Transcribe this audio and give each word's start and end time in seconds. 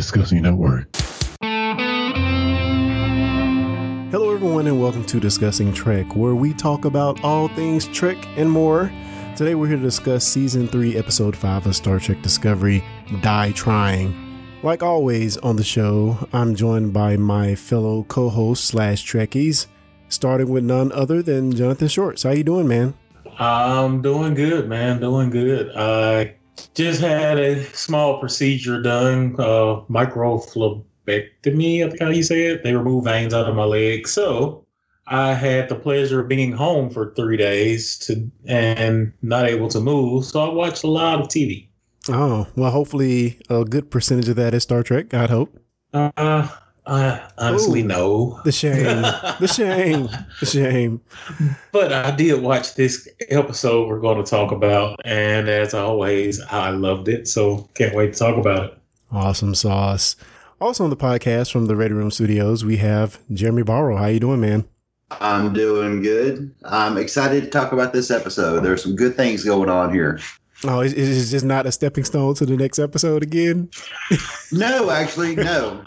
Discussing 0.00 0.40
Network. 0.40 0.88
Hello, 4.10 4.34
everyone, 4.34 4.66
and 4.66 4.80
welcome 4.80 5.04
to 5.04 5.20
Discussing 5.20 5.74
Trek, 5.74 6.16
where 6.16 6.34
we 6.34 6.54
talk 6.54 6.86
about 6.86 7.22
all 7.22 7.48
things 7.48 7.86
Trek 7.88 8.16
and 8.38 8.50
more. 8.50 8.90
Today, 9.36 9.54
we're 9.54 9.66
here 9.66 9.76
to 9.76 9.82
discuss 9.82 10.26
Season 10.26 10.66
3, 10.66 10.96
Episode 10.96 11.36
5 11.36 11.66
of 11.66 11.76
Star 11.76 12.00
Trek 12.00 12.22
Discovery 12.22 12.82
Die 13.20 13.52
Trying. 13.52 14.14
Like 14.62 14.82
always 14.82 15.36
on 15.36 15.56
the 15.56 15.64
show, 15.64 16.16
I'm 16.32 16.54
joined 16.54 16.94
by 16.94 17.18
my 17.18 17.54
fellow 17.54 18.04
co 18.04 18.30
hosts 18.30 18.68
slash 18.68 19.04
Trekkies, 19.04 19.66
starting 20.08 20.48
with 20.48 20.64
none 20.64 20.92
other 20.92 21.20
than 21.20 21.52
Jonathan 21.52 21.88
Shorts. 21.88 22.22
How 22.22 22.30
you 22.30 22.42
doing, 22.42 22.66
man? 22.66 22.94
I'm 23.38 24.00
doing 24.00 24.32
good, 24.32 24.66
man. 24.66 24.98
Doing 24.98 25.28
good. 25.28 25.76
I 25.76 26.36
just 26.68 27.00
had 27.00 27.38
a 27.38 27.64
small 27.74 28.18
procedure 28.20 28.80
done, 28.82 29.34
uh, 29.38 29.82
microphlebectomy, 29.88 31.84
I 31.84 31.88
think 31.88 32.00
how 32.00 32.08
you 32.08 32.22
say 32.22 32.46
it. 32.46 32.62
They 32.62 32.74
removed 32.74 33.06
veins 33.06 33.34
out 33.34 33.48
of 33.48 33.54
my 33.54 33.64
leg. 33.64 34.06
So 34.08 34.66
I 35.06 35.34
had 35.34 35.68
the 35.68 35.74
pleasure 35.74 36.20
of 36.20 36.28
being 36.28 36.52
home 36.52 36.90
for 36.90 37.12
three 37.14 37.36
days 37.36 37.98
to 38.00 38.30
and 38.46 39.12
not 39.22 39.46
able 39.46 39.68
to 39.68 39.80
move. 39.80 40.24
So 40.24 40.40
I 40.40 40.52
watched 40.52 40.84
a 40.84 40.88
lot 40.88 41.20
of 41.20 41.28
TV. 41.28 41.68
Oh, 42.08 42.46
well, 42.56 42.70
hopefully 42.70 43.38
a 43.48 43.64
good 43.64 43.90
percentage 43.90 44.28
of 44.28 44.36
that 44.36 44.54
is 44.54 44.62
Star 44.62 44.82
Trek, 44.82 45.12
I'd 45.12 45.30
hope. 45.30 45.58
Uh, 45.92 46.48
I 46.86 47.22
honestly 47.38 47.82
Ooh. 47.82 47.86
no. 47.88 48.40
The 48.44 48.52
shame, 48.52 49.02
the 49.02 49.46
shame, 49.54 50.08
the 50.40 50.46
shame. 50.46 51.00
But 51.72 51.92
I 51.92 52.10
did 52.10 52.42
watch 52.42 52.74
this 52.74 53.08
episode 53.28 53.88
we're 53.88 54.00
going 54.00 54.22
to 54.22 54.28
talk 54.28 54.50
about, 54.52 54.98
and 55.04 55.48
as 55.48 55.74
always, 55.74 56.40
I 56.40 56.70
loved 56.70 57.08
it. 57.08 57.28
So 57.28 57.68
can't 57.74 57.94
wait 57.94 58.14
to 58.14 58.18
talk 58.18 58.36
about 58.36 58.72
it. 58.72 58.78
Awesome 59.12 59.54
sauce. 59.54 60.16
Also 60.60 60.84
on 60.84 60.90
the 60.90 60.96
podcast 60.96 61.50
from 61.50 61.66
the 61.66 61.76
Ready 61.76 61.94
Room 61.94 62.10
Studios, 62.10 62.64
we 62.64 62.76
have 62.78 63.18
Jeremy 63.32 63.62
Barrow. 63.62 63.96
How 63.96 64.06
you 64.06 64.20
doing, 64.20 64.40
man? 64.40 64.66
I'm 65.20 65.52
doing 65.52 66.02
good. 66.02 66.54
I'm 66.64 66.96
excited 66.96 67.42
to 67.42 67.50
talk 67.50 67.72
about 67.72 67.92
this 67.92 68.10
episode. 68.10 68.60
There's 68.60 68.82
some 68.82 68.94
good 68.94 69.16
things 69.16 69.44
going 69.44 69.68
on 69.68 69.92
here. 69.92 70.20
Oh, 70.64 70.80
is 70.80 70.92
is 70.92 71.30
just 71.30 71.44
not 71.44 71.66
a 71.66 71.72
stepping 71.72 72.04
stone 72.04 72.34
to 72.34 72.44
the 72.44 72.56
next 72.56 72.78
episode 72.78 73.22
again? 73.22 73.70
No, 74.52 74.90
actually, 74.90 75.36
no, 75.36 75.82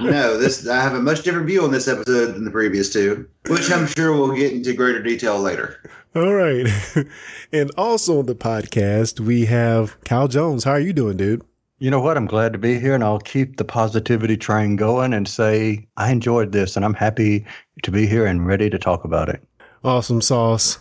no. 0.00 0.38
This 0.38 0.66
I 0.66 0.80
have 0.80 0.94
a 0.94 1.00
much 1.00 1.22
different 1.22 1.46
view 1.46 1.62
on 1.62 1.70
this 1.70 1.86
episode 1.86 2.32
than 2.34 2.44
the 2.44 2.50
previous 2.50 2.92
two, 2.92 3.28
which 3.48 3.70
I'm 3.70 3.86
sure 3.86 4.12
we'll 4.12 4.34
get 4.34 4.52
into 4.52 4.72
greater 4.72 5.02
detail 5.02 5.38
later. 5.38 5.82
All 6.16 6.32
right. 6.32 6.66
and 7.52 7.70
also 7.76 8.18
on 8.18 8.26
the 8.26 8.34
podcast, 8.34 9.20
we 9.20 9.44
have 9.46 10.02
Cal 10.04 10.26
Jones. 10.26 10.64
How 10.64 10.72
are 10.72 10.80
you 10.80 10.92
doing, 10.92 11.16
dude? 11.16 11.42
You 11.78 11.90
know 11.92 12.00
what? 12.00 12.16
I'm 12.16 12.26
glad 12.26 12.52
to 12.54 12.58
be 12.58 12.80
here, 12.80 12.94
and 12.94 13.04
I'll 13.04 13.20
keep 13.20 13.56
the 13.56 13.64
positivity 13.64 14.36
train 14.36 14.74
going 14.74 15.12
and 15.12 15.28
say 15.28 15.86
I 15.96 16.10
enjoyed 16.10 16.50
this, 16.50 16.74
and 16.74 16.84
I'm 16.84 16.94
happy 16.94 17.46
to 17.84 17.90
be 17.92 18.06
here 18.06 18.26
and 18.26 18.46
ready 18.46 18.68
to 18.68 18.78
talk 18.78 19.04
about 19.04 19.28
it. 19.28 19.46
Awesome 19.84 20.20
sauce. 20.20 20.78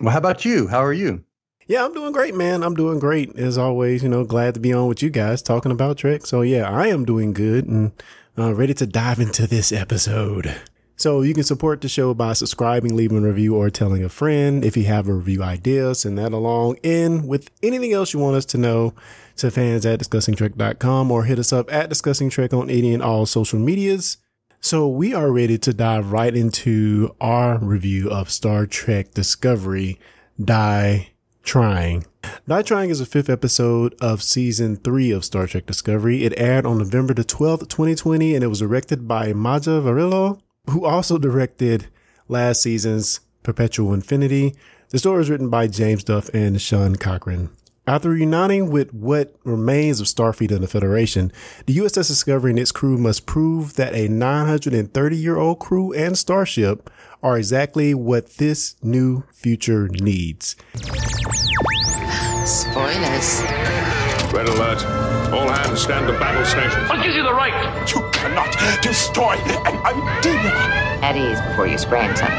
Well, 0.00 0.10
how 0.12 0.18
about 0.18 0.44
you? 0.44 0.66
How 0.66 0.84
are 0.84 0.92
you? 0.92 1.24
Yeah, 1.66 1.84
I'm 1.84 1.94
doing 1.94 2.12
great, 2.12 2.34
man. 2.34 2.62
I'm 2.62 2.74
doing 2.74 2.98
great 2.98 3.36
as 3.38 3.56
always. 3.56 4.02
You 4.02 4.10
know, 4.10 4.24
glad 4.24 4.54
to 4.54 4.60
be 4.60 4.72
on 4.72 4.86
with 4.86 5.02
you 5.02 5.08
guys 5.08 5.40
talking 5.42 5.72
about 5.72 5.96
Trek. 5.96 6.26
So 6.26 6.42
yeah, 6.42 6.68
I 6.68 6.88
am 6.88 7.04
doing 7.04 7.32
good 7.32 7.66
and 7.66 7.92
uh, 8.36 8.54
ready 8.54 8.74
to 8.74 8.86
dive 8.86 9.18
into 9.18 9.46
this 9.46 9.72
episode. 9.72 10.54
So 10.96 11.22
you 11.22 11.34
can 11.34 11.42
support 11.42 11.80
the 11.80 11.88
show 11.88 12.14
by 12.14 12.34
subscribing, 12.34 12.94
leaving 12.94 13.18
a 13.18 13.28
review, 13.28 13.56
or 13.56 13.68
telling 13.68 14.04
a 14.04 14.08
friend. 14.08 14.64
If 14.64 14.76
you 14.76 14.84
have 14.84 15.08
a 15.08 15.14
review 15.14 15.42
idea, 15.42 15.94
send 15.94 16.18
that 16.18 16.32
along. 16.32 16.76
in 16.82 17.26
with 17.26 17.50
anything 17.62 17.92
else 17.92 18.12
you 18.12 18.20
want 18.20 18.36
us 18.36 18.44
to 18.46 18.58
know, 18.58 18.94
to 19.36 19.50
fans 19.50 19.84
at 19.86 19.98
discussingtrek.com 19.98 21.10
or 21.10 21.24
hit 21.24 21.38
us 21.38 21.52
up 21.52 21.72
at 21.72 21.88
discussing 21.88 22.30
trek 22.30 22.52
on 22.52 22.70
any 22.70 22.94
and 22.94 23.02
all 23.02 23.26
social 23.26 23.58
medias. 23.58 24.18
So 24.60 24.86
we 24.86 25.12
are 25.14 25.32
ready 25.32 25.58
to 25.58 25.74
dive 25.74 26.12
right 26.12 26.34
into 26.34 27.14
our 27.20 27.58
review 27.58 28.08
of 28.08 28.30
Star 28.30 28.66
Trek 28.66 29.12
Discovery 29.14 29.98
Die 30.42 31.13
Trying. 31.44 32.06
Die 32.48 32.62
Trying 32.62 32.90
is 32.90 32.98
the 33.00 33.06
fifth 33.06 33.28
episode 33.28 33.94
of 34.00 34.22
season 34.22 34.76
three 34.76 35.10
of 35.10 35.24
Star 35.24 35.46
Trek 35.46 35.66
Discovery. 35.66 36.24
It 36.24 36.32
aired 36.38 36.64
on 36.64 36.78
November 36.78 37.12
the 37.12 37.22
12th, 37.22 37.68
2020, 37.68 38.34
and 38.34 38.42
it 38.42 38.48
was 38.48 38.60
directed 38.60 39.06
by 39.06 39.34
Maja 39.34 39.82
Vrvilo, 39.82 40.40
who 40.70 40.86
also 40.86 41.18
directed 41.18 41.88
last 42.28 42.62
season's 42.62 43.20
Perpetual 43.42 43.92
Infinity. 43.92 44.54
The 44.88 44.98
story 44.98 45.18
was 45.18 45.28
written 45.28 45.50
by 45.50 45.66
James 45.66 46.02
Duff 46.02 46.30
and 46.30 46.60
Sean 46.60 46.96
Cochran. 46.96 47.50
After 47.86 48.16
uniting 48.16 48.70
with 48.70 48.94
what 48.94 49.36
remains 49.44 50.00
of 50.00 50.06
Starfleet 50.06 50.50
and 50.50 50.62
the 50.62 50.66
Federation, 50.66 51.30
the 51.66 51.76
USS 51.76 52.08
Discovery 52.08 52.52
and 52.52 52.58
its 52.58 52.72
crew 52.72 52.96
must 52.96 53.26
prove 53.26 53.74
that 53.74 53.94
a 53.94 54.08
930 54.08 55.16
year 55.16 55.36
old 55.36 55.58
crew 55.58 55.92
and 55.92 56.16
starship 56.16 56.88
are 57.22 57.36
exactly 57.36 57.92
what 57.92 58.36
this 58.38 58.76
new 58.82 59.24
future 59.34 59.88
needs. 59.88 60.56
Spoilers. 62.44 63.40
Red 64.34 64.48
alert. 64.48 64.84
All 65.32 65.48
hands 65.48 65.80
stand 65.80 66.06
to 66.08 66.12
battle 66.12 66.44
stations. 66.44 66.90
What 66.90 67.02
gives 67.02 67.16
you 67.16 67.22
the 67.22 67.32
right? 67.32 67.54
You 67.88 68.02
cannot 68.12 68.82
destroy 68.82 69.32
an 69.32 69.78
idea. 69.78 70.52
At 71.00 71.16
ease 71.16 71.40
before 71.48 71.66
you 71.66 71.78
sprain 71.78 72.14
something. 72.14 72.36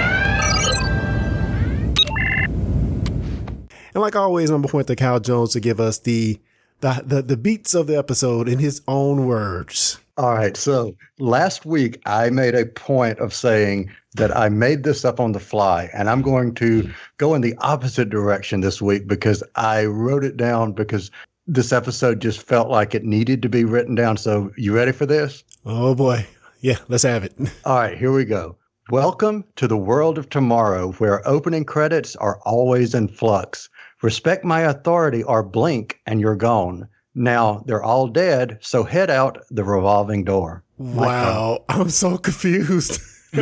And 3.96 4.02
like 4.02 4.16
always, 4.16 4.52
I'm 4.52 4.58
going 4.58 4.68
to 4.68 4.72
point 4.72 4.88
to 4.88 4.96
Cal 4.96 5.20
Jones 5.20 5.54
to 5.54 5.60
give 5.60 5.80
us 5.80 5.98
the, 5.98 6.40
the, 6.82 7.02
the, 7.04 7.22
the 7.24 7.38
beats 7.38 7.74
of 7.74 7.88
the 7.88 7.98
episode 7.98 8.48
in 8.48 8.60
his 8.60 8.84
own 8.88 9.26
words. 9.26 10.00
All 10.18 10.34
right. 10.34 10.56
So 10.56 10.96
last 11.20 11.66
week, 11.66 12.02
I 12.06 12.30
made 12.30 12.56
a 12.56 12.66
point 12.66 13.20
of 13.20 13.34
saying 13.34 13.92
that 14.14 14.36
I 14.36 14.48
made 14.48 14.84
this 14.84 15.04
up 15.04 15.20
on 15.20 15.34
the 15.34 15.42
fly, 15.42 15.90
and 15.94 16.10
I'm 16.10 16.22
going 16.22 16.54
to 16.56 16.90
go 17.18 17.34
in 17.34 17.42
the 17.42 17.56
opposite 17.58 18.10
direction 18.10 18.62
this 18.62 18.82
week 18.82 19.08
because 19.08 19.44
I 19.56 19.84
wrote 19.86 20.24
it 20.24 20.38
down 20.38 20.72
because 20.72 21.12
this 21.48 21.74
episode 21.74 22.22
just 22.22 22.42
felt 22.42 22.70
like 22.70 22.96
it 22.96 23.04
needed 23.04 23.42
to 23.42 23.50
be 23.50 23.66
written 23.66 23.94
down. 23.94 24.16
So, 24.16 24.52
you 24.56 24.74
ready 24.74 24.94
for 24.94 25.06
this? 25.06 25.44
Oh 25.66 25.94
boy. 25.94 26.26
Yeah, 26.62 26.78
let's 26.88 27.04
have 27.04 27.26
it. 27.26 27.36
All 27.66 27.78
right, 27.78 27.98
here 27.98 28.14
we 28.14 28.24
go. 28.24 28.56
Welcome 28.92 29.44
to 29.58 29.68
the 29.68 29.78
world 29.78 30.18
of 30.18 30.30
tomorrow, 30.30 30.94
where 30.94 31.28
opening 31.28 31.66
credits 31.66 32.16
are 32.16 32.40
always 32.46 32.96
in 32.96 33.10
flux. 33.10 33.68
Respect 34.02 34.46
my 34.46 34.62
authority 34.62 35.24
or 35.24 35.44
blink 35.44 36.00
and 36.06 36.22
you're 36.22 36.38
gone. 36.38 36.88
Now 37.16 37.64
they're 37.66 37.84
all 37.84 38.08
dead, 38.08 38.60
so 38.62 38.84
head 38.84 39.10
out 39.10 39.40
the 39.50 39.64
revolving 39.64 40.24
door. 40.24 40.64
Wow. 40.78 41.64
I'm 41.70 41.90
so 41.90 42.18
confused. 42.18 43.02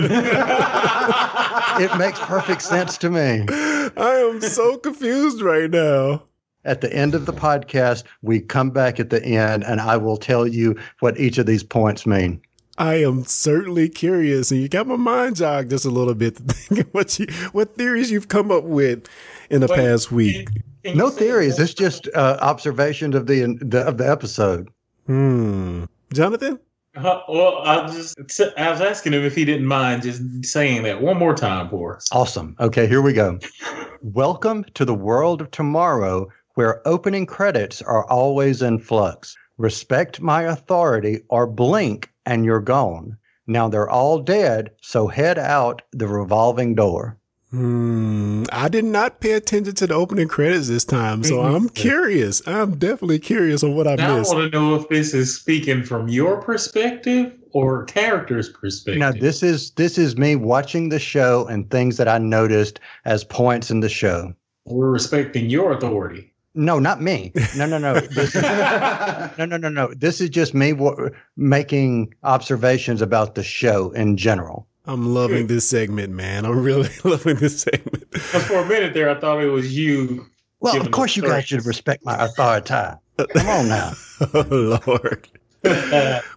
It 1.79 1.97
makes 1.97 2.19
perfect 2.19 2.61
sense 2.61 2.99
to 2.99 3.09
me. 3.09 3.45
I 3.49 4.29
am 4.29 4.41
so 4.41 4.77
confused 4.77 5.41
right 5.41 5.69
now. 5.69 6.23
At 6.65 6.81
the 6.81 6.93
end 6.93 7.15
of 7.15 7.25
the 7.25 7.33
podcast, 7.33 8.03
we 8.21 8.39
come 8.39 8.69
back 8.69 8.99
at 8.99 9.09
the 9.09 9.23
end 9.25 9.63
and 9.63 9.81
I 9.81 9.97
will 9.97 10.17
tell 10.17 10.47
you 10.47 10.77
what 10.99 11.19
each 11.19 11.37
of 11.39 11.45
these 11.45 11.63
points 11.63 12.05
mean. 12.05 12.41
I 12.77 12.95
am 12.95 13.23
certainly 13.25 13.87
curious, 13.87 14.49
and 14.51 14.59
you 14.59 14.67
got 14.67 14.87
my 14.87 14.95
mind 14.95 15.35
jogged 15.35 15.69
just 15.69 15.85
a 15.85 15.89
little 15.89 16.15
bit 16.15 16.37
to 16.37 16.41
think 16.43 16.81
of 16.87 16.93
what 16.93 17.19
you, 17.19 17.27
what 17.51 17.75
theories 17.75 18.09
you've 18.09 18.29
come 18.29 18.51
up 18.51 18.63
with 18.63 19.07
in 19.49 19.61
the 19.61 19.67
Wait, 19.67 19.75
past 19.77 20.11
week. 20.11 20.47
Can 20.83 20.93
you 20.93 20.95
No 20.95 21.09
theories. 21.09 21.57
that? 21.57 21.63
It's 21.63 21.73
just 21.73 22.07
uh, 22.15 22.37
observations 22.41 23.15
of 23.15 23.27
the, 23.27 23.57
the 23.61 23.81
of 23.81 23.97
the 23.97 24.09
episode. 24.09 24.69
Hmm. 25.05 25.85
Jonathan? 26.13 26.59
Uh, 26.95 27.21
well, 27.27 27.59
I 27.59 27.87
just 27.87 28.15
I 28.57 28.69
was 28.69 28.81
asking 28.81 29.13
him 29.13 29.23
if 29.23 29.35
he 29.35 29.45
didn't 29.45 29.65
mind 29.65 30.03
just 30.03 30.21
saying 30.45 30.83
that 30.83 31.01
one 31.01 31.17
more 31.17 31.35
time 31.35 31.69
for 31.69 31.95
us. 31.95 32.07
Awesome. 32.11 32.55
Okay, 32.59 32.87
here 32.87 33.01
we 33.01 33.13
go. 33.13 33.39
Welcome 34.01 34.63
to 34.75 34.85
the 34.85 34.93
world 34.93 35.41
of 35.41 35.49
tomorrow, 35.51 36.27
where 36.53 36.87
opening 36.87 37.25
credits 37.25 37.81
are 37.81 38.05
always 38.05 38.61
in 38.61 38.77
flux. 38.79 39.35
Respect 39.57 40.19
my 40.19 40.43
authority 40.43 41.21
or 41.29 41.45
blink 41.45 42.11
and 42.25 42.43
you're 42.45 42.59
gone. 42.59 43.17
Now 43.45 43.67
they're 43.67 43.89
all 43.89 44.19
dead, 44.19 44.71
so 44.81 45.07
head 45.07 45.37
out 45.37 45.81
the 45.91 46.07
revolving 46.07 46.75
door. 46.75 47.17
Hmm. 47.51 48.45
I 48.51 48.67
did 48.67 48.83
not 48.83 49.19
pay 49.19 49.33
attention 49.33 49.75
to 49.75 49.85
the 49.85 49.93
opening 49.93 50.27
credits 50.27 50.69
this 50.69 50.83
time, 50.83 51.23
so 51.23 51.41
I'm 51.41 51.69
curious. 51.69 52.41
I'm 52.47 52.77
definitely 52.77 53.19
curious 53.19 53.63
on 53.63 53.75
what 53.75 53.87
I 53.87 53.93
Now 53.93 54.17
I 54.17 54.21
want 54.21 54.51
to 54.51 54.59
know 54.59 54.73
if 54.73 54.89
this 54.89 55.13
is 55.13 55.35
speaking 55.35 55.83
from 55.83 56.07
your 56.07 56.41
perspective 56.41 57.31
or 57.51 57.85
character's 57.85 58.49
perspective. 58.49 58.99
Now 58.99 59.11
this 59.11 59.43
is 59.43 59.69
this 59.71 59.99
is 59.99 60.17
me 60.17 60.35
watching 60.35 60.89
the 60.89 60.97
show 60.97 61.45
and 61.45 61.69
things 61.69 61.97
that 61.97 62.07
I 62.07 62.17
noticed 62.17 62.79
as 63.05 63.23
points 63.23 63.69
in 63.69 63.81
the 63.81 63.89
show. 63.89 64.33
We're 64.65 64.89
respecting 64.89 65.47
your 65.47 65.73
authority. 65.73 66.32
No, 66.55 66.77
not 66.79 67.01
me. 67.01 67.31
No, 67.57 67.65
no, 67.65 67.77
no. 67.77 67.99
This 67.99 68.35
is, 68.35 68.41
no, 68.43 69.45
no, 69.45 69.57
no, 69.57 69.69
no. 69.69 69.93
This 69.95 70.21
is 70.21 70.29
just 70.29 70.53
me 70.53 70.71
w- 70.71 71.09
making 71.35 72.13
observations 72.23 73.01
about 73.01 73.35
the 73.35 73.43
show 73.43 73.91
in 73.91 74.17
general. 74.17 74.67
I'm 74.85 75.13
loving 75.13 75.47
this 75.47 75.67
segment, 75.67 76.13
man. 76.13 76.45
I'm 76.45 76.61
really 76.61 76.89
loving 77.03 77.37
this 77.37 77.61
segment. 77.61 78.09
Because 78.11 78.45
for 78.45 78.59
a 78.59 78.65
minute 78.65 78.93
there, 78.93 79.09
I 79.09 79.19
thought 79.19 79.41
it 79.41 79.47
was 79.47 79.75
you. 79.75 80.27
Well, 80.59 80.79
of 80.79 80.91
course, 80.91 81.15
you 81.15 81.23
guys 81.23 81.45
should 81.45 81.65
respect 81.65 82.05
my 82.05 82.25
authority. 82.25 82.97
Come 83.17 83.47
on 83.47 83.67
now. 83.67 83.93
oh 84.33 84.79
Lord. 84.87 85.27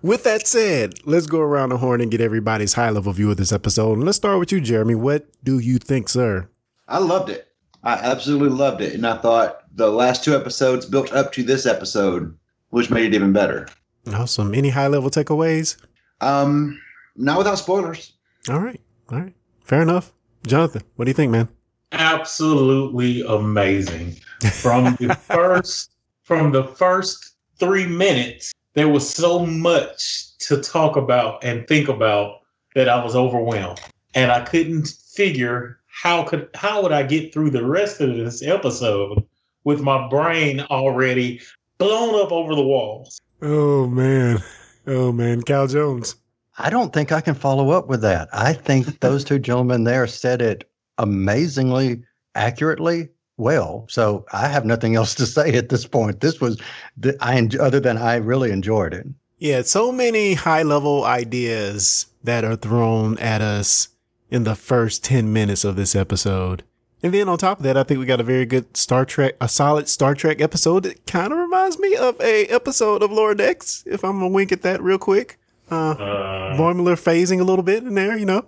With 0.02 0.24
that 0.24 0.46
said, 0.46 0.94
let's 1.04 1.26
go 1.26 1.40
around 1.40 1.70
the 1.70 1.78
horn 1.78 2.00
and 2.00 2.10
get 2.10 2.20
everybody's 2.20 2.74
high 2.74 2.90
level 2.90 3.12
view 3.12 3.30
of 3.30 3.36
this 3.36 3.52
episode. 3.52 3.94
And 3.94 4.04
let's 4.04 4.16
start 4.16 4.38
with 4.38 4.52
you, 4.52 4.60
Jeremy. 4.60 4.94
What 4.94 5.26
do 5.42 5.58
you 5.58 5.78
think, 5.78 6.08
sir? 6.08 6.48
I 6.88 6.98
loved 6.98 7.30
it. 7.30 7.45
I 7.86 7.92
absolutely 7.92 8.48
loved 8.48 8.80
it. 8.80 8.94
And 8.94 9.06
I 9.06 9.16
thought 9.16 9.62
the 9.76 9.88
last 9.88 10.24
two 10.24 10.34
episodes 10.34 10.84
built 10.84 11.12
up 11.12 11.32
to 11.34 11.44
this 11.44 11.66
episode, 11.66 12.36
which 12.70 12.90
made 12.90 13.04
it 13.06 13.14
even 13.14 13.32
better. 13.32 13.68
Awesome. 14.12 14.52
Any 14.56 14.70
high 14.70 14.88
level 14.88 15.08
takeaways? 15.08 15.76
Um, 16.20 16.80
not 17.14 17.38
without 17.38 17.58
spoilers. 17.58 18.12
All 18.50 18.58
right. 18.58 18.80
All 19.10 19.20
right. 19.20 19.34
Fair 19.62 19.82
enough. 19.82 20.12
Jonathan, 20.44 20.82
what 20.96 21.04
do 21.04 21.10
you 21.10 21.14
think, 21.14 21.30
man? 21.30 21.48
Absolutely 21.92 23.22
amazing. 23.22 24.16
From 24.50 24.96
the 24.98 25.14
first 25.20 25.92
from 26.24 26.50
the 26.50 26.64
first 26.64 27.36
three 27.60 27.86
minutes, 27.86 28.52
there 28.74 28.88
was 28.88 29.08
so 29.08 29.46
much 29.46 30.36
to 30.38 30.60
talk 30.60 30.96
about 30.96 31.44
and 31.44 31.68
think 31.68 31.88
about 31.88 32.40
that 32.74 32.88
I 32.88 33.02
was 33.02 33.14
overwhelmed. 33.14 33.80
And 34.16 34.32
I 34.32 34.40
couldn't 34.40 34.88
figure 35.14 35.78
how 36.02 36.22
could 36.24 36.48
how 36.54 36.82
would 36.82 36.92
I 36.92 37.02
get 37.02 37.32
through 37.32 37.50
the 37.50 37.64
rest 37.64 38.00
of 38.00 38.14
this 38.14 38.42
episode 38.42 39.24
with 39.64 39.80
my 39.80 40.08
brain 40.08 40.60
already 40.60 41.40
blown 41.78 42.14
up 42.22 42.32
over 42.32 42.54
the 42.54 42.62
walls. 42.62 43.20
Oh 43.42 43.86
man. 43.88 44.38
Oh 44.86 45.10
man. 45.10 45.42
Cal 45.42 45.66
Jones. 45.66 46.16
I 46.58 46.70
don't 46.70 46.92
think 46.92 47.12
I 47.12 47.20
can 47.20 47.34
follow 47.34 47.70
up 47.70 47.88
with 47.88 48.00
that. 48.02 48.28
I 48.32 48.52
think 48.52 49.00
those 49.00 49.24
two 49.24 49.38
gentlemen 49.38 49.84
there 49.84 50.06
said 50.06 50.40
it 50.40 50.70
amazingly 50.98 52.02
accurately 52.34 53.08
well. 53.38 53.86
So 53.90 54.24
I 54.32 54.48
have 54.48 54.64
nothing 54.64 54.96
else 54.96 55.14
to 55.16 55.26
say 55.26 55.54
at 55.56 55.68
this 55.68 55.86
point. 55.86 56.20
This 56.20 56.40
was, 56.40 56.60
the, 56.96 57.16
I 57.20 57.36
en- 57.36 57.50
other 57.60 57.80
than 57.80 57.98
I 57.98 58.16
really 58.16 58.50
enjoyed 58.50 58.94
it. 58.94 59.06
Yeah, 59.38 59.62
so 59.62 59.92
many 59.92 60.32
high 60.34 60.62
level 60.62 61.04
ideas 61.04 62.06
that 62.24 62.44
are 62.44 62.56
thrown 62.56 63.18
at 63.18 63.42
us 63.42 63.88
in 64.30 64.44
the 64.44 64.54
first 64.54 65.04
10 65.04 65.32
minutes 65.32 65.64
of 65.64 65.76
this 65.76 65.94
episode. 65.94 66.64
And 67.02 67.12
then 67.12 67.28
on 67.28 67.38
top 67.38 67.58
of 67.58 67.64
that, 67.64 67.76
I 67.76 67.82
think 67.82 68.00
we 68.00 68.06
got 68.06 68.20
a 68.20 68.24
very 68.24 68.46
good 68.46 68.76
Star 68.76 69.04
Trek, 69.04 69.36
a 69.40 69.48
solid 69.48 69.88
Star 69.88 70.14
Trek 70.14 70.40
episode 70.40 70.84
that 70.84 71.06
kind 71.06 71.32
of 71.32 71.38
reminds 71.38 71.78
me 71.78 71.94
of 71.94 72.20
a 72.20 72.46
episode 72.46 73.02
of 73.02 73.12
Lower 73.12 73.34
Decks, 73.34 73.84
if 73.86 74.02
I'm 74.04 74.18
gonna 74.18 74.28
wink 74.28 74.50
at 74.50 74.62
that 74.62 74.82
real 74.82 74.98
quick. 74.98 75.38
Uh, 75.70 75.90
Uh, 75.90 76.56
phasing 76.56 77.40
a 77.40 77.44
little 77.44 77.62
bit 77.62 77.82
in 77.84 77.94
there, 77.94 78.16
you 78.16 78.24
know. 78.24 78.46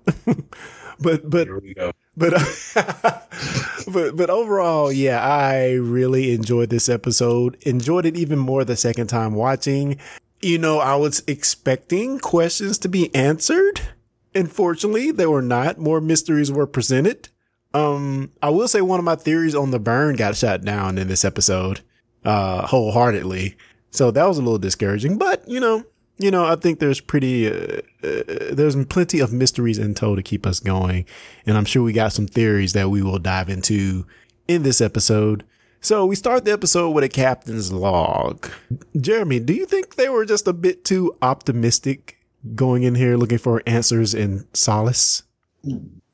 but 1.01 1.29
but 1.29 1.47
here 1.47 1.59
we 1.59 1.75
go. 1.75 1.93
but 2.17 2.33
but 3.93 4.17
but 4.17 4.31
overall, 4.31 4.91
yeah, 4.91 5.21
I 5.21 5.75
really 5.75 6.33
enjoyed 6.33 6.71
this 6.71 6.89
episode. 6.89 7.57
Enjoyed 7.63 8.07
it 8.07 8.17
even 8.17 8.39
more 8.39 8.65
the 8.65 8.77
second 8.77 9.09
time 9.09 9.35
watching. 9.35 9.99
You 10.41 10.59
know, 10.59 10.79
I 10.79 10.95
was 10.97 11.23
expecting 11.27 12.19
questions 12.19 12.79
to 12.79 12.89
be 12.89 13.15
answered. 13.15 13.81
Unfortunately, 14.39 15.11
they 15.11 15.27
were 15.27 15.43
not. 15.43 15.79
More 15.79 16.01
mysteries 16.01 16.53
were 16.53 16.67
presented. 16.67 17.29
Um, 17.75 18.31
I 18.43 18.51
will 18.51 18.69
say 18.69 18.81
one 18.81 18.99
of 18.99 19.05
my 19.05 19.17
theories 19.17 19.55
on 19.55 19.73
the 19.73 19.81
burn 19.81 20.17
got 20.17 20.37
shot 20.37 20.63
down 20.63 20.97
in 20.97 21.09
this 21.09 21.25
episode, 21.25 21.81
uh, 22.25 22.67
wholeheartedly. 22.67 23.57
So 23.91 24.11
that 24.11 24.27
was 24.27 24.39
a 24.39 24.43
little 24.43 24.59
discouraging, 24.59 25.19
but 25.19 25.47
you 25.49 25.61
know, 25.61 25.85
you 26.19 26.31
know, 26.31 26.45
I 26.45 26.57
think 26.57 26.79
there's 26.79 27.01
pretty, 27.01 27.49
uh, 27.49 27.81
uh, 28.03 28.23
there's 28.53 28.77
plenty 28.87 29.21
of 29.21 29.33
mysteries 29.33 29.79
in 29.79 29.95
tow 29.95 30.15
to 30.15 30.23
keep 30.23 30.47
us 30.47 30.61
going. 30.61 31.05
And 31.47 31.57
I'm 31.57 31.65
sure 31.65 31.83
we 31.83 31.93
got 31.93 32.13
some 32.13 32.27
theories 32.27 32.73
that 32.73 32.91
we 32.91 33.03
will 33.03 33.19
dive 33.19 33.49
into 33.49 34.07
in 34.47 34.63
this 34.63 34.81
episode. 34.81 35.45
So 35.81 36.07
we 36.07 36.17
start 36.17 36.45
the 36.45 36.53
episode 36.53 36.91
with 36.91 37.05
a 37.05 37.09
captain's 37.09 37.73
log. 37.73 38.51
Jeremy, 39.01 39.41
do 39.41 39.53
you 39.53 39.65
think 39.65 39.95
they 39.95 40.09
were 40.09 40.25
just 40.25 40.49
a 40.49 40.53
bit 40.53 40.85
too 40.85 41.15
optimistic 41.23 42.18
going 42.55 42.83
in 42.83 42.95
here 42.95 43.17
looking 43.17 43.39
for 43.39 43.63
answers 43.67 44.15
and 44.15 44.47
solace? 44.53 45.23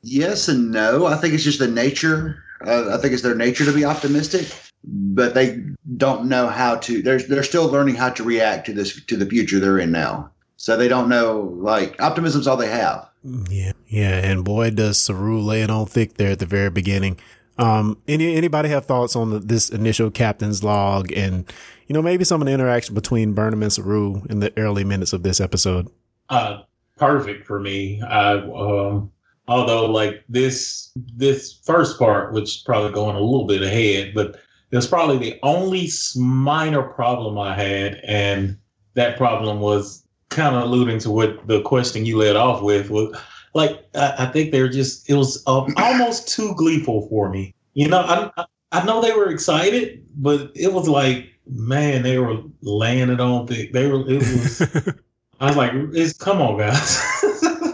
Yes 0.01 0.47
and 0.47 0.71
no. 0.71 1.05
I 1.05 1.15
think 1.15 1.33
it's 1.33 1.43
just 1.43 1.59
the 1.59 1.67
nature. 1.67 2.43
Uh, 2.65 2.95
I 2.95 2.97
think 2.97 3.13
it's 3.13 3.23
their 3.23 3.35
nature 3.35 3.65
to 3.65 3.73
be 3.73 3.85
optimistic, 3.85 4.47
but 4.83 5.33
they 5.33 5.61
don't 5.97 6.27
know 6.27 6.47
how 6.47 6.77
to. 6.77 7.01
They're 7.01 7.19
they're 7.19 7.43
still 7.43 7.67
learning 7.67 7.95
how 7.95 8.09
to 8.09 8.23
react 8.23 8.65
to 8.67 8.73
this 8.73 9.03
to 9.05 9.17
the 9.17 9.25
future 9.25 9.59
they're 9.59 9.79
in 9.79 9.91
now. 9.91 10.31
So 10.57 10.77
they 10.77 10.87
don't 10.87 11.09
know. 11.09 11.55
Like 11.57 12.01
optimism's 12.01 12.47
all 12.47 12.57
they 12.57 12.69
have. 12.69 13.09
Yeah, 13.49 13.71
yeah, 13.87 14.19
and 14.23 14.45
boy, 14.45 14.69
does 14.69 14.99
Saru 14.99 15.39
lay 15.39 15.63
it 15.63 15.71
on 15.71 15.87
thick 15.87 16.15
there 16.15 16.31
at 16.31 16.39
the 16.39 16.45
very 16.45 16.69
beginning. 16.69 17.19
Um, 17.57 17.97
any 18.07 18.35
anybody 18.35 18.69
have 18.69 18.85
thoughts 18.85 19.15
on 19.15 19.31
the, 19.31 19.39
this 19.39 19.69
initial 19.69 20.11
captain's 20.11 20.63
log, 20.63 21.11
and 21.11 21.51
you 21.87 21.93
know 21.93 22.01
maybe 22.01 22.23
some 22.23 22.41
of 22.41 22.45
the 22.45 22.53
interaction 22.53 22.93
between 22.93 23.33
Burnham 23.33 23.63
and 23.63 23.73
Saru 23.73 24.21
in 24.29 24.39
the 24.39 24.53
early 24.57 24.83
minutes 24.83 25.13
of 25.13 25.23
this 25.23 25.41
episode? 25.41 25.89
Uh 26.29 26.61
perfect 26.97 27.45
for 27.45 27.59
me. 27.59 28.01
I 28.01 28.35
um 28.35 29.11
although 29.47 29.85
like 29.85 30.23
this 30.29 30.91
this 31.15 31.59
first 31.63 31.99
part 31.99 32.33
which 32.33 32.43
is 32.43 32.63
probably 32.65 32.91
going 32.91 33.15
a 33.15 33.19
little 33.19 33.45
bit 33.45 33.61
ahead 33.61 34.13
but 34.13 34.39
it's 34.71 34.87
probably 34.87 35.17
the 35.17 35.39
only 35.43 35.89
minor 36.15 36.81
problem 36.81 37.37
i 37.37 37.53
had 37.53 38.01
and 38.07 38.57
that 38.95 39.17
problem 39.17 39.59
was 39.59 40.05
kind 40.29 40.55
of 40.55 40.63
alluding 40.63 40.99
to 40.99 41.11
what 41.11 41.45
the 41.47 41.61
question 41.61 42.05
you 42.05 42.17
led 42.17 42.35
off 42.35 42.61
with 42.61 42.89
was 42.89 43.15
like 43.53 43.85
i, 43.95 44.15
I 44.19 44.25
think 44.27 44.51
they're 44.51 44.69
just 44.69 45.09
it 45.09 45.13
was 45.13 45.43
um, 45.47 45.73
almost 45.77 46.27
too 46.27 46.53
gleeful 46.55 47.07
for 47.09 47.29
me. 47.29 47.53
You 47.73 47.87
know 47.87 47.99
I, 47.99 48.31
I 48.37 48.45
i 48.71 48.85
know 48.85 49.01
they 49.01 49.13
were 49.13 49.29
excited 49.29 50.03
but 50.15 50.51
it 50.55 50.73
was 50.73 50.87
like 50.87 51.29
man 51.47 52.01
they 52.01 52.17
were 52.17 52.41
laying 52.61 53.09
it 53.09 53.19
on 53.19 53.45
thick 53.45 53.73
they 53.73 53.87
were 53.87 54.09
it 54.09 54.17
was 54.17 54.95
I 55.39 55.47
was 55.47 55.57
like, 55.57 55.71
it's, 55.93 56.13
come 56.13 56.41
on, 56.41 56.57
guys. 56.57 57.01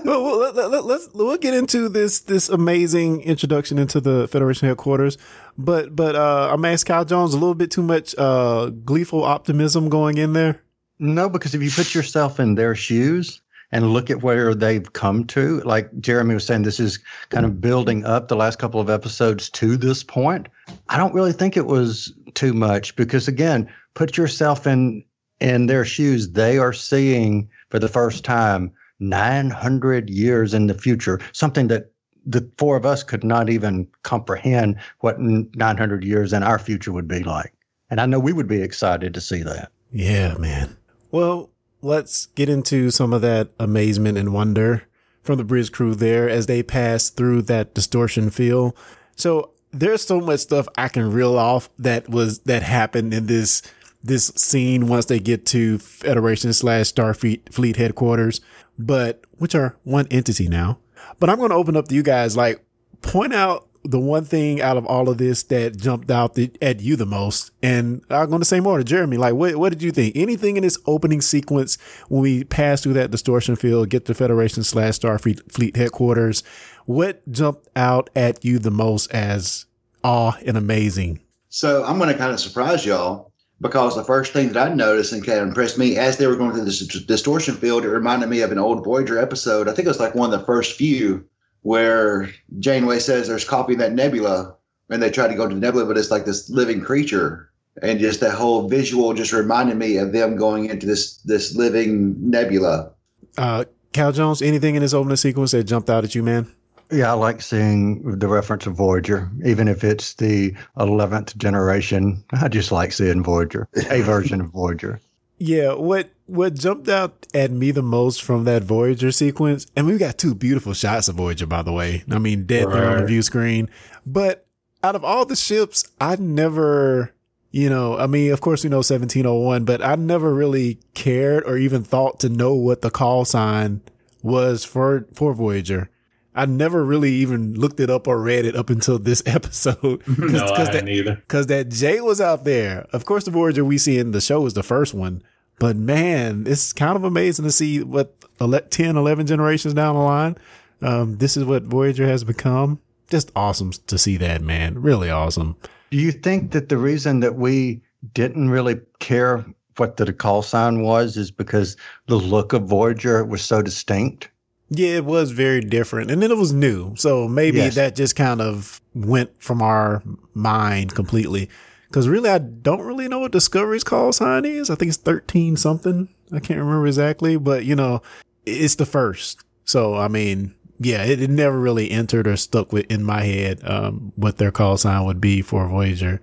well, 0.06 0.24
well 0.24 0.54
let, 0.54 0.72
let, 0.72 0.86
let's 0.86 1.10
we'll 1.13 1.38
get 1.38 1.54
into 1.54 1.90
this 1.90 2.22
this 2.22 2.50
amazing 2.50 3.22
introduction 3.22 3.78
into 3.78 4.02
the 4.02 4.28
Federation 4.28 4.68
headquarters, 4.68 5.18
but 5.58 5.96
but 5.96 6.16
uh, 6.16 6.50
I'm 6.52 6.66
asking 6.66 6.94
Kyle 6.94 7.06
Jones 7.06 7.34
a 7.34 7.38
little 7.38 7.56
bit 7.56 7.72
too 7.72 7.84
much 7.84 8.16
uh, 8.18 8.69
gleeful 8.69 9.24
optimism 9.24 9.90
going 9.90 10.18
in 10.18 10.34
there. 10.34 10.62
No, 11.00 11.30
because 11.30 11.56
if 11.56 11.62
you 11.62 11.72
put 11.72 11.96
yourself 11.96 12.40
in 12.40 12.56
their 12.56 12.75
shoes 12.75 13.42
and 13.72 13.94
look 13.94 14.10
at 14.10 14.22
where 14.22 14.54
they've 14.54 14.92
come 14.94 15.25
to, 15.25 15.62
like 15.62 15.90
Jeremy 16.00 16.34
was 16.34 16.46
saying, 16.46 16.63
this 16.63 16.80
is 16.80 17.00
kind 17.30 17.46
of 17.46 17.62
building 17.62 18.06
up 18.06 18.28
the 18.28 18.36
last 18.36 18.60
couple 18.60 18.80
of 18.80 18.90
episodes 18.90 19.50
to 19.52 19.78
this 19.78 20.04
point. 20.04 20.48
I 20.90 20.98
don't 20.98 21.13
really 21.13 21.34
think 21.34 21.58
it 21.58 21.66
was 21.66 22.13
too 22.34 22.54
much 22.54 22.96
because 22.96 23.28
again, 23.28 23.72
put 23.94 24.18
yourself 24.18 24.68
in 24.68 25.04
in 25.41 25.65
their 25.65 25.83
shoes. 25.83 26.31
They 26.31 26.57
are 26.57 26.71
seeing 26.71 27.49
for 27.69 27.79
the 27.79 27.88
first 27.88 28.23
time 28.23 28.71
900 28.99 30.10
years 30.10 30.53
in 30.53 30.67
the 30.67 30.74
future, 30.74 31.19
something 31.33 31.67
that 31.67 31.91
the 32.25 32.48
four 32.57 32.77
of 32.77 32.86
us 32.86 33.01
could 33.03 33.24
not 33.24 33.50
even 33.50 33.88
comprehend 34.03 34.79
what 35.00 35.19
900 35.19 36.03
years 36.03 36.33
in 36.33 36.43
our 36.43 36.60
future 36.60 36.91
would 36.91 37.07
be 37.07 37.24
like. 37.24 37.51
And 37.89 38.00
I 38.00 38.05
know 38.05 38.19
we 38.19 38.31
would 38.31 38.48
be 38.48 38.62
excited 38.62 39.13
to 39.15 39.21
see 39.21 39.41
that. 39.41 39.71
Yeah, 39.91 40.38
man. 40.38 40.77
Well, 41.10 41.50
let's 41.81 42.27
get 42.27 42.48
into 42.48 42.91
some 42.91 43.12
of 43.12 43.21
that 43.21 43.50
amazement 43.60 44.17
and 44.17 44.33
wonder 44.33 44.83
from 45.24 45.38
the 45.38 45.43
bridge 45.43 45.71
crew 45.71 45.95
there 45.95 46.29
as 46.29 46.45
they 46.45 46.63
pass 46.63 47.10
through 47.10 47.41
that 47.43 47.74
distortion 47.74 48.29
field. 48.29 48.75
So 49.15 49.51
there's 49.71 50.05
so 50.05 50.21
much 50.21 50.41
stuff 50.41 50.67
I 50.77 50.88
can 50.88 51.12
reel 51.12 51.38
off 51.38 51.69
that 51.79 52.10
was 52.10 52.39
that 52.39 52.63
happened 52.63 53.13
in 53.13 53.25
this 53.25 53.62
this 54.03 54.27
scene 54.36 54.88
once 54.88 55.05
they 55.05 55.20
get 55.20 55.46
to 55.48 55.77
Federation 55.77 56.53
slash 56.53 56.93
Starfleet 56.93 57.53
fleet 57.53 57.75
headquarters, 57.75 58.41
but 58.77 59.24
which 59.38 59.55
are 59.55 59.77
one 59.84 60.08
entity 60.10 60.48
now. 60.48 60.79
But 61.20 61.29
I'm 61.29 61.38
going 61.38 61.50
to 61.50 61.55
open 61.55 61.75
up 61.75 61.88
to 61.89 61.96
you 61.96 62.03
guys, 62.03 62.36
like 62.36 62.63
point 63.01 63.34
out 63.34 63.67
the 63.84 64.00
one 64.00 64.24
thing 64.24 64.62
out 64.62 64.77
of 64.77 64.86
all 64.86 65.10
of 65.10 65.17
this 65.17 65.43
that 65.43 65.75
jumped 65.75 66.12
out 66.12 66.36
the, 66.36 66.51
at 66.62 66.81
you 66.81 66.96
the 66.96 67.05
most. 67.05 67.51
And 67.63 68.03
I'm 68.10 68.29
going 68.29 68.41
to 68.41 68.46
say 68.46 68.60
more 68.60 68.77
to 68.77 68.84
Jeremy. 68.84 69.17
Like, 69.17 69.34
what, 69.34 69.55
what 69.55 69.70
did 69.70 69.81
you 69.81 69.91
think? 69.91 70.15
Anything 70.15 70.58
in 70.58 70.63
this 70.63 70.77
opening 70.86 71.22
sequence 71.22 71.77
when 72.08 72.22
we 72.22 72.43
pass 72.43 72.81
through 72.81 72.93
that 72.93 73.12
distortion 73.12 73.55
field, 73.55 73.89
get 73.89 74.05
to 74.05 74.13
Federation 74.13 74.63
slash 74.63 75.00
Starfleet 75.00 75.51
fleet 75.51 75.75
headquarters? 75.75 76.43
What 76.86 77.27
jumped 77.31 77.67
out 77.75 78.10
at 78.15 78.46
you 78.46 78.60
the 78.60 78.72
most 78.72 79.12
as 79.12 79.65
awe 80.03 80.34
and 80.46 80.58
amazing? 80.58 81.22
So 81.50 81.84
I'm 81.84 81.98
going 81.98 82.12
to 82.12 82.17
kind 82.17 82.31
of 82.31 82.39
surprise 82.39 82.86
y'all 82.86 83.30
because 83.62 83.96
the 83.96 84.03
first 84.03 84.34
thing 84.34 84.51
that 84.51 84.72
I 84.72 84.74
noticed 84.74 85.13
and 85.13 85.25
kind 85.25 85.39
of 85.39 85.48
impressed 85.48 85.77
me 85.77 85.96
as 85.96 86.18
they 86.18 86.25
were 86.25 86.36
going 86.36 86.51
through 86.51 86.65
this 86.65 86.80
distortion 86.80 87.56
field, 87.56 87.86
it 87.86 87.89
reminded 87.89 88.27
me 88.27 88.41
of 88.41 88.51
an 88.51 88.58
old 88.58 88.84
Voyager 88.84 89.20
episode. 89.20 89.68
I 89.68 89.74
think 89.74 89.86
it 89.86 89.89
was 89.89 90.00
like 90.00 90.15
one 90.15 90.34
of 90.34 90.39
the 90.39 90.46
first 90.46 90.75
few 90.75 91.24
where 91.62 92.32
Janeway 92.60 93.00
says 93.00 93.27
there's 93.27 93.46
copy 93.46 93.74
of 93.74 93.80
that 93.80 93.94
nebula 93.94 94.56
and 94.89 95.01
they 95.01 95.12
try 95.12 95.27
to 95.27 95.36
go 95.36 95.48
to 95.48 95.53
the 95.53 95.62
nebula, 95.62 95.86
but 95.86 95.98
it's 95.98 96.10
like 96.10 96.25
this 96.25 96.50
living 96.50 96.82
creature. 96.82 97.51
And 97.82 98.00
just 98.00 98.20
that 98.20 98.34
whole 98.34 98.68
visual 98.68 99.13
just 99.13 99.32
reminded 99.32 99.77
me 99.77 99.98
of 99.98 100.12
them 100.12 100.36
going 100.36 100.65
into 100.65 100.86
this 100.86 101.18
this 101.20 101.56
living 101.56 102.15
nebula. 102.20 102.91
Uh, 103.38 103.63
Cal 103.94 104.12
Jones, 104.12 104.41
anything 104.41 104.75
in 104.75 104.82
this 104.82 104.94
opening 104.94 105.15
sequence 105.15 105.51
that 105.51 105.63
jumped 105.63 105.89
out 105.89 106.03
at 106.03 106.13
you, 106.15 106.24
man? 106.24 106.53
Yeah, 106.91 107.10
I 107.12 107.13
like 107.13 107.41
seeing 107.41 108.19
the 108.19 108.27
reference 108.27 108.65
of 108.67 108.75
Voyager, 108.75 109.29
even 109.45 109.67
if 109.67 109.83
it's 109.83 110.15
the 110.15 110.53
11th 110.77 111.38
generation. 111.38 112.24
I 112.31 112.48
just 112.48 112.71
like 112.71 112.91
seeing 112.91 113.24
Voyager, 113.24 113.67
a 113.89 114.01
version 114.01 114.41
of 114.41 114.48
Voyager. 114.48 115.00
Yeah, 115.38 115.74
what 115.74 116.10
what 116.27 116.53
jumped 116.53 116.88
out 116.88 117.25
at 117.33 117.50
me 117.51 117.71
the 117.71 117.81
most 117.81 118.21
from 118.21 118.43
that 118.45 118.63
Voyager 118.63 119.12
sequence, 119.12 119.65
and 119.75 119.88
we 119.88 119.98
got 119.98 120.17
two 120.17 120.36
beautiful 120.36 120.74
shots 120.74 121.07
of 121.07 121.15
Voyager, 121.15 121.48
by 121.48 121.62
the 121.63 121.71
way. 121.74 122.03
I 122.12 122.19
mean, 122.19 122.45
dead 122.45 122.67
there 122.71 122.86
on 122.86 122.91
the 122.98 123.01
Right. 123.03 123.07
view 123.07 123.21
screen. 123.24 123.69
But 124.05 124.45
out 124.83 124.95
of 124.95 125.03
all 125.03 125.25
the 125.25 125.36
ships, 125.36 125.89
I 126.00 126.15
never, 126.17 127.12
you 127.51 127.69
know, 127.69 127.98
I 127.98 128.05
mean, 128.07 128.31
of 128.31 128.39
course 128.41 128.63
we 128.63 128.69
know 128.69 128.81
1701, 128.83 129.65
but 129.65 129.83
I 129.83 129.95
never 129.95 130.33
really 130.33 130.77
cared 130.93 131.43
or 131.45 131.57
even 131.57 131.83
thought 131.83 132.19
to 132.19 132.29
know 132.29 132.53
what 132.53 132.81
the 132.81 132.91
call 132.91 133.25
sign 133.25 133.81
was 134.21 134.63
for 134.63 135.07
for 135.15 135.33
Voyager. 135.33 135.89
I 136.33 136.45
never 136.45 136.83
really 136.85 137.11
even 137.11 137.55
looked 137.59 137.79
it 137.79 137.89
up 137.89 138.07
or 138.07 138.21
read 138.21 138.45
it 138.45 138.55
up 138.55 138.69
until 138.69 138.97
this 138.97 139.21
episode. 139.25 140.01
No, 140.17 140.45
I 140.45 140.63
that, 140.63 140.73
hadn't 140.75 140.89
either. 140.89 141.21
Cause 141.27 141.47
that 141.47 141.69
J 141.69 142.00
was 142.01 142.21
out 142.21 142.43
there. 142.43 142.88
Of 142.93 143.05
course, 143.05 143.25
the 143.25 143.31
Voyager 143.31 143.65
we 143.65 143.77
see 143.77 143.97
in 143.97 144.11
the 144.11 144.21
show 144.21 144.45
is 144.45 144.53
the 144.53 144.63
first 144.63 144.93
one, 144.93 145.23
but 145.59 145.75
man, 145.75 146.45
it's 146.47 146.73
kind 146.73 146.95
of 146.95 147.03
amazing 147.03 147.43
to 147.45 147.51
see 147.51 147.83
what 147.83 148.15
ele- 148.39 148.61
10, 148.61 148.95
11 148.95 149.27
generations 149.27 149.73
down 149.73 149.95
the 149.95 150.01
line. 150.01 150.38
Um, 150.81 151.17
this 151.17 151.38
is 151.38 151.43
what 151.43 151.63
Voyager 151.63 152.07
has 152.07 152.23
become. 152.23 152.79
Just 153.09 153.31
awesome 153.35 153.71
to 153.88 153.97
see 153.97 154.17
that, 154.17 154.41
man. 154.41 154.81
Really 154.81 155.09
awesome. 155.09 155.57
Do 155.91 155.97
you 155.97 156.11
think 156.11 156.51
that 156.51 156.69
the 156.69 156.77
reason 156.77 157.19
that 157.19 157.35
we 157.35 157.81
didn't 158.13 158.50
really 158.50 158.79
care 159.00 159.45
what 159.77 159.97
the 159.97 160.11
call 160.13 160.41
sign 160.41 160.81
was 160.81 161.17
is 161.17 161.29
because 161.29 161.77
the 162.07 162.15
look 162.15 162.53
of 162.53 162.63
Voyager 162.63 163.23
was 163.25 163.41
so 163.41 163.61
distinct? 163.61 164.29
Yeah, 164.74 164.96
it 164.96 165.06
was 165.06 165.32
very 165.32 165.60
different. 165.60 166.10
And 166.12 166.22
then 166.24 166.32
it 166.32 166.38
was 166.38 166.54
new. 166.54 166.96
So 166.96 167.28
maybe 167.28 167.58
Yes. 167.58 167.75
that 167.75 167.94
just 167.96 168.16
kind 168.16 168.40
of 168.40 168.80
went 168.96 169.30
from 169.44 169.62
our 169.62 170.01
mind 170.34 170.96
completely. 170.96 171.50
Cause 171.92 172.08
really, 172.08 172.30
I 172.30 172.38
don't 172.38 172.82
really 172.84 173.10
know 173.10 173.20
what 173.20 173.34
Discovery's 173.34 173.84
call 173.84 174.13
sign 174.13 174.46
is. 174.46 174.70
I 174.70 174.75
think 174.75 174.88
it's 174.90 174.98
13 174.98 175.58
something. 175.58 176.08
I 176.32 176.40
can't 176.40 176.60
remember 176.62 176.88
exactly, 176.88 177.36
but 177.36 177.66
you 177.66 177.75
know, 177.75 178.01
it's 178.46 178.75
the 178.75 178.86
first. 178.86 179.44
So, 179.66 179.96
I 179.96 180.08
mean, 180.08 180.56
yeah, 180.80 181.04
it, 181.04 181.22
it 181.22 181.30
never 181.30 181.60
really 181.60 181.92
entered 181.92 182.25
or 182.28 182.38
stuck 182.38 182.72
with 182.72 182.90
in 182.90 183.04
my 183.04 183.24
head, 183.24 183.60
um, 183.66 184.13
what 184.16 184.38
their 184.38 184.51
call 184.51 184.78
sign 184.78 185.04
would 185.06 185.20
be 185.20 185.42
for 185.42 185.68
Voyager. 185.68 186.22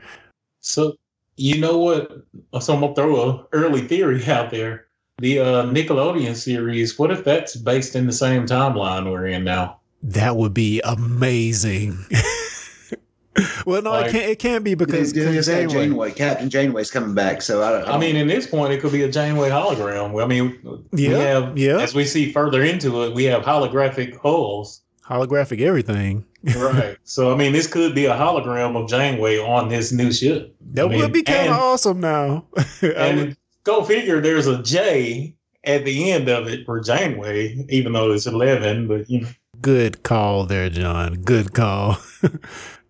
So 0.61 0.95
you 1.37 1.61
know 1.61 1.77
what? 1.79 2.11
So 2.63 2.75
I'm 2.75 2.81
gonna 2.81 2.95
throw 2.95 3.17
a 3.31 3.47
early 3.53 3.83
theory 3.83 4.25
out 4.27 4.51
there. 4.51 4.87
The 5.21 5.41
uh, 5.41 5.63
Nickelodeon 5.65 6.35
series. 6.37 6.97
What 6.99 7.11
if 7.11 7.25
that's 7.25 7.57
based 7.57 7.97
in 7.97 8.07
the 8.07 8.13
same 8.13 8.47
timeline 8.47 9.11
we're 9.11 9.27
in 9.27 9.43
now? 9.45 9.81
That 10.03 10.37
would 10.37 10.55
be 10.55 10.81
amazing. 10.85 11.99
well, 13.67 13.83
no, 13.83 13.95
it 13.95 14.13
can't, 14.13 14.31
it 14.31 14.39
can't 14.39 14.63
be 14.63 14.75
because, 14.75 15.13
Because 15.13 15.29
because 15.29 15.47
Janeway- 15.47 15.73
Janeway, 15.87 16.11
Captain 16.13 16.49
Janeway's 16.49 16.91
coming 16.93 17.15
back. 17.15 17.43
So 17.43 17.65
I 17.65 17.73
don't. 17.73 17.89
I 17.89 17.99
mean, 17.99 18.15
in 18.15 18.29
this 18.29 18.47
point, 18.47 18.73
it 18.73 18.81
could 18.81 18.93
be 18.93 19.03
a 19.03 19.11
Janeway 19.11 19.51
hologram. 19.51 20.23
I 20.23 20.27
mean, 20.27 20.57
we 20.93 21.09
Yeah, 21.09 21.19
have, 21.19 21.59
yeah. 21.59 21.81
as 21.81 21.95
we 21.97 22.05
see 22.05 22.31
further 22.33 22.63
into 22.63 23.03
it, 23.03 23.13
we 23.13 23.25
have 23.25 23.43
holographic 23.43 24.17
hulls. 24.19 24.83
holographic 25.05 25.61
everything. 25.61 26.25
Right. 26.57 26.97
so, 27.05 27.33
I 27.33 27.37
mean, 27.37 27.53
this 27.53 27.67
could 27.67 27.93
be 27.93 28.07
a 28.07 28.15
hologram 28.15 28.81
of 28.81 28.89
Janeway 28.89 29.39
on 29.39 29.69
this 29.69 29.91
new 29.91 30.13
ship. 30.13 30.55
That 30.75 30.85
I 30.85 30.89
mean, 30.89 31.01
would 31.01 31.13
be 31.13 31.25
kind 31.25 31.49
of 31.49 31.57
awesome 31.57 31.99
now. 31.99 32.45
I 32.83 32.87
And 32.87 33.37
go 33.69 33.85
figure, 33.85 34.21
there's 34.21 34.47
a 34.47 34.63
J 34.63 35.37
at 35.65 35.85
the 35.85 36.11
end 36.11 36.29
of 36.29 36.49
it 36.49 36.65
for 36.65 36.81
Janeway, 36.81 37.67
even 37.69 37.93
though 37.93 38.11
it's 38.13 38.27
11, 38.27 38.89
but 38.89 39.09
you 39.11 39.21
know. 39.21 39.29
good 39.61 40.03
call 40.03 40.47
there, 40.47 40.71
John. 40.71 41.15
Good 41.17 41.53
call. 41.53 41.99
uh, 42.23 42.31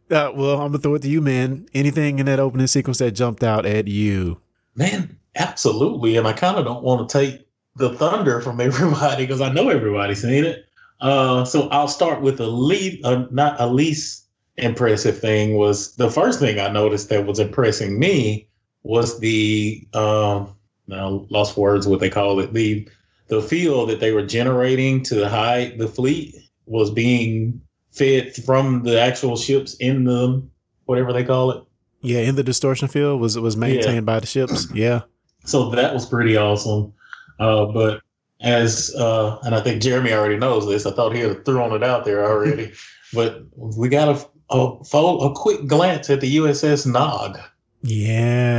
well, 0.09 0.61
I'm 0.61 0.71
gonna 0.71 0.79
throw 0.79 0.95
it 0.95 1.03
to 1.03 1.09
you, 1.09 1.21
man. 1.21 1.67
Anything 1.75 2.21
in 2.21 2.27
that 2.27 2.39
opening 2.39 2.69
sequence 2.69 2.99
that 2.99 3.11
jumped 3.11 3.43
out 3.43 3.67
at 3.67 3.89
you? 3.89 4.41
Man, 4.77 5.19
absolutely. 5.35 6.17
And 6.17 6.29
I 6.29 6.33
kind 6.33 6.57
of 6.57 6.65
don't 6.65 6.85
want 6.85 7.09
to 7.09 7.19
take 7.19 7.47
the 7.75 7.95
thunder 7.95 8.41
from 8.41 8.61
everybody 8.61 9.25
because 9.25 9.41
I 9.41 9.53
know 9.53 9.71
everybody's 9.71 10.23
seen 10.23 10.45
it. 10.45 10.65
Uh, 11.01 11.45
so 11.45 11.69
I'll 11.71 11.89
start 11.89 12.23
with 12.23 12.41
a 12.41 12.47
lead, 12.47 13.05
uh, 13.05 13.27
not 13.31 13.61
a 13.61 13.67
least 13.67 14.27
impressive 14.57 15.19
thing 15.19 15.57
was 15.57 15.95
the 15.97 16.11
first 16.11 16.41
thing 16.41 16.59
I 16.59 16.69
noticed 16.69 17.09
that 17.09 17.27
was 17.27 17.39
impressing 17.39 17.99
me 17.99 18.49
was 18.83 19.21
the 19.21 19.87
um, 19.95 20.53
now 20.89 21.27
lost 21.31 21.57
words 21.57 21.87
what 21.87 22.01
they 22.01 22.11
call 22.11 22.41
it 22.41 22.53
the 22.53 22.89
the 23.29 23.43
field 23.43 23.91
that 23.91 24.01
they 24.01 24.13
were 24.13 24.25
generating 24.25 25.03
to 25.03 25.29
hide 25.29 25.79
the 25.79 25.87
fleet 25.89 26.35
was 26.67 26.91
being 26.91 27.61
fed 27.93 28.35
from 28.45 28.83
the 28.83 29.01
actual 29.01 29.37
ships 29.37 29.75
in 29.75 30.05
the 30.05 30.43
whatever 30.87 31.13
they 31.13 31.25
call 31.25 31.51
it 31.51 31.63
Yeah, 32.01 32.21
in 32.21 32.35
the 32.37 32.43
distortion 32.43 32.89
field 32.89 33.21
was 33.21 33.39
was 33.39 33.57
maintained 33.57 34.07
by 34.07 34.21
the 34.21 34.27
ships. 34.27 34.67
Yeah, 34.73 35.03
so 35.45 35.71
that 35.71 35.93
was 35.93 36.07
pretty 36.07 36.37
awesome. 36.37 36.93
Uh, 37.39 37.67
but 37.67 38.01
as 38.41 38.95
uh, 38.97 39.39
and 39.43 39.55
I 39.55 39.61
think 39.61 39.83
Jeremy 39.83 40.13
already 40.13 40.37
knows 40.37 40.67
this. 40.67 40.87
I 40.87 40.93
thought 40.93 41.15
he 41.15 41.21
had 41.21 41.45
thrown 41.45 41.73
it 41.73 41.83
out 41.83 42.05
there 42.05 42.25
already. 42.25 42.73
but 43.13 43.43
we 43.57 43.89
got 43.89 44.09
a 44.09 44.55
a, 44.55 44.77
a 44.97 45.35
quick 45.35 45.67
glance 45.67 46.09
at 46.09 46.21
the 46.21 46.37
USS 46.37 46.87
Nog. 46.87 47.39
yeah, 47.83 48.58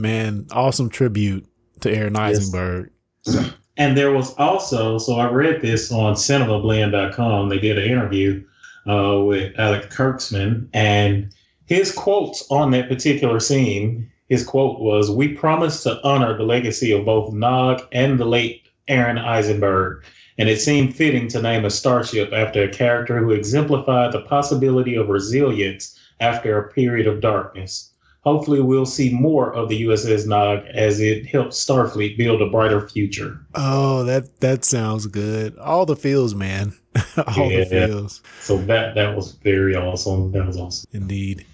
man. 0.00 0.46
Awesome 0.50 0.88
tribute 0.88 1.46
to 1.80 1.92
Aaron 1.92 2.14
Yes. 2.14 2.38
Eisenberg. 2.38 2.90
And 3.76 3.96
there 3.96 4.12
was 4.12 4.34
also, 4.34 4.98
so 4.98 5.14
I 5.14 5.30
read 5.30 5.62
this 5.62 5.90
on 5.90 6.12
cinemablend.com. 6.12 7.48
They 7.48 7.58
did 7.58 7.78
an 7.78 7.90
interview 7.90 8.44
uh, 8.86 9.20
with 9.20 9.58
Alex 9.58 9.86
Kurtzman, 9.86 10.68
and 10.74 11.32
his 11.64 11.90
quotes 11.90 12.44
on 12.50 12.72
that 12.72 12.90
particular 12.90 13.40
scene, 13.40 14.10
his 14.28 14.44
quote 14.44 14.80
was, 14.80 15.10
We 15.10 15.28
promise 15.28 15.82
to 15.84 15.98
honor 16.04 16.36
the 16.36 16.42
legacy 16.42 16.92
of 16.92 17.06
both 17.06 17.32
Nog 17.32 17.80
and 17.92 18.20
the 18.20 18.26
late 18.26 18.68
Aaron 18.88 19.16
Eisenberg. 19.16 20.04
And 20.36 20.48
it 20.48 20.60
seemed 20.60 20.94
fitting 20.94 21.28
to 21.28 21.40
name 21.40 21.64
a 21.64 21.70
starship 21.70 22.32
after 22.34 22.64
a 22.64 22.68
character 22.68 23.18
who 23.18 23.30
exemplified 23.30 24.12
the 24.12 24.22
possibility 24.22 24.94
of 24.94 25.08
resilience 25.08 25.98
after 26.20 26.58
a 26.58 26.68
period 26.70 27.06
of 27.06 27.20
darkness. 27.22 27.89
Hopefully, 28.22 28.60
we'll 28.60 28.84
see 28.86 29.10
more 29.14 29.50
of 29.54 29.68
the 29.70 29.82
USS 29.84 30.26
Nog 30.26 30.62
as 30.74 31.00
it 31.00 31.24
helps 31.26 31.64
Starfleet 31.64 32.18
build 32.18 32.42
a 32.42 32.50
brighter 32.50 32.86
future. 32.86 33.40
Oh, 33.54 34.04
that 34.04 34.40
that 34.40 34.64
sounds 34.64 35.06
good. 35.06 35.56
All 35.58 35.86
the 35.86 35.96
feels, 35.96 36.34
man. 36.34 36.74
All 37.36 37.50
Yeah. 37.50 37.64
the 37.64 37.66
feels, 37.86 38.22
So 38.40 38.58
that 38.58 38.94
that 38.94 39.16
was 39.16 39.32
very 39.32 39.74
awesome. 39.74 40.32
That 40.32 40.46
was 40.46 40.58
awesome. 40.58 40.88
indeed. 40.92 41.46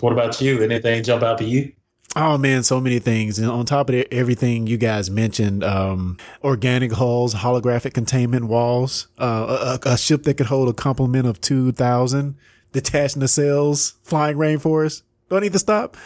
What 0.00 0.12
about 0.12 0.40
you? 0.40 0.60
Anything 0.62 1.02
jump 1.04 1.22
out 1.22 1.38
to 1.38 1.44
you? 1.44 1.72
Oh 2.16 2.36
man, 2.38 2.62
so 2.64 2.80
many 2.80 2.98
things. 2.98 3.38
And 3.38 3.48
on 3.48 3.64
top 3.66 3.90
of 3.90 4.04
everything 4.10 4.66
you 4.66 4.76
guys 4.76 5.10
mentioned, 5.10 5.62
um, 5.62 6.16
organic 6.42 6.92
hulls, 6.92 7.34
holographic 7.34 7.92
containment 7.94 8.46
walls, 8.46 9.06
uh, 9.20 9.78
a, 9.84 9.90
a 9.90 9.98
ship 9.98 10.22
that 10.24 10.34
could 10.34 10.46
hold 10.46 10.68
a 10.68 10.72
complement 10.72 11.26
of 11.28 11.40
2,000, 11.40 12.34
detached 12.72 13.18
nacelles, 13.18 13.92
flying 14.02 14.36
rainforest. 14.36 15.02
Do 15.28 15.36
I 15.36 15.40
need 15.40 15.52
to 15.52 15.58
stop? 15.58 15.96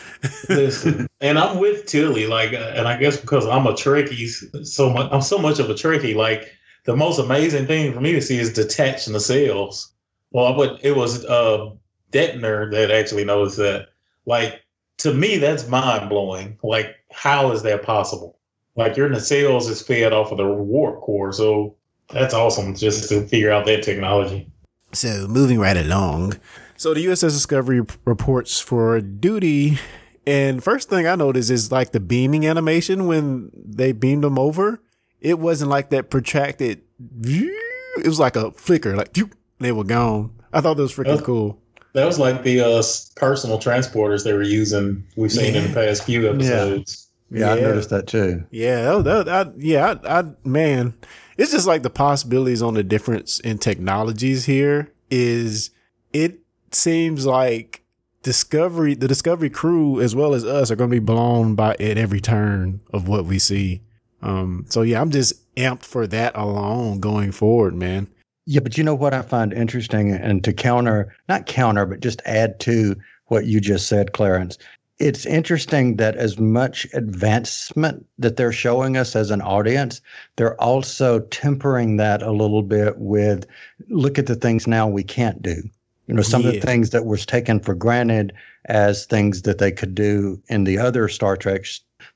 Listen, 0.49 1.09
and 1.21 1.38
I'm 1.38 1.59
with 1.59 1.87
Tilly. 1.87 2.26
Like, 2.26 2.52
uh, 2.52 2.73
and 2.75 2.88
I 2.88 2.97
guess 2.97 3.17
because 3.17 3.47
I'm 3.47 3.67
a 3.67 3.73
Trekkie, 3.73 4.67
so 4.67 4.91
much. 4.91 5.11
I'm 5.12 5.23
so 5.23 5.38
much 5.38 5.59
of 5.59 5.71
a 5.71 5.75
Trekkie. 5.75 6.17
Like, 6.17 6.50
the 6.85 6.97
most 6.97 7.19
amazing 7.19 7.67
thing 7.67 7.93
for 7.93 8.00
me 8.00 8.12
to 8.12 8.21
see 8.21 8.38
is 8.38 8.52
detach 8.52 9.07
nacelles. 9.07 9.91
Well, 10.33 10.55
but 10.55 10.85
it 10.85 10.97
was 10.97 11.25
uh 11.26 11.71
Detmer 12.11 12.71
that 12.73 12.91
actually 12.91 13.25
noticed 13.25 13.59
that. 13.59 13.88
Like, 14.26 14.62
to 14.99 15.14
me, 15.14 15.38
that's 15.38 15.69
mind 15.69 16.09
blowing. 16.09 16.59
Like, 16.62 16.97
how 17.12 17.52
is 17.52 17.62
that 17.62 17.83
possible? 17.83 18.38
Like, 18.75 18.97
your 18.97 19.09
nacelles 19.09 19.69
is 19.69 19.83
fed 19.83 20.12
off 20.12 20.33
of 20.33 20.38
the 20.38 20.47
warp 20.47 21.00
core, 21.00 21.33
so 21.33 21.76
that's 22.11 22.35
awesome 22.35 22.75
just 22.75 23.09
to 23.09 23.26
figure 23.26 23.50
out 23.50 23.67
that 23.67 23.83
technology. 23.83 24.49
So 24.93 25.26
moving 25.29 25.59
right 25.59 25.76
along. 25.76 26.35
So 26.76 26.95
the 26.95 27.05
USS 27.07 27.31
Discovery 27.31 27.81
reports 28.05 28.61
for 28.61 29.00
duty, 29.00 29.79
and 30.26 30.62
first 30.62 30.88
thing 30.88 31.07
I 31.07 31.14
noticed 31.14 31.50
is 31.50 31.71
like 31.71 31.93
the 31.93 32.00
beaming 32.00 32.47
animation 32.47 33.07
when 33.07 33.50
they 33.55 33.93
beamed 33.93 34.25
them 34.25 34.38
over. 34.38 34.81
It 35.21 35.38
wasn't 35.38 35.71
like 35.71 35.91
that 35.91 36.11
protracted. 36.11 36.83
It 37.25 38.07
was 38.07 38.19
like 38.19 38.35
a 38.37 38.50
flicker, 38.52 38.97
like 38.97 39.17
they 39.61 39.71
were 39.73 39.85
gone. 39.85 40.33
I 40.52 40.61
thought 40.61 40.76
that 40.76 40.83
was 40.83 40.95
freaking 40.95 41.21
Oh. 41.21 41.25
cool. 41.25 41.59
That 41.95 42.07
was 42.07 42.19
like 42.19 42.43
the 42.43 42.61
uh, 42.61 42.83
personal 43.17 43.59
transporters 43.59 44.25
they 44.25 44.33
were 44.33 44.43
using. 44.43 45.05
We've 45.14 45.31
seen 45.31 45.55
in 45.55 45.69
the 45.69 45.75
past 45.75 46.05
few 46.05 46.29
episodes. 46.29 47.09
Yeah, 47.31 47.52
I 47.52 47.57
Yeah. 47.57 47.62
noticed 47.69 47.91
that 47.91 48.07
too. 48.07 48.45
Yeah, 48.50 48.97
that, 49.02 49.26
that, 49.26 49.29
I, 49.29 49.50
yeah, 49.59 49.95
I, 50.05 50.21
I, 50.21 50.25
man, 50.45 50.95
it's 51.37 51.52
just 51.52 51.67
like 51.67 51.83
the 51.83 51.91
possibilities 51.91 52.62
on 52.62 52.75
the 52.75 52.83
difference 52.83 53.41
in 53.41 53.59
technologies 53.59 54.47
here 54.47 54.91
is 55.11 55.71
it 56.14 56.41
seems 56.75 57.26
like 57.26 57.83
Discovery, 58.23 58.95
the 58.95 59.09
Discovery 59.09 59.50
crew, 59.50 60.00
as 60.00 60.14
well 60.14 60.35
as 60.35 60.45
us, 60.45 60.71
are 60.71 60.76
going 60.76 60.91
to 60.91 60.97
be 60.97 61.05
blown 61.05 61.55
by 61.55 61.73
at 61.75 61.99
every 61.99 62.21
turn 62.21 62.81
of 62.93 63.09
what 63.09 63.25
we 63.25 63.38
see. 63.38 63.83
Um, 64.23 64.64
so 64.69 64.83
yeah, 64.83 65.00
I'm 65.00 65.11
just 65.11 65.55
amped 65.57 65.83
for 65.83 66.07
that 66.07 66.37
alone 66.37 67.00
going 67.00 67.33
forward, 67.33 67.75
man. 67.75 68.09
Yeah, 68.47 68.61
but 68.61 68.79
you 68.79 68.85
know 68.85 68.95
what 68.95 69.14
I 69.14 69.23
find 69.23 69.52
interesting, 69.52 70.11
and 70.12 70.43
to 70.45 70.52
counter, 70.52 71.14
not 71.29 71.47
counter, 71.47 71.87
but 71.87 72.00
just 72.00 72.23
add 72.25 72.59
to 72.61 72.97
what 73.26 73.47
you 73.47 73.61
just 73.61 73.88
said, 73.88 74.12
Clarence, 74.12 74.59
it's 74.99 75.26
interesting 75.26 75.97
that 75.97 76.17
as 76.17 76.38
much 76.38 76.87
advancement 76.93 78.07
that 78.19 78.37
they're 78.37 78.52
showing 78.52 78.97
us 78.97 79.17
as 79.17 79.31
an 79.31 79.41
audience, 79.43 80.00
they're 80.37 80.61
also 80.61 81.21
tempering 81.21 81.97
that 81.97 82.23
a 82.23 82.31
little 82.31 82.62
bit 82.62 82.99
with 82.99 83.47
look 83.88 84.19
at 84.19 84.26
the 84.26 84.37
things 84.37 84.67
now 84.67 84.87
we 84.87 85.02
can't 85.02 85.43
do. 85.43 85.62
You 86.06 86.14
know, 86.14 86.23
some 86.23 86.44
of 86.44 86.52
the 86.52 86.61
things 86.61 86.90
that 86.90 87.06
was 87.06 87.25
taken 87.25 87.61
for 87.61 87.75
granted 87.75 88.32
as 88.66 89.06
things 89.06 89.42
that 89.42 89.59
they 89.59 89.71
could 89.71 89.94
do 89.94 90.40
in 90.49 90.64
the 90.64 90.78
other 90.78 91.09
Star 91.09 91.37
Trek 91.37 91.64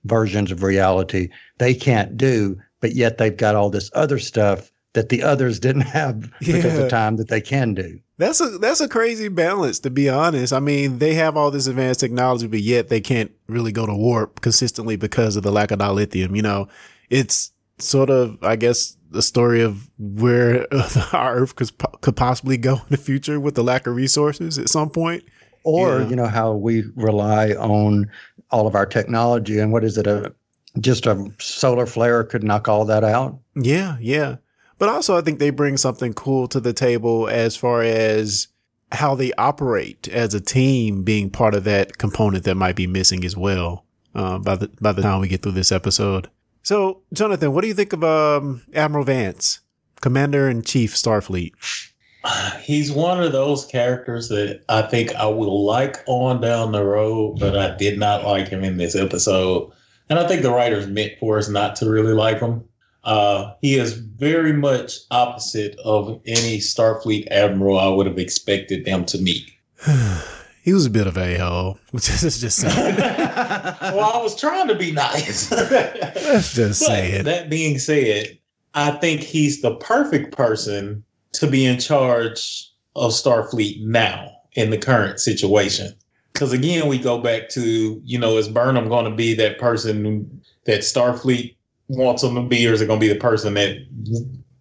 versions 0.05 0.51
of 0.51 0.63
reality, 0.63 1.29
they 1.59 1.73
can't 1.75 2.17
do, 2.17 2.57
but 2.81 2.95
yet 2.95 3.19
they've 3.19 3.37
got 3.37 3.55
all 3.55 3.71
this 3.71 3.91
other 3.95 4.19
stuff 4.19 4.71
that 4.95 5.09
the 5.09 5.23
others 5.23 5.61
didn't 5.61 5.83
have 5.99 6.31
because 6.41 6.77
Yeah. 6.77 6.85
of 6.85 6.91
time 6.91 7.17
that 7.17 7.29
they 7.29 7.41
can 7.41 7.75
do. 7.75 8.01
That's 8.19 8.41
a 8.41 8.57
that's 8.59 8.81
a 8.81 8.89
crazy 8.89 9.29
balance 9.29 9.79
to 9.81 9.91
be 9.91 10.09
honest. 10.09 10.53
I 10.53 10.59
mean, 10.61 10.99
they 10.99 11.15
have 11.15 11.37
all 11.37 11.51
this 11.51 11.67
advanced 11.67 12.01
technology, 12.01 12.47
but 12.47 12.61
yet 12.61 12.89
they 12.89 13.01
can't 13.01 13.31
really 13.47 13.73
go 13.73 13.85
to 13.87 13.95
warp 13.95 14.41
consistently 14.41 14.97
because 14.97 15.37
of 15.37 15.43
the 15.43 15.53
lack 15.53 15.71
of 15.71 15.79
dilithium. 15.81 16.35
You 16.35 16.43
know, 16.43 16.69
it's 17.11 17.53
sort 17.79 18.11
of, 18.11 18.39
I 18.43 18.57
guess, 18.57 18.97
the 19.11 19.23
story 19.23 19.63
of 19.63 19.89
where 19.99 20.67
our 21.13 21.37
Earth 21.37 21.55
could 21.57 21.71
could 22.01 22.17
possibly 22.17 22.57
go 22.57 22.75
in 22.75 22.81
the 22.91 22.97
future 22.97 23.39
with 23.41 23.55
the 23.55 23.63
lack 23.65 23.87
of 23.87 23.95
resources 23.95 24.59
at 24.59 24.69
some 24.69 24.91
point. 24.91 25.25
or 25.65 26.01
Yeah. 26.01 26.09
you 26.09 26.17
know 26.17 26.27
how 26.27 26.53
we 26.55 26.85
rely 26.95 27.51
on 27.51 28.11
all 28.51 28.67
of 28.67 28.75
our 28.77 28.87
technology 28.87 29.59
and 29.59 29.73
what 29.73 29.83
is 29.85 29.99
it 29.99 30.07
a 30.07 30.33
just 30.79 31.07
a 31.07 31.29
solar 31.39 31.87
flare 31.87 32.23
could 32.23 32.45
knock 32.45 32.69
all 32.69 32.85
that 32.85 33.03
out 33.03 33.39
Yeah, 33.55 33.97
yeah. 34.01 34.37
But 34.79 34.91
also, 34.91 35.17
I 35.17 35.23
think 35.23 35.39
they 35.39 35.49
bring 35.51 35.77
something 35.79 36.13
cool 36.13 36.47
to 36.49 36.61
the 36.61 36.75
table 36.75 37.29
as 37.29 37.57
far 37.57 37.83
as 37.83 38.49
how 38.93 39.15
they 39.15 39.33
operate 39.39 40.07
as 40.09 40.35
a 40.35 40.41
team, 40.41 41.03
being 41.03 41.31
part 41.31 41.55
of 41.55 41.65
that 41.65 41.97
component 41.99 42.45
that 42.45 42.57
might 42.57 42.77
be 42.77 42.87
missing 42.87 43.25
as 43.25 43.37
well. 43.37 43.87
Uh, 44.15 44.39
by 44.39 44.55
the 44.57 44.69
by 44.81 44.93
the 44.93 45.03
time 45.03 45.21
we 45.21 45.29
get 45.29 45.43
through 45.43 45.53
this 45.53 45.73
episode. 45.73 46.29
So, 46.67 47.03
Jonathan, 47.13 47.53
what 47.53 47.61
do 47.61 47.69
you 47.69 47.75
think 47.75 47.93
of 47.93 48.03
um, 48.03 48.61
Admiral 48.75 49.05
Vance, 49.05 49.61
Commander 50.01 50.51
in 50.51 50.63
Chief 50.63 50.97
Starfleet? 50.97 51.53
He's 52.61 52.91
one 52.91 53.23
of 53.23 53.31
those 53.31 53.65
characters 53.67 54.29
that 54.31 54.65
I 54.69 54.83
think 54.83 55.15
I 55.15 55.27
will 55.27 55.65
like 55.65 55.99
on 56.09 56.41
down 56.41 56.73
the 56.73 56.83
road, 56.83 57.39
but 57.39 57.57
I 57.57 57.77
did 57.77 58.01
not 58.01 58.25
like 58.25 58.49
him 58.49 58.65
in 58.65 58.79
this 58.79 58.97
episode. 58.97 59.71
And 60.11 60.19
I 60.19 60.27
think 60.27 60.43
the 60.43 60.51
writers 60.51 60.89
meant 60.89 61.13
for 61.21 61.39
us 61.39 61.49
not 61.49 61.77
to 61.77 61.89
really 61.89 62.15
like 62.15 62.41
him. 62.41 62.65
Uh, 63.05 63.53
he 63.61 63.77
is 63.77 63.93
very 63.93 64.53
much 64.53 64.97
opposite 65.13 65.79
of 65.85 66.21
any 66.27 66.59
Starfleet 66.59 67.29
admiral 67.31 67.79
I 67.79 67.87
would 67.87 68.07
have 68.07 68.19
expected 68.19 68.85
them 68.85 69.05
to 69.05 69.19
meet. 69.19 69.49
he 70.67 70.73
was 70.73 70.85
a 70.85 70.91
bit 70.91 71.07
of 71.07 71.17
a 71.17 71.39
hole. 71.39 71.79
Just 71.95 72.41
just 72.41 72.59
saying. 72.59 72.97
well, 72.97 74.13
I 74.15 74.21
was 74.21 74.39
trying 74.39 74.67
to 74.67 74.75
be 74.75 74.91
nice. 74.91 75.49
Let's 75.53 76.55
just 76.55 76.81
But 76.81 76.87
say 76.87 77.13
it. 77.13 77.23
That 77.23 77.49
being 77.49 77.79
said, 77.79 78.37
I 78.75 78.91
think 78.91 79.21
he's 79.21 79.63
the 79.63 79.77
perfect 79.77 80.37
person 80.37 81.05
to 81.35 81.47
be 81.47 81.65
in 81.65 81.79
charge 81.79 82.69
of 82.97 83.13
Starfleet 83.13 83.87
now 83.87 84.29
in 84.55 84.71
the 84.71 84.77
current 84.77 85.21
situation. 85.21 85.95
Because 86.33 86.53
again, 86.53 86.89
we 86.89 86.99
go 86.99 87.19
back 87.19 87.49
to, 87.51 88.03
you 88.05 88.19
know, 88.19 88.37
is 88.37 88.49
Burnham 88.49 88.89
going 88.89 89.09
to 89.09 89.17
be 89.17 89.35
that 89.35 89.59
person 89.59 90.43
that 90.65 90.81
Starfleet 90.81 91.55
wants 91.87 92.25
him 92.25 92.35
to 92.35 92.43
be, 92.43 92.67
or 92.67 92.73
is 92.73 92.81
it 92.81 92.87
going 92.89 92.99
to 92.99 93.07
be 93.07 93.13
the 93.13 93.21
person 93.21 93.55
that 93.55 93.77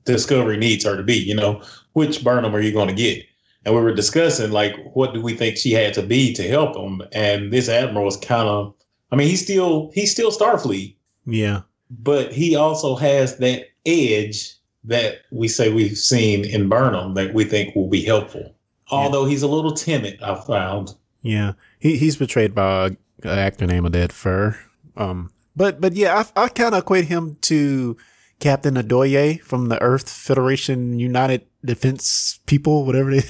Discovery 0.05 0.57
needs 0.57 0.85
her 0.85 0.95
to 0.95 1.03
be? 1.03 1.15
You 1.15 1.35
know, 1.35 1.63
which 1.93 2.23
Burnham 2.23 2.55
are 2.55 2.61
you 2.61 2.71
going 2.71 2.89
to 2.89 2.93
get? 2.93 3.25
And 3.65 3.73
we 3.75 3.81
were 3.81 3.93
discussing, 3.93 4.51
like, 4.51 4.75
what 4.93 5.13
do 5.13 5.21
we 5.21 5.33
think 5.35 5.57
she 5.57 5.71
had 5.71 5.93
to 5.95 6.03
be 6.03 6.33
to 6.33 6.47
help 6.47 6.75
him? 6.77 7.01
And 7.11 7.51
this 7.51 7.67
admiral 7.67 8.07
is 8.07 8.15
kind 8.17 8.47
of, 8.47 8.73
I 9.11 9.15
mean, 9.15 9.27
he's 9.27 9.41
still 9.41 9.91
he's 9.93 10.11
still 10.11 10.31
Starfleet, 10.31 10.95
Yeah. 11.25 11.61
but 11.89 12.31
he 12.31 12.55
also 12.55 12.95
has 12.95 13.37
that 13.37 13.63
edge 13.85 14.53
that 14.83 15.15
we 15.31 15.47
say 15.47 15.71
we've 15.73 15.97
seen 15.97 16.45
in 16.45 16.69
Burnham 16.69 17.15
that 17.15 17.33
we 17.33 17.43
think 17.43 17.75
will 17.75 17.87
be 17.89 18.03
helpful. 18.03 18.53
Although 18.91 19.25
he's 19.25 19.41
a 19.41 19.47
little 19.47 19.73
timid, 19.73 20.21
I 20.21 20.35
found. 20.35 20.93
Yeah, 21.23 21.53
he 21.79 21.97
he's 21.97 22.17
portrayed 22.17 22.53
by 22.53 22.85
an 23.23 23.39
actor 23.39 23.65
named 23.65 23.87
Oded 23.87 24.09
Fehr. 24.09 24.57
Um, 24.95 25.31
but 25.55 25.81
but 25.81 25.93
yeah, 25.93 26.23
I 26.35 26.43
I 26.43 26.47
kind 26.49 26.75
of 26.75 26.83
equate 26.83 27.05
him 27.05 27.37
to 27.41 27.97
Captain 28.39 28.75
Ndoye 28.75 29.41
from 29.41 29.69
the 29.69 29.81
Earth 29.81 30.09
Federation 30.09 30.99
United 30.99 31.45
Defense 31.63 32.39
People, 32.45 32.85
whatever 32.85 33.09
name 33.11 33.21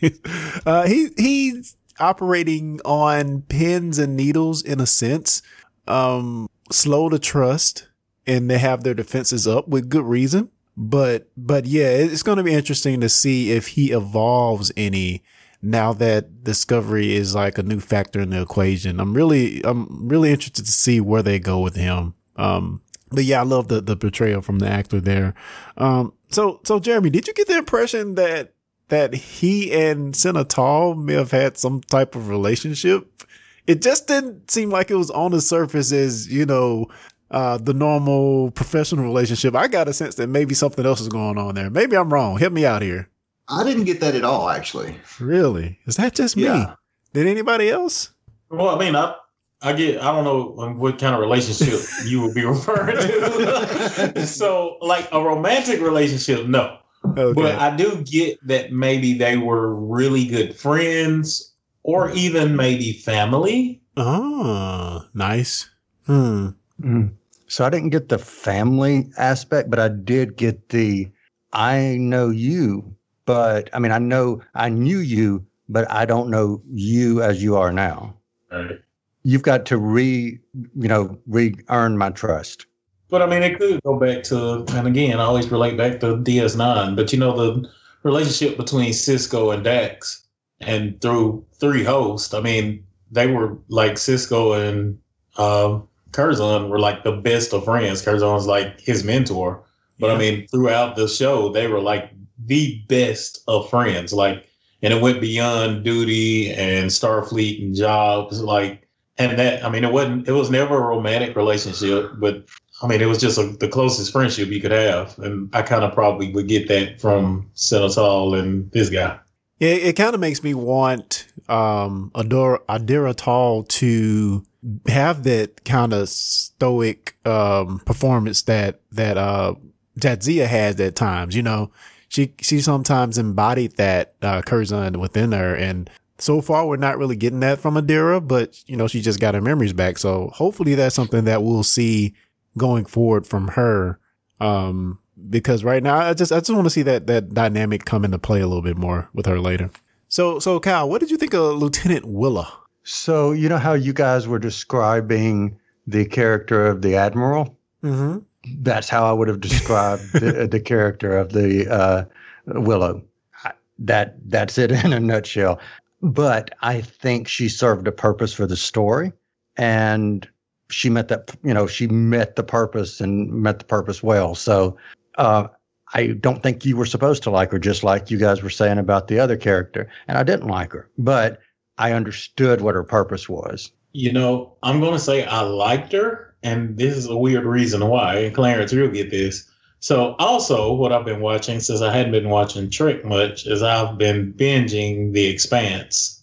is. 0.00 0.20
Uh, 0.66 0.86
he 0.86 1.08
he's 1.16 1.76
operating 2.00 2.80
on 2.84 3.42
pins 3.42 3.98
and 3.98 4.16
needles 4.16 4.62
in 4.62 4.80
a 4.80 4.86
sense. 4.86 5.42
Um, 5.86 6.48
slow 6.70 7.08
to 7.08 7.18
trust, 7.18 7.88
and 8.26 8.50
they 8.50 8.58
have 8.58 8.82
their 8.82 8.94
defenses 8.94 9.46
up 9.46 9.68
with 9.68 9.88
good 9.88 10.04
reason. 10.04 10.50
But 10.76 11.28
but 11.36 11.66
yeah, 11.66 11.88
it's 11.88 12.22
going 12.22 12.38
to 12.38 12.44
be 12.44 12.54
interesting 12.54 13.00
to 13.00 13.08
see 13.08 13.52
if 13.52 13.68
he 13.68 13.92
evolves 13.92 14.70
any 14.76 15.22
now 15.60 15.92
that 15.94 16.44
discovery 16.44 17.16
is 17.16 17.34
like 17.34 17.58
a 17.58 17.62
new 17.62 17.80
factor 17.80 18.20
in 18.20 18.30
the 18.30 18.40
equation. 18.40 19.00
I'm 19.00 19.14
really, 19.14 19.60
I'm 19.64 20.08
really 20.08 20.30
interested 20.30 20.64
to 20.66 20.72
see 20.72 21.00
where 21.00 21.22
they 21.22 21.38
go 21.38 21.58
with 21.58 21.74
him. 21.74 22.14
Um, 22.36 22.82
but 23.10 23.24
yeah, 23.24 23.40
I 23.40 23.44
love 23.44 23.68
the, 23.68 23.80
the 23.80 23.96
portrayal 23.96 24.42
from 24.42 24.58
the 24.58 24.68
actor 24.68 25.00
there. 25.00 25.34
Um, 25.76 26.12
so, 26.30 26.60
so 26.64 26.78
Jeremy, 26.78 27.10
did 27.10 27.26
you 27.26 27.34
get 27.34 27.46
the 27.46 27.58
impression 27.58 28.14
that, 28.16 28.54
that 28.88 29.14
he 29.14 29.72
and 29.72 30.14
Senna 30.14 30.44
Tal 30.44 30.94
may 30.94 31.14
have 31.14 31.30
had 31.30 31.56
some 31.56 31.80
type 31.82 32.14
of 32.14 32.28
relationship? 32.28 33.22
It 33.66 33.82
just 33.82 34.06
didn't 34.06 34.50
seem 34.50 34.70
like 34.70 34.90
it 34.90 34.96
was 34.96 35.10
on 35.10 35.32
the 35.32 35.40
surface 35.40 35.92
as, 35.92 36.32
you 36.32 36.46
know, 36.46 36.86
uh, 37.30 37.58
the 37.58 37.74
normal 37.74 38.50
professional 38.52 39.04
relationship. 39.04 39.54
I 39.54 39.68
got 39.68 39.88
a 39.88 39.92
sense 39.92 40.14
that 40.14 40.28
maybe 40.28 40.54
something 40.54 40.86
else 40.86 41.00
is 41.00 41.08
going 41.08 41.36
on 41.36 41.54
there. 41.54 41.68
Maybe 41.68 41.96
I'm 41.96 42.12
wrong. 42.12 42.38
Help 42.38 42.52
me 42.52 42.64
out 42.64 42.80
here. 42.80 43.10
I 43.48 43.64
didn't 43.64 43.84
get 43.84 44.00
that 44.00 44.14
at 44.14 44.24
all, 44.24 44.48
actually. 44.48 44.98
Really? 45.20 45.78
Is 45.86 45.96
that 45.96 46.14
just 46.14 46.36
me? 46.36 46.44
Yeah. 46.44 46.74
Did 47.12 47.26
anybody 47.26 47.70
else? 47.70 48.10
Well, 48.50 48.68
I 48.68 48.78
mean, 48.78 48.96
I 48.96 49.14
I 49.60 49.72
get 49.72 50.00
I 50.00 50.12
don't 50.12 50.24
know 50.24 50.74
what 50.74 50.98
kind 50.98 51.14
of 51.14 51.20
relationship 51.20 51.80
you 52.04 52.22
would 52.22 52.34
be 52.34 52.44
referring 52.44 52.96
to. 52.96 54.26
so, 54.26 54.78
like 54.80 55.08
a 55.12 55.20
romantic 55.20 55.80
relationship, 55.80 56.46
no. 56.46 56.78
Okay. 57.04 57.32
But 57.32 57.56
I 57.56 57.74
do 57.76 58.02
get 58.04 58.38
that 58.46 58.72
maybe 58.72 59.14
they 59.14 59.36
were 59.36 59.74
really 59.74 60.26
good 60.26 60.54
friends 60.54 61.52
or 61.82 62.10
even 62.12 62.56
maybe 62.56 62.92
family. 62.92 63.80
oh, 63.96 65.04
nice. 65.14 65.68
Hmm. 66.06 66.50
Mm. 66.80 67.12
So 67.48 67.64
I 67.64 67.70
didn't 67.70 67.90
get 67.90 68.08
the 68.08 68.18
family 68.18 69.10
aspect, 69.16 69.70
but 69.70 69.78
I 69.78 69.88
did 69.88 70.36
get 70.36 70.68
the 70.68 71.10
I 71.52 71.96
know 71.98 72.28
you, 72.30 72.94
but 73.24 73.70
I 73.72 73.78
mean 73.78 73.90
I 73.92 73.98
know 73.98 74.42
I 74.54 74.68
knew 74.68 74.98
you, 74.98 75.44
but 75.68 75.90
I 75.90 76.04
don't 76.04 76.30
know 76.30 76.62
you 76.70 77.22
as 77.22 77.42
you 77.42 77.56
are 77.56 77.72
now. 77.72 78.14
Right. 78.52 78.78
You've 79.24 79.42
got 79.42 79.66
to 79.66 79.78
re 79.78 80.38
you 80.76 80.88
know, 80.88 81.18
re 81.26 81.54
earn 81.68 81.98
my 81.98 82.10
trust. 82.10 82.66
But 83.10 83.22
I 83.22 83.26
mean, 83.26 83.42
it 83.42 83.58
could 83.58 83.80
go 83.84 83.98
back 83.98 84.22
to, 84.24 84.64
and 84.74 84.86
again, 84.86 85.18
I 85.18 85.24
always 85.24 85.50
relate 85.50 85.76
back 85.76 86.00
to 86.00 86.16
DS9. 86.18 86.94
But 86.94 87.12
you 87.12 87.18
know, 87.18 87.36
the 87.36 87.68
relationship 88.02 88.56
between 88.56 88.92
Sisko 88.92 89.54
and 89.54 89.64
Dax, 89.64 90.24
and 90.60 91.00
through 91.00 91.44
three 91.58 91.84
hosts, 91.84 92.34
I 92.34 92.40
mean, 92.40 92.84
they 93.10 93.26
were 93.28 93.56
like 93.68 93.92
Sisko 93.92 94.68
and 94.68 94.98
uh, 95.36 95.80
Curzon 96.12 96.68
were 96.68 96.80
like 96.80 97.04
the 97.04 97.12
best 97.12 97.52
of 97.54 97.64
friends. 97.64 98.02
Curzon's 98.02 98.46
like 98.46 98.80
his 98.80 99.04
mentor. 99.04 99.62
But 100.00 100.10
I 100.10 100.18
mean, 100.18 100.46
throughout 100.48 100.96
the 100.96 101.08
show, 101.08 101.50
they 101.50 101.66
were 101.66 101.80
like 101.80 102.10
the 102.44 102.80
best 102.88 103.42
of 103.48 103.68
friends. 103.68 104.12
Like, 104.12 104.46
and 104.82 104.92
it 104.92 105.02
went 105.02 105.20
beyond 105.20 105.84
duty 105.84 106.50
and 106.52 106.88
Starfleet 106.90 107.62
and 107.62 107.74
jobs. 107.74 108.40
Like, 108.40 108.87
and 109.18 109.38
that, 109.38 109.64
I 109.64 109.68
mean, 109.68 109.84
it 109.84 109.92
wasn't, 109.92 110.28
it 110.28 110.32
was 110.32 110.50
never 110.50 110.76
a 110.76 110.80
romantic 110.80 111.36
relationship, 111.36 112.12
but 112.18 112.44
I 112.82 112.86
mean, 112.86 113.00
it 113.00 113.06
was 113.06 113.18
just 113.18 113.38
a, 113.38 113.44
the 113.58 113.68
closest 113.68 114.12
friendship 114.12 114.48
you 114.48 114.60
could 114.60 114.70
have. 114.70 115.18
And 115.18 115.54
I 115.54 115.62
kind 115.62 115.84
of 115.84 115.92
probably 115.92 116.32
would 116.32 116.46
get 116.46 116.68
that 116.68 117.00
from 117.00 117.50
Senna 117.54 117.88
Tal 117.88 118.34
and 118.34 118.70
this 118.70 118.88
guy. 118.88 119.18
Yeah, 119.58 119.70
it 119.70 119.96
kind 119.96 120.14
of 120.14 120.20
makes 120.20 120.42
me 120.42 120.54
want 120.54 121.26
um 121.48 122.12
Adora 122.14 122.58
Adira 122.68 123.14
Tal 123.16 123.64
to 123.64 124.44
have 124.86 125.24
that 125.24 125.64
kind 125.64 125.92
of 125.92 126.08
stoic 126.08 127.16
um 127.26 127.80
performance 127.80 128.42
that 128.42 128.80
that 128.92 129.16
uh 129.16 129.54
that 129.96 130.22
Zia 130.22 130.46
has 130.46 130.78
at 130.80 130.94
times. 130.94 131.34
You 131.34 131.42
know, 131.42 131.72
she 132.08 132.34
she 132.40 132.60
sometimes 132.60 133.18
embodied 133.18 133.76
that 133.78 134.14
uh 134.22 134.42
Curzon 134.42 135.00
within 135.00 135.32
her, 135.32 135.56
and 135.56 135.90
so 136.18 136.40
far 136.40 136.66
we're 136.66 136.76
not 136.76 136.98
really 136.98 137.16
getting 137.16 137.40
that 137.40 137.58
from 137.58 137.74
Adira, 137.74 138.26
but 138.26 138.62
you 138.68 138.76
know 138.76 138.86
she 138.88 139.00
just 139.00 139.20
got 139.20 139.34
her 139.34 139.40
memories 139.40 139.72
back. 139.72 139.98
So 139.98 140.30
hopefully 140.34 140.74
that's 140.74 140.94
something 140.94 141.24
that 141.24 141.42
we'll 141.42 141.62
see 141.62 142.14
going 142.56 142.84
forward 142.84 143.26
from 143.26 143.48
her. 143.48 143.98
Um, 144.40 144.98
because 145.30 145.64
right 145.64 145.82
now 145.82 145.96
I 145.96 146.14
just 146.14 146.30
I 146.32 146.38
just 146.38 146.50
want 146.50 146.64
to 146.66 146.70
see 146.70 146.82
that 146.82 147.06
that 147.08 147.34
dynamic 147.34 147.84
come 147.84 148.04
into 148.04 148.18
play 148.18 148.40
a 148.40 148.46
little 148.46 148.62
bit 148.62 148.76
more 148.76 149.08
with 149.14 149.26
her 149.26 149.40
later. 149.40 149.70
So 150.08 150.38
so 150.38 150.60
Kyle, 150.60 150.88
what 150.88 151.00
did 151.00 151.10
you 151.10 151.16
think 151.16 151.34
of 151.34 151.56
Lieutenant 151.56 152.04
Willa? 152.04 152.52
So 152.84 153.32
you 153.32 153.48
know 153.48 153.58
how 153.58 153.74
you 153.74 153.92
guys 153.92 154.26
were 154.28 154.38
describing 154.38 155.58
the 155.86 156.04
character 156.04 156.66
of 156.66 156.82
the 156.82 156.94
admiral. 156.96 157.56
Mm-hmm. 157.82 158.18
That's 158.62 158.88
how 158.88 159.04
I 159.04 159.12
would 159.12 159.28
have 159.28 159.40
described 159.40 160.02
the, 160.12 160.46
the 160.50 160.60
character 160.60 161.16
of 161.18 161.32
the 161.32 161.68
uh, 161.70 162.04
Willa. 162.46 163.00
I- 163.44 163.52
That 163.80 164.16
that's 164.30 164.56
it 164.58 164.70
in 164.70 164.92
a 164.92 165.00
nutshell. 165.00 165.58
But 166.00 166.54
I 166.62 166.80
think 166.80 167.28
she 167.28 167.48
served 167.48 167.88
a 167.88 167.92
purpose 167.92 168.32
for 168.32 168.46
the 168.46 168.56
story, 168.56 169.12
and 169.56 170.28
she 170.70 170.90
met 170.90 171.08
that. 171.08 171.36
You 171.42 171.54
know, 171.54 171.66
she 171.66 171.86
met 171.86 172.36
the 172.36 172.44
purpose 172.44 173.00
and 173.00 173.30
met 173.32 173.58
the 173.58 173.64
purpose 173.64 174.02
well. 174.02 174.34
So. 174.34 174.76
Uh, 175.16 175.48
I 175.94 176.08
don't 176.08 176.42
think 176.42 176.66
you 176.66 176.76
were 176.76 176.84
supposed 176.84 177.22
to 177.22 177.30
like 177.30 177.50
her, 177.50 177.58
just 177.58 177.82
like 177.82 178.10
you 178.10 178.18
guys 178.18 178.42
were 178.42 178.50
saying 178.50 178.76
about 178.76 179.08
the 179.08 179.18
other 179.18 179.38
character. 179.38 179.88
And 180.06 180.18
I 180.18 180.22
didn't 180.22 180.48
like 180.48 180.70
her, 180.72 180.90
but 180.98 181.40
I 181.78 181.92
understood 181.92 182.60
what 182.60 182.74
her 182.74 182.84
purpose 182.84 183.28
was. 183.28 183.72
You 183.92 184.12
know, 184.12 184.54
I'm 184.62 184.80
going 184.80 184.92
to 184.92 184.98
say 184.98 185.24
I 185.24 185.40
liked 185.40 185.92
her, 185.92 186.34
and 186.42 186.76
this 186.76 186.96
is 186.96 187.06
a 187.06 187.16
weird 187.16 187.44
reason 187.44 187.86
why. 187.88 188.30
Clarence, 188.34 188.72
you'll 188.72 188.88
get 188.88 189.10
this. 189.10 189.47
So, 189.80 190.16
also, 190.18 190.72
what 190.72 190.92
I've 190.92 191.04
been 191.04 191.20
watching 191.20 191.60
since 191.60 191.80
I 191.80 191.94
hadn't 191.94 192.12
been 192.12 192.28
watching 192.28 192.68
Trek 192.68 193.04
much 193.04 193.46
is 193.46 193.62
I've 193.62 193.96
been 193.96 194.32
binging 194.32 195.12
The 195.12 195.26
Expanse. 195.26 196.22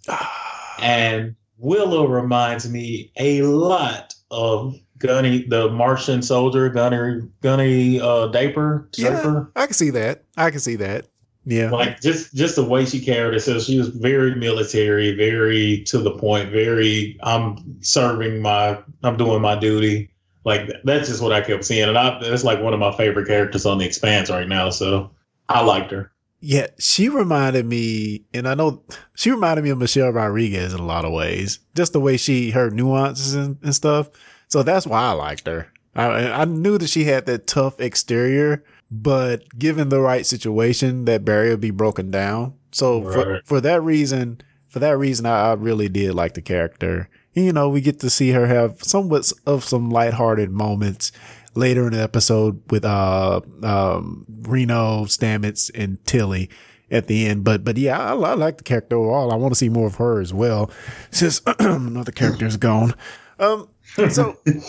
And 0.80 1.36
Willa 1.58 2.08
reminds 2.08 2.70
me 2.70 3.12
a 3.18 3.44
lot 3.44 4.14
of 4.30 4.76
Gunny, 4.98 5.44
the 5.48 5.70
Martian 5.70 6.22
soldier, 6.22 6.70
Gunny, 6.70 7.22
Gunny 7.42 8.00
uh, 8.00 8.28
Draper, 8.28 8.90
Yeah, 8.98 9.46
I 9.56 9.66
can 9.66 9.74
see 9.74 9.90
that. 9.92 10.24
I 10.38 10.52
can 10.52 10.60
see 10.60 10.76
that. 10.78 11.06
Yeah. 11.46 11.70
Like 11.70 12.02
just 12.02 12.34
just 12.34 12.56
the 12.56 12.64
way 12.64 12.86
she 12.86 13.00
carried 13.00 13.34
herself, 13.34 13.64
she 13.64 13.78
was 13.78 13.90
very 13.90 14.34
military, 14.36 15.16
very 15.16 15.84
to 15.84 16.00
the 16.00 16.12
point, 16.12 16.50
very 16.50 17.20
I'm 17.22 17.82
serving 17.82 18.42
my, 18.42 18.80
I'm 19.04 19.16
doing 19.16 19.42
my 19.42 19.56
duty. 19.56 20.10
Like 20.46 20.70
that's 20.84 21.10
just 21.10 21.22
what 21.22 21.34
I 21.34 21.42
kept 21.42 21.66
seeing, 21.66 21.90
and 21.90 21.98
I, 21.98 22.20
that's 22.20 22.44
like 22.44 22.62
one 22.62 22.74
of 22.74 22.80
my 22.80 22.96
favorite 22.96 23.28
characters 23.28 23.66
on 23.66 23.80
the 23.80 23.86
Expanse 23.86 24.30
right 24.30 24.48
now. 24.48 24.70
So 24.70 25.12
I 25.50 25.62
liked 25.62 25.92
her. 25.92 26.12
Yeah, 26.40 26.68
she 26.78 27.10
reminded 27.10 27.66
me, 27.66 28.26
and 28.32 28.48
I 28.48 28.54
know 28.54 28.84
she 29.16 29.32
reminded 29.32 29.64
me 29.64 29.72
of 29.72 29.80
Michelle 29.80 30.12
Rodriguez 30.12 30.74
in 30.74 30.80
a 30.80 30.86
lot 30.86 31.04
of 31.04 31.12
ways. 31.12 31.60
Just 31.76 31.94
the 31.94 32.00
way 32.00 32.18
she, 32.18 32.52
her 32.52 32.70
nuances 32.70 33.34
and, 33.34 33.58
and 33.64 33.74
stuff. 33.74 34.10
So 34.48 34.62
that's 34.62 34.86
why 34.86 35.02
I 35.02 35.12
liked 35.14 35.48
her. 35.48 35.72
I, 35.96 36.42
I 36.42 36.46
knew 36.46 36.78
that 36.78 36.90
she 36.90 37.06
had 37.06 37.26
that 37.26 37.48
tough 37.48 37.80
exterior, 37.80 38.64
but 38.92 39.58
given 39.58 39.90
the 39.90 40.02
right 40.02 40.26
situation, 40.26 41.06
that 41.06 41.26
barrier 41.26 41.52
would 41.52 41.62
be 41.62 41.72
broken 41.72 42.12
down. 42.12 42.54
So 42.72 43.02
for, 43.02 43.42
for 43.46 43.62
that 43.62 43.82
reason, 43.82 44.42
for 44.68 44.80
that 44.80 44.98
reason, 44.98 45.26
I, 45.26 45.50
I 45.50 45.54
really 45.54 45.90
did 45.90 46.14
like 46.14 46.36
the 46.36 46.42
character. 46.42 47.10
You 47.36 47.52
know, 47.54 47.70
we 47.70 47.82
get 47.82 48.00
to 48.00 48.10
see 48.10 48.32
her 48.32 48.48
have 48.48 48.82
somewhat 48.82 49.32
of 49.46 49.64
some 49.64 49.90
lighthearted 49.90 50.50
moments 50.52 51.12
later 51.54 51.86
in 51.88 51.94
the 51.94 52.02
episode 52.02 52.62
with 52.72 52.86
uh 52.86 53.42
um 53.62 54.26
Reno, 54.42 55.04
Stamets, 55.06 55.70
and 55.76 56.04
Tilly 56.06 56.50
at 56.90 57.08
the 57.08 57.28
end. 57.28 57.44
But 57.44 57.64
but 57.66 57.78
yeah, 57.78 58.00
I, 58.00 58.14
I 58.16 58.34
like 58.36 58.58
the 58.58 58.64
character 58.64 58.96
overall. 58.96 59.32
I 59.32 59.36
want 59.36 59.52
to 59.54 59.58
see 59.58 59.70
more 59.70 59.88
of 59.88 59.96
her 59.96 60.22
as 60.22 60.34
well, 60.34 60.72
since 61.12 61.42
another 61.60 62.12
character 62.14 62.46
is 62.46 62.58
gone. 62.58 62.94
Um, 63.38 63.68
so 64.10 64.38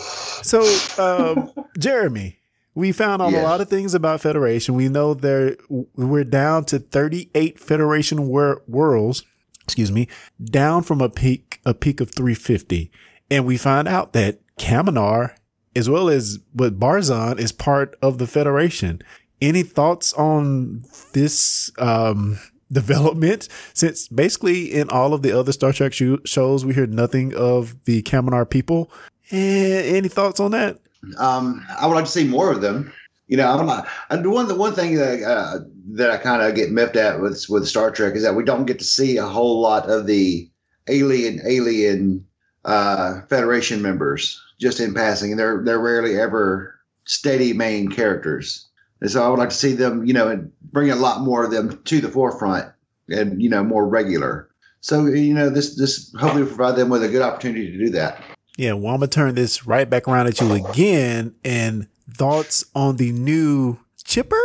so 0.43 0.61
um, 1.01 1.51
Jeremy, 1.79 2.39
we 2.75 2.91
found 2.91 3.21
out 3.21 3.31
Yes. 3.31 3.41
a 3.41 3.47
lot 3.47 3.61
of 3.61 3.69
things 3.69 3.93
about 3.93 4.19
Federation. 4.19 4.75
We 4.75 4.89
know 4.89 5.13
there 5.13 5.55
we're 5.69 6.25
down 6.25 6.65
to 6.65 6.79
thirty 6.79 7.29
eight 7.33 7.59
Federation 7.61 8.27
wor- 8.27 8.61
worlds. 8.67 9.23
Excuse 9.63 9.91
me, 9.91 10.07
down 10.43 10.83
from 10.83 11.01
a 11.01 11.09
peak 11.09 11.46
a 11.67 11.73
peak 11.73 12.01
of 12.01 12.09
three 12.09 12.33
fifty, 12.33 12.91
and 13.29 13.45
we 13.45 13.57
find 13.57 13.87
out 13.87 14.13
that 14.13 14.39
Kaminar 14.57 15.35
as 15.77 15.87
well 15.87 16.09
as 16.09 16.39
what 16.53 16.79
Barzan 16.79 17.39
is 17.39 17.51
part 17.51 17.95
of 18.01 18.17
the 18.17 18.25
Federation. 18.25 18.99
Any 19.39 19.61
thoughts 19.61 20.11
on 20.13 20.83
this 21.13 21.71
um, 21.77 22.39
development? 22.71 23.47
Since 23.75 24.07
basically 24.07 24.73
in 24.73 24.89
all 24.89 25.13
of 25.13 25.21
the 25.21 25.37
other 25.37 25.51
Star 25.51 25.71
Trek 25.71 25.93
sho- 25.93 26.17
shows, 26.25 26.65
we 26.65 26.73
hear 26.73 26.87
nothing 26.87 27.35
of 27.35 27.75
the 27.85 28.01
Kaminar 28.01 28.49
people. 28.49 28.91
Eh, 29.29 29.95
any 29.95 30.07
thoughts 30.07 30.39
on 30.39 30.51
that? 30.51 30.79
Um, 31.19 31.63
I 31.79 31.85
would 31.85 31.93
like 31.93 32.05
to 32.05 32.11
see 32.11 32.27
more 32.27 32.51
of 32.51 32.61
them. 32.61 32.91
You 33.27 33.37
know, 33.37 33.61
not. 33.61 33.87
And 34.09 34.25
the 34.25 34.29
one 34.29 34.47
the 34.47 34.55
one 34.55 34.73
thing 34.73 34.95
that 34.95 35.21
uh, 35.21 35.59
that 35.91 36.09
I 36.09 36.17
kind 36.17 36.41
of 36.41 36.55
get 36.55 36.71
miffed 36.71 36.95
at 36.95 37.21
with 37.21 37.45
with 37.49 37.67
Star 37.67 37.91
Trek 37.91 38.15
is 38.15 38.23
that 38.23 38.35
we 38.35 38.43
don't 38.43 38.65
get 38.65 38.79
to 38.79 38.85
see 38.85 39.17
a 39.17 39.25
whole 39.25 39.59
lot 39.59 39.89
of 39.89 40.07
the 40.07 40.49
alien 40.89 41.41
alien 41.45 42.25
uh, 42.65 43.21
Federation 43.29 43.81
members 43.81 44.41
just 44.59 44.79
in 44.79 44.93
passing, 44.93 45.31
and 45.31 45.39
they're 45.39 45.61
they're 45.63 45.79
rarely 45.79 46.19
ever 46.19 46.75
steady 47.05 47.53
main 47.53 47.89
characters. 47.89 48.67
And 48.99 49.09
so 49.11 49.23
I 49.23 49.29
would 49.29 49.39
like 49.39 49.49
to 49.49 49.55
see 49.55 49.73
them, 49.73 50.05
you 50.05 50.13
know, 50.13 50.27
and 50.27 50.51
bring 50.71 50.89
a 50.89 50.95
lot 50.95 51.21
more 51.21 51.45
of 51.45 51.51
them 51.51 51.79
to 51.85 52.01
the 52.01 52.09
forefront 52.09 52.65
and 53.09 53.41
you 53.41 53.49
know 53.49 53.63
more 53.63 53.87
regular. 53.87 54.49
So 54.81 55.05
you 55.05 55.33
know, 55.33 55.49
this 55.49 55.75
this 55.75 56.13
hopefully 56.19 56.43
will 56.43 56.49
provide 56.55 56.75
them 56.75 56.89
with 56.89 57.03
a 57.03 57.07
good 57.09 57.21
opportunity 57.21 57.71
to 57.71 57.77
do 57.77 57.89
that. 57.91 58.21
Yeah, 58.57 58.73
well, 58.73 58.93
I'm 58.93 58.99
gonna 58.99 59.07
turn 59.07 59.35
this 59.35 59.67
right 59.67 59.87
back 59.89 60.07
around 60.07 60.27
at 60.27 60.41
you 60.41 60.51
again. 60.53 61.35
And 61.45 61.87
thoughts 62.11 62.65
on 62.73 62.97
the 62.97 63.11
new 63.11 63.77
Chipper? 64.03 64.35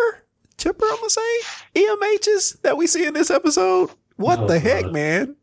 Chipper, 0.59 0.85
I'm 0.85 0.97
gonna 0.97 1.11
say 1.11 1.41
EMHs 1.75 2.61
that 2.63 2.77
we 2.77 2.87
see 2.87 3.07
in 3.07 3.15
this 3.15 3.31
episode. 3.31 3.91
What 4.17 4.41
Oh, 4.41 4.47
the 4.47 4.59
heck, 4.59 4.85
God. 4.85 4.93
man? 4.93 5.37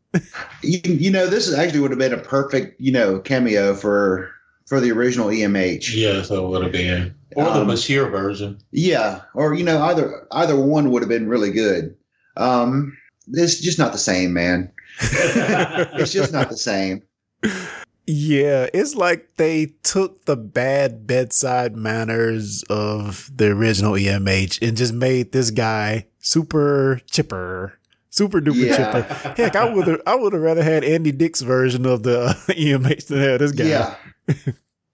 You, 0.62 0.80
you 0.84 1.12
know, 1.12 1.28
this 1.28 1.54
actually 1.54 1.80
would 1.82 1.91
have 1.91 2.00
been 2.00 2.13
a 2.13 2.17
perfect, 2.17 2.80
you 2.82 2.91
know, 2.91 3.19
cameo 3.19 3.76
for 3.76 4.32
for 4.65 4.80
the 4.80 4.91
original 4.91 5.28
EMH. 5.28 5.93
Yeah, 5.95 6.22
so 6.22 6.45
it 6.45 6.50
would 6.50 6.63
have 6.63 6.72
been 6.72 7.13
or 7.36 7.45
the 7.45 7.62
Um, 7.62 7.67
Bashir 7.67 8.10
version. 8.10 8.60
Yeah, 8.72 9.22
or 9.34 9.54
you 9.54 9.63
know, 9.63 9.82
either 9.84 10.28
either 10.32 10.56
one 10.56 10.91
would 10.91 11.02
have 11.02 11.10
been 11.10 11.28
really 11.28 11.52
good. 11.52 11.95
Um, 12.38 12.98
it's 13.32 13.60
just 13.60 13.78
not 13.78 13.91
the 13.91 13.98
same, 13.98 14.34
man. 14.34 14.72
It's 15.02 16.12
just 16.12 16.34
not 16.34 16.50
the 16.50 16.58
same. 16.58 17.04
Yeah, 18.06 18.67
it's 18.74 18.95
like 18.95 19.36
they 19.38 19.67
took 19.84 20.26
the 20.26 20.36
bad 20.36 21.06
bedside 21.06 21.76
manners 21.76 22.63
of 22.69 23.30
the 23.34 23.52
original 23.52 23.93
EMH 23.93 24.67
and 24.67 24.76
just 24.76 24.93
made 24.93 25.32
this 25.32 25.52
guy 25.52 26.08
super 26.17 27.02
chipper, 27.12 27.74
super 28.10 28.41
duper 28.41 28.67
Yeah. 28.67 28.76
chipper. 28.78 29.34
Heck, 29.36 29.56
I 29.56 29.72
would 29.74 29.88
have, 29.88 30.02
I 30.08 30.15
would 30.15 30.34
have 30.34 30.41
rather 30.41 30.63
had 30.63 30.84
Andy 30.84 31.12
Dick's 31.12 31.41
version 31.41 31.86
of 31.86 32.04
the 32.04 32.28
EMH 32.50 33.08
than 33.08 33.19
have 33.19 33.39
this 33.39 33.52
guy. 33.52 33.65
Yeah. 33.65 33.95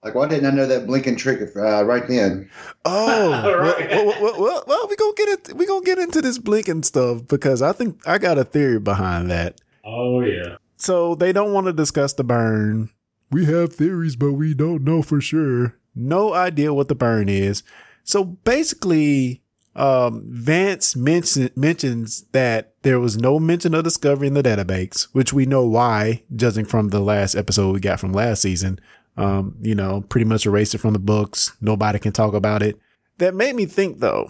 like, 0.03 0.13
why 0.15 0.27
didn't 0.27 0.45
I 0.45 0.51
know 0.55 0.67
that 0.67 0.85
blinking 0.87 1.15
trick 1.15 1.41
uh, 1.55 1.83
right 1.85 2.07
then? 2.07 2.49
Oh, 2.85 3.29
Right. 3.59 3.89
well, 3.89 4.05
well, 4.05 4.21
well, 4.21 4.41
well, 4.41 4.63
well, 4.67 4.87
we 4.89 4.95
gonna 4.95 5.13
get 5.17 5.29
it. 5.29 5.53
We 5.55 5.65
gonna 5.65 5.85
get 5.85 5.97
into 5.97 6.21
this 6.21 6.37
blinking 6.37 6.83
stuff 6.83 7.27
because 7.27 7.61
I 7.61 7.71
think 7.71 7.99
I 8.07 8.17
got 8.17 8.37
a 8.37 8.43
theory 8.43 8.79
behind 8.79 9.29
that. 9.31 9.59
Oh 9.83 10.21
yeah. 10.21 10.57
So 10.77 11.15
they 11.15 11.31
don't 11.31 11.53
want 11.53 11.67
to 11.67 11.73
discuss 11.73 12.13
the 12.13 12.23
burn. 12.23 12.89
We 13.31 13.45
have 13.45 13.73
theories, 13.73 14.15
but 14.15 14.33
we 14.33 14.53
don't 14.53 14.83
know 14.83 15.01
for 15.01 15.19
sure. 15.21 15.75
No 15.95 16.33
idea 16.33 16.73
what 16.73 16.89
the 16.89 16.95
burn 16.95 17.29
is. 17.29 17.63
So 18.03 18.23
basically, 18.23 19.41
um, 19.75 20.23
Vance 20.27 20.95
mention, 20.95 21.49
mentions 21.55 22.23
that 22.31 22.73
there 22.83 22.99
was 22.99 23.17
no 23.17 23.39
mention 23.39 23.73
of 23.73 23.83
discovery 23.83 24.27
in 24.27 24.33
the 24.33 24.43
database, 24.43 25.03
which 25.11 25.33
we 25.33 25.45
know 25.45 25.65
why, 25.65 26.23
judging 26.35 26.65
from 26.65 26.89
the 26.89 27.01
last 27.01 27.35
episode 27.35 27.73
we 27.73 27.79
got 27.79 27.99
from 27.99 28.13
last 28.13 28.41
season. 28.41 28.79
Um, 29.17 29.55
you 29.61 29.75
know, 29.75 30.01
pretty 30.01 30.25
much 30.25 30.45
erased 30.45 30.75
it 30.75 30.79
from 30.79 30.93
the 30.93 30.99
books. 30.99 31.55
Nobody 31.61 31.99
can 31.99 32.11
talk 32.11 32.33
about 32.33 32.63
it. 32.63 32.79
That 33.17 33.33
made 33.33 33.55
me 33.55 33.65
think 33.65 33.99
though, 33.99 34.29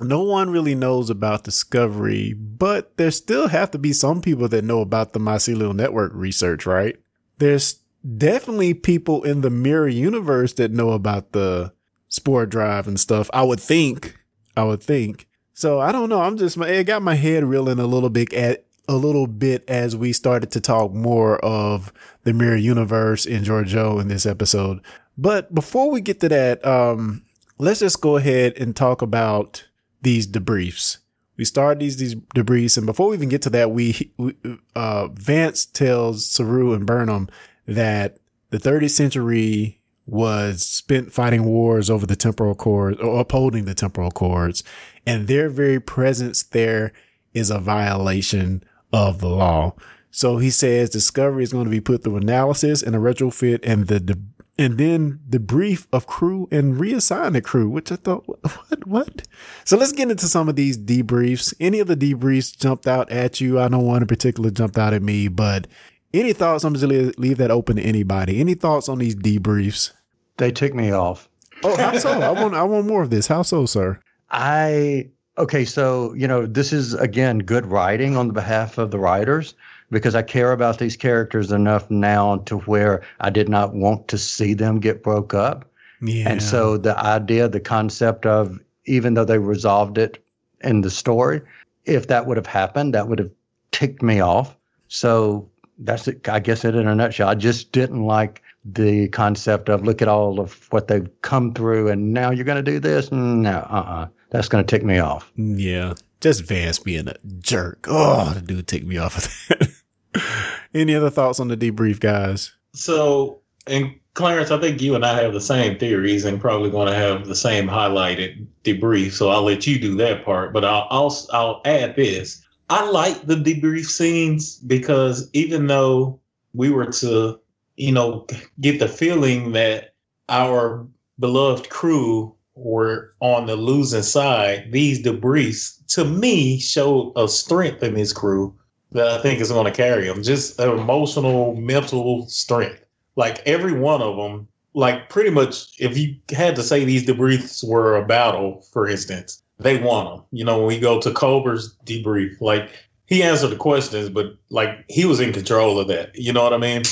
no 0.00 0.22
one 0.22 0.50
really 0.50 0.74
knows 0.74 1.10
about 1.10 1.44
discovery, 1.44 2.32
but 2.32 2.96
there 2.96 3.10
still 3.10 3.48
have 3.48 3.70
to 3.72 3.78
be 3.78 3.92
some 3.92 4.20
people 4.20 4.48
that 4.48 4.64
know 4.64 4.80
about 4.80 5.12
the 5.12 5.20
mycelial 5.20 5.74
network 5.74 6.12
research, 6.14 6.66
right? 6.66 6.96
There's 7.38 7.80
definitely 8.16 8.74
people 8.74 9.22
in 9.22 9.40
the 9.40 9.50
mirror 9.50 9.88
universe 9.88 10.52
that 10.54 10.72
know 10.72 10.90
about 10.90 11.32
the 11.32 11.72
spore 12.08 12.46
drive 12.46 12.86
and 12.86 12.98
stuff. 12.98 13.30
I 13.32 13.42
would 13.42 13.60
think. 13.60 14.18
I 14.56 14.64
would 14.64 14.82
think. 14.82 15.28
So 15.52 15.80
I 15.80 15.92
don't 15.92 16.08
know. 16.08 16.20
I'm 16.20 16.36
just 16.36 16.56
my, 16.56 16.68
it 16.68 16.84
got 16.84 17.02
my 17.02 17.14
head 17.14 17.44
reeling 17.44 17.78
a 17.78 17.86
little 17.86 18.10
bit 18.10 18.32
at 18.32 18.64
a 18.88 18.96
little 18.96 19.26
bit 19.26 19.64
as 19.68 19.96
we 19.96 20.12
started 20.12 20.50
to 20.50 20.60
talk 20.60 20.92
more 20.92 21.38
of 21.44 21.92
the 22.24 22.32
mirror 22.32 22.56
universe 22.56 23.24
in 23.24 23.42
Georgiou 23.42 24.00
in 24.00 24.08
this 24.08 24.26
episode. 24.26 24.80
But 25.16 25.54
before 25.54 25.90
we 25.90 26.00
get 26.00 26.20
to 26.20 26.28
that, 26.28 26.64
um, 26.66 27.24
let's 27.58 27.80
just 27.80 28.00
go 28.00 28.16
ahead 28.16 28.58
and 28.58 28.74
talk 28.74 29.00
about 29.00 29.64
these 30.02 30.26
debriefs. 30.26 30.98
We 31.36 31.44
start 31.44 31.80
these 31.80 31.96
these 31.96 32.14
debriefs, 32.14 32.76
and 32.76 32.86
before 32.86 33.08
we 33.08 33.16
even 33.16 33.28
get 33.28 33.42
to 33.42 33.50
that, 33.50 33.70
we, 33.72 34.12
we 34.18 34.36
uh, 34.76 35.08
Vance 35.08 35.66
tells 35.66 36.26
Saru 36.26 36.74
and 36.74 36.86
Burnham 36.86 37.28
that 37.66 38.18
the 38.50 38.58
30th 38.58 38.90
century 38.90 39.80
was 40.06 40.62
spent 40.62 41.12
fighting 41.12 41.44
wars 41.44 41.88
over 41.88 42.06
the 42.06 42.16
Temporal 42.16 42.52
Accords 42.52 43.00
or 43.00 43.20
upholding 43.20 43.64
the 43.64 43.74
Temporal 43.74 44.08
Accords, 44.08 44.62
and 45.06 45.28
their 45.28 45.48
very 45.48 45.80
presence 45.80 46.42
there 46.42 46.92
is 47.32 47.50
a 47.50 47.58
violation 47.58 48.62
of 48.92 49.20
the 49.20 49.28
law. 49.28 49.74
So 50.10 50.38
he 50.38 50.50
says 50.50 50.90
Discovery 50.90 51.42
is 51.42 51.52
going 51.52 51.64
to 51.64 51.70
be 51.70 51.80
put 51.80 52.04
through 52.04 52.18
analysis 52.18 52.82
and 52.82 52.94
a 52.94 52.98
retrofit 52.98 53.60
and 53.64 53.88
the, 53.88 53.98
the 53.98 54.18
and 54.56 54.78
then 54.78 55.18
debrief 55.28 55.86
of 55.92 56.06
crew 56.06 56.46
and 56.52 56.76
reassign 56.76 57.32
the 57.32 57.40
crew, 57.40 57.68
which 57.68 57.90
I 57.90 57.96
thought, 57.96 58.24
what, 58.28 58.86
what? 58.86 59.28
So 59.64 59.76
let's 59.76 59.92
get 59.92 60.10
into 60.10 60.28
some 60.28 60.48
of 60.48 60.54
these 60.54 60.78
debriefs. 60.78 61.52
Any 61.58 61.80
of 61.80 61.88
the 61.88 61.96
debriefs 61.96 62.56
jumped 62.56 62.86
out 62.86 63.10
at 63.10 63.40
you? 63.40 63.58
I 63.58 63.66
know 63.66 63.80
one 63.80 64.02
in 64.02 64.08
particular 64.08 64.50
jumped 64.50 64.78
out 64.78 64.94
at 64.94 65.02
me, 65.02 65.26
but 65.26 65.66
any 66.14 66.32
thoughts? 66.32 66.64
I'm 66.64 66.74
just 66.74 66.86
leave, 66.86 67.18
leave 67.18 67.38
that 67.38 67.50
open 67.50 67.76
to 67.76 67.82
anybody. 67.82 68.40
Any 68.40 68.54
thoughts 68.54 68.88
on 68.88 68.98
these 68.98 69.14
debriefs? 69.14 69.92
They 70.36 70.50
tick 70.50 70.74
me 70.74 70.90
off. 70.92 71.28
Oh, 71.62 71.76
how 71.76 71.96
so? 71.98 72.10
I 72.10 72.30
want, 72.30 72.54
I 72.54 72.62
want 72.62 72.86
more 72.86 73.02
of 73.02 73.10
this. 73.10 73.26
How 73.26 73.42
so, 73.42 73.66
sir? 73.66 73.98
I 74.30 75.08
okay, 75.38 75.64
so 75.64 76.12
you 76.14 76.26
know, 76.26 76.46
this 76.46 76.72
is 76.72 76.94
again 76.94 77.38
good 77.38 77.66
writing 77.66 78.16
on 78.16 78.28
the 78.28 78.32
behalf 78.32 78.78
of 78.78 78.90
the 78.90 78.98
writers 78.98 79.54
because 79.90 80.14
I 80.14 80.22
care 80.22 80.52
about 80.52 80.78
these 80.78 80.96
characters 80.96 81.52
enough 81.52 81.90
now 81.90 82.38
to 82.38 82.58
where 82.60 83.02
I 83.20 83.30
did 83.30 83.48
not 83.48 83.74
want 83.74 84.08
to 84.08 84.18
see 84.18 84.54
them 84.54 84.80
get 84.80 85.02
broke 85.02 85.34
up. 85.34 85.70
Yeah. 86.00 86.28
And 86.28 86.42
so 86.42 86.76
the 86.76 86.98
idea, 86.98 87.48
the 87.48 87.60
concept 87.60 88.26
of 88.26 88.58
even 88.86 89.14
though 89.14 89.24
they 89.24 89.38
resolved 89.38 89.96
it 89.98 90.22
in 90.62 90.80
the 90.80 90.90
story, 90.90 91.40
if 91.84 92.08
that 92.08 92.26
would 92.26 92.36
have 92.36 92.46
happened, 92.46 92.94
that 92.94 93.08
would 93.08 93.18
have 93.18 93.30
ticked 93.70 94.02
me 94.02 94.20
off. 94.20 94.56
So 94.88 95.48
that's 95.78 96.08
it. 96.08 96.28
I 96.28 96.40
guess 96.40 96.64
it 96.64 96.74
in 96.74 96.86
a 96.86 96.94
nutshell. 96.94 97.28
I 97.28 97.34
just 97.34 97.72
didn't 97.72 98.04
like 98.04 98.42
the 98.64 99.08
concept 99.08 99.68
of 99.68 99.84
look 99.84 100.00
at 100.00 100.08
all 100.08 100.40
of 100.40 100.66
what 100.72 100.88
they've 100.88 101.08
come 101.22 101.52
through 101.52 101.88
and 101.88 102.12
now 102.14 102.30
you're 102.30 102.44
going 102.44 102.62
to 102.64 102.70
do 102.70 102.78
this. 102.78 103.12
No, 103.12 103.58
uh-uh. 103.70 104.06
That's 104.30 104.48
going 104.48 104.64
to 104.64 104.70
tick 104.70 104.84
me 104.84 104.98
off. 104.98 105.30
Yeah. 105.36 105.94
Just 106.20 106.42
Vance 106.44 106.78
being 106.78 107.08
a 107.08 107.14
jerk. 107.38 107.86
Oh, 107.88 108.32
the 108.32 108.40
dude 108.40 108.66
ticked 108.66 108.86
me 108.86 108.96
off 108.96 109.18
of 109.18 109.48
that. 110.14 110.54
Any 110.74 110.94
other 110.94 111.10
thoughts 111.10 111.38
on 111.38 111.48
the 111.48 111.56
debrief, 111.56 112.00
guys? 112.00 112.52
So, 112.72 113.40
and 113.66 113.94
Clarence, 114.14 114.50
I 114.50 114.58
think 114.60 114.80
you 114.80 114.94
and 114.94 115.04
I 115.04 115.20
have 115.20 115.32
the 115.32 115.40
same 115.40 115.78
theories 115.78 116.24
and 116.24 116.40
probably 116.40 116.70
going 116.70 116.88
to 116.88 116.94
have 116.94 117.26
the 117.26 117.34
same 117.36 117.68
highlighted 117.68 118.46
debrief. 118.64 119.12
So 119.12 119.28
I'll 119.28 119.42
let 119.42 119.66
you 119.66 119.78
do 119.78 119.94
that 119.96 120.24
part. 120.24 120.52
But 120.52 120.64
I'll 120.64 120.86
I'll, 120.90 121.16
I'll 121.32 121.60
add 121.64 121.94
this. 121.96 122.43
I 122.70 122.88
like 122.90 123.26
the 123.26 123.36
debrief 123.36 123.86
scenes 123.86 124.56
because 124.58 125.28
even 125.32 125.66
though 125.66 126.20
we 126.54 126.70
were 126.70 126.86
to, 126.86 127.38
you 127.76 127.92
know, 127.92 128.26
get 128.60 128.78
the 128.78 128.88
feeling 128.88 129.52
that 129.52 129.94
our 130.28 130.86
beloved 131.18 131.68
crew 131.68 132.34
were 132.54 133.14
on 133.20 133.46
the 133.46 133.56
losing 133.56 134.02
side, 134.02 134.68
these 134.70 135.02
debriefs 135.02 135.84
to 135.88 136.04
me 136.04 136.58
showed 136.58 137.12
a 137.16 137.28
strength 137.28 137.82
in 137.82 137.94
this 137.94 138.12
crew 138.12 138.54
that 138.92 139.08
I 139.08 139.22
think 139.22 139.40
is 139.40 139.50
going 139.50 139.66
to 139.66 139.76
carry 139.76 140.06
them. 140.06 140.22
Just 140.22 140.58
emotional, 140.58 141.54
mental 141.56 142.26
strength. 142.28 142.84
Like 143.16 143.42
every 143.46 143.72
one 143.72 144.00
of 144.00 144.16
them, 144.16 144.48
like 144.72 145.08
pretty 145.08 145.30
much, 145.30 145.78
if 145.78 145.98
you 145.98 146.16
had 146.30 146.56
to 146.56 146.62
say 146.62 146.84
these 146.84 147.06
debriefs 147.06 147.66
were 147.66 147.96
a 147.96 148.06
battle, 148.06 148.64
for 148.72 148.88
instance, 148.88 149.42
they 149.64 149.78
want 149.80 150.08
them. 150.08 150.24
You 150.30 150.44
know, 150.44 150.58
when 150.58 150.68
we 150.68 150.78
go 150.78 151.00
to 151.00 151.12
Culber's 151.12 151.74
debrief, 151.84 152.40
like 152.40 152.70
he 153.06 153.22
answered 153.22 153.48
the 153.48 153.56
questions, 153.56 154.08
but 154.08 154.36
like 154.50 154.84
he 154.88 155.04
was 155.04 155.20
in 155.20 155.32
control 155.32 155.80
of 155.80 155.88
that. 155.88 156.14
You 156.14 156.32
know 156.32 156.44
what 156.44 156.52
I 156.52 156.58
mean? 156.58 156.82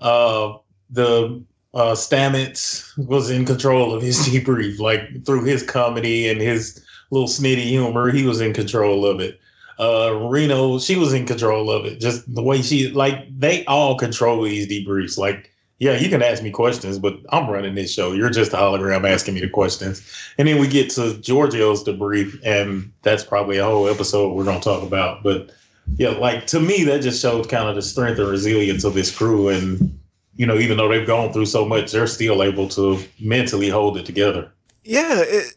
Uh, 0.00 0.54
the 0.90 1.42
uh, 1.72 1.92
Stamets 1.92 2.90
was 3.06 3.30
in 3.30 3.44
control 3.44 3.94
of 3.94 4.02
his 4.02 4.18
debrief, 4.28 4.78
like 4.80 5.24
through 5.24 5.44
his 5.44 5.62
comedy 5.62 6.28
and 6.28 6.40
his 6.40 6.84
little 7.10 7.28
snitty 7.28 7.64
humor, 7.64 8.10
he 8.10 8.24
was 8.26 8.40
in 8.40 8.52
control 8.52 9.06
of 9.06 9.20
it 9.20 9.40
uh 9.78 10.14
Reno, 10.14 10.78
she 10.78 10.96
was 10.96 11.12
in 11.12 11.26
control 11.26 11.70
of 11.70 11.84
it. 11.84 12.00
Just 12.00 12.32
the 12.32 12.42
way 12.42 12.62
she 12.62 12.90
like 12.90 13.26
they 13.36 13.64
all 13.66 13.96
control 13.96 14.42
these 14.42 14.68
debriefs. 14.68 15.18
Like, 15.18 15.50
yeah, 15.78 15.98
you 15.98 16.08
can 16.08 16.22
ask 16.22 16.42
me 16.42 16.50
questions, 16.50 16.98
but 16.98 17.18
I'm 17.30 17.50
running 17.50 17.74
this 17.74 17.92
show. 17.92 18.12
You're 18.12 18.30
just 18.30 18.52
a 18.52 18.56
hologram 18.56 19.08
asking 19.08 19.34
me 19.34 19.40
the 19.40 19.48
questions. 19.48 20.02
And 20.38 20.46
then 20.46 20.60
we 20.60 20.68
get 20.68 20.90
to 20.90 21.14
Georgiou's 21.14 21.82
debrief, 21.82 22.38
and 22.44 22.92
that's 23.02 23.24
probably 23.24 23.58
a 23.58 23.64
whole 23.64 23.88
episode 23.88 24.34
we're 24.34 24.44
gonna 24.44 24.60
talk 24.60 24.82
about. 24.82 25.22
But 25.22 25.50
yeah, 25.96 26.10
like 26.10 26.46
to 26.48 26.60
me, 26.60 26.84
that 26.84 27.02
just 27.02 27.20
showed 27.20 27.48
kind 27.48 27.68
of 27.68 27.74
the 27.74 27.82
strength 27.82 28.18
and 28.18 28.28
resilience 28.28 28.84
of 28.84 28.94
this 28.94 29.14
crew. 29.14 29.48
And 29.48 29.98
you 30.36 30.46
know, 30.46 30.56
even 30.56 30.76
though 30.76 30.88
they've 30.88 31.06
gone 31.06 31.32
through 31.32 31.46
so 31.46 31.64
much, 31.64 31.92
they're 31.92 32.06
still 32.06 32.42
able 32.42 32.68
to 32.70 32.98
mentally 33.20 33.68
hold 33.68 33.96
it 33.96 34.06
together. 34.06 34.52
Yeah, 34.84 35.22
it, 35.26 35.54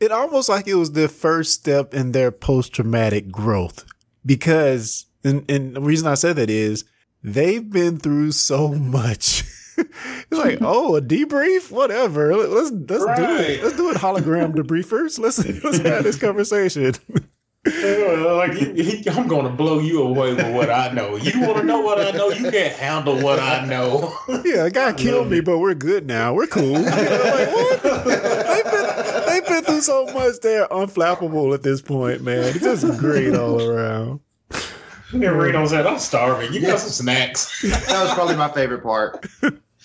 it 0.00 0.12
almost 0.12 0.48
like 0.48 0.68
it 0.68 0.74
was 0.74 0.92
the 0.92 1.08
first 1.08 1.52
step 1.52 1.94
in 1.94 2.12
their 2.12 2.30
post 2.30 2.74
traumatic 2.74 3.30
growth 3.30 3.84
because, 4.24 5.06
and, 5.24 5.48
and 5.50 5.74
the 5.74 5.80
reason 5.80 6.06
I 6.06 6.14
said 6.14 6.36
that 6.36 6.50
is 6.50 6.84
they've 7.34 7.68
been 7.68 7.98
through 7.98 8.32
so 8.32 8.68
much. 8.68 9.44
it's 9.78 10.30
like, 10.30 10.58
oh, 10.60 10.96
a 10.96 11.02
debrief, 11.02 11.70
whatever. 11.70 12.34
Let's 12.36 12.70
let's 12.70 13.04
right. 13.04 13.16
do 13.16 13.36
it. 13.36 13.62
Let's 13.62 13.76
do 13.76 13.90
it. 13.90 13.96
Hologram 13.96 14.54
debriefers. 14.54 15.18
Let's 15.28 15.38
let's 15.62 15.78
have 15.78 16.04
this 16.04 16.18
conversation. 16.18 16.94
like 17.64 18.54
he, 18.54 19.04
I'm 19.10 19.26
going 19.28 19.44
to 19.44 19.50
blow 19.50 19.80
you 19.80 20.02
away 20.02 20.32
with 20.32 20.54
what 20.54 20.70
I 20.70 20.90
know. 20.92 21.16
You 21.16 21.40
want 21.40 21.58
to 21.58 21.64
know 21.64 21.80
what 21.80 22.00
I 22.00 22.16
know? 22.16 22.30
You 22.30 22.50
can't 22.50 22.74
handle 22.74 23.20
what 23.20 23.38
I 23.40 23.64
know. 23.66 24.16
yeah, 24.44 24.66
a 24.66 24.70
guy 24.70 24.92
killed 24.92 25.30
me, 25.30 25.40
but 25.40 25.58
we're 25.58 25.74
good 25.74 26.06
now. 26.06 26.32
We're 26.34 26.46
cool. 26.46 26.62
You 26.64 26.72
know, 26.72 26.80
like 26.80 27.52
what? 27.52 27.82
they've, 27.82 28.64
been, 28.64 29.26
they've 29.26 29.46
been 29.46 29.64
through 29.64 29.80
so 29.82 30.06
much. 30.06 30.40
They're 30.40 30.68
unflappable 30.68 31.52
at 31.52 31.62
this 31.62 31.82
point, 31.82 32.22
man. 32.22 32.44
It's 32.44 32.60
just 32.60 32.86
great 32.98 33.34
all 33.34 33.60
around. 33.60 34.20
And 35.12 35.22
Reno 35.22 35.66
said, 35.66 35.86
"I'm 35.86 35.98
starving. 35.98 36.52
You 36.52 36.60
got 36.60 36.80
some 36.80 36.90
snacks." 36.90 37.62
that 37.88 38.02
was 38.02 38.14
probably 38.14 38.36
my 38.36 38.48
favorite 38.48 38.82
part. 38.82 39.26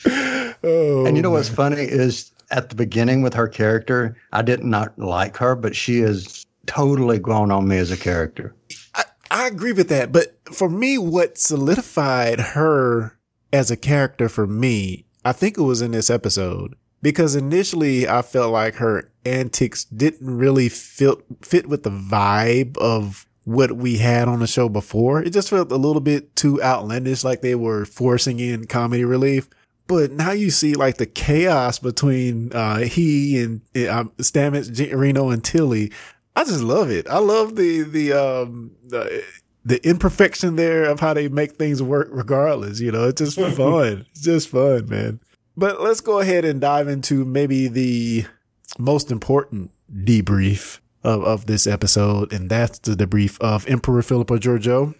Oh, 0.06 1.06
and 1.06 1.16
you 1.16 1.24
know 1.24 1.30
oh, 1.30 1.34
what's 1.34 1.50
funny 1.50 1.82
is 1.82 2.32
at 2.52 2.70
the 2.70 2.76
beginning 2.76 3.22
with 3.22 3.34
her 3.34 3.48
character, 3.48 4.16
I 4.32 4.42
did 4.42 4.64
not 4.64 4.98
like 4.98 5.38
her, 5.38 5.56
but 5.56 5.76
she 5.76 6.00
is 6.00 6.46
totally 6.66 7.20
grown 7.20 7.52
on 7.52 7.68
me 7.68 7.78
as 7.78 7.92
a 7.92 7.98
character. 7.98 8.56
I, 8.96 9.04
I 9.32 9.48
agree 9.48 9.74
with 9.74 9.90
that. 9.90 10.12
But 10.12 10.38
for 10.52 10.70
me, 10.70 10.98
what 10.98 11.38
solidified 11.38 12.40
her 12.40 13.18
as 13.52 13.72
a 13.72 13.78
character 13.78 14.30
for 14.30 14.48
me, 14.48 15.06
I 15.26 15.32
think 15.32 15.58
it 15.58 15.64
was 15.64 15.82
in 15.82 15.92
this 15.92 16.10
episode. 16.10 16.76
Because 17.02 17.36
initially 17.36 18.08
I 18.08 18.22
felt 18.22 18.54
like 18.54 18.76
her 18.76 19.12
antics 19.26 19.84
didn't 19.86 20.38
really 20.38 20.70
fit 20.70 21.18
fit 21.42 21.68
with 21.68 21.84
the 21.84 21.90
vibe 21.90 22.78
of 22.78 23.28
what 23.46 23.74
we 23.74 23.98
had 23.98 24.28
on 24.28 24.40
the 24.40 24.48
show 24.48 24.70
before. 24.70 25.22
It 25.22 25.32
just 25.32 25.50
felt 25.50 25.72
a 25.72 25.78
little 25.78 26.02
bit 26.02 26.36
too 26.36 26.62
outlandish, 26.62 27.24
like 27.24 27.42
they 27.42 27.56
were 27.56 27.86
forcing 27.86 28.40
in 28.40 28.66
comedy 28.66 29.04
relief. 29.04 29.50
But 29.88 30.12
now 30.12 30.32
you 30.32 30.50
see 30.50 30.76
like 30.76 30.98
the 30.98 31.06
chaos 31.06 31.80
between 31.80 32.54
uh, 32.54 32.80
he 32.80 33.42
and 33.42 33.62
uh, 33.76 34.06
Stamets, 34.18 34.94
Reno, 34.94 35.30
and 35.30 35.44
Tilly. 35.44 35.92
I 36.36 36.46
just 36.46 36.62
love 36.62 36.90
it. 36.90 37.08
I 37.08 37.20
love 37.20 37.56
the 37.56 37.82
the 37.84 38.14
um 38.14 38.72
the, 38.86 39.24
the 39.66 39.88
imperfection 39.88 40.56
there 40.56 40.86
of 40.86 41.00
how 41.00 41.14
they 41.14 41.28
make 41.28 41.58
things 41.58 41.84
work 41.84 42.08
regardless. 42.12 42.80
You 42.80 42.92
know, 42.92 43.08
it's 43.10 43.20
just 43.20 43.36
fun. 43.58 44.06
it's 44.12 44.22
just 44.22 44.48
fun, 44.50 44.88
man. 44.88 45.20
But 45.56 45.82
let's 45.82 46.02
go 46.02 46.20
ahead 46.20 46.46
and 46.46 46.60
dive 46.60 46.88
into 46.88 47.26
maybe 47.26 47.68
the 47.68 48.26
most 48.80 49.12
important 49.12 49.72
debrief 49.94 50.80
of, 51.04 51.24
of 51.24 51.46
this 51.46 51.68
episode, 51.68 52.32
and 52.32 52.50
that's 52.50 52.80
the 52.80 52.96
debrief 52.96 53.40
of 53.40 53.68
Emperor 53.68 54.02
Philippa 54.02 54.40
Georgiou. 54.40 54.96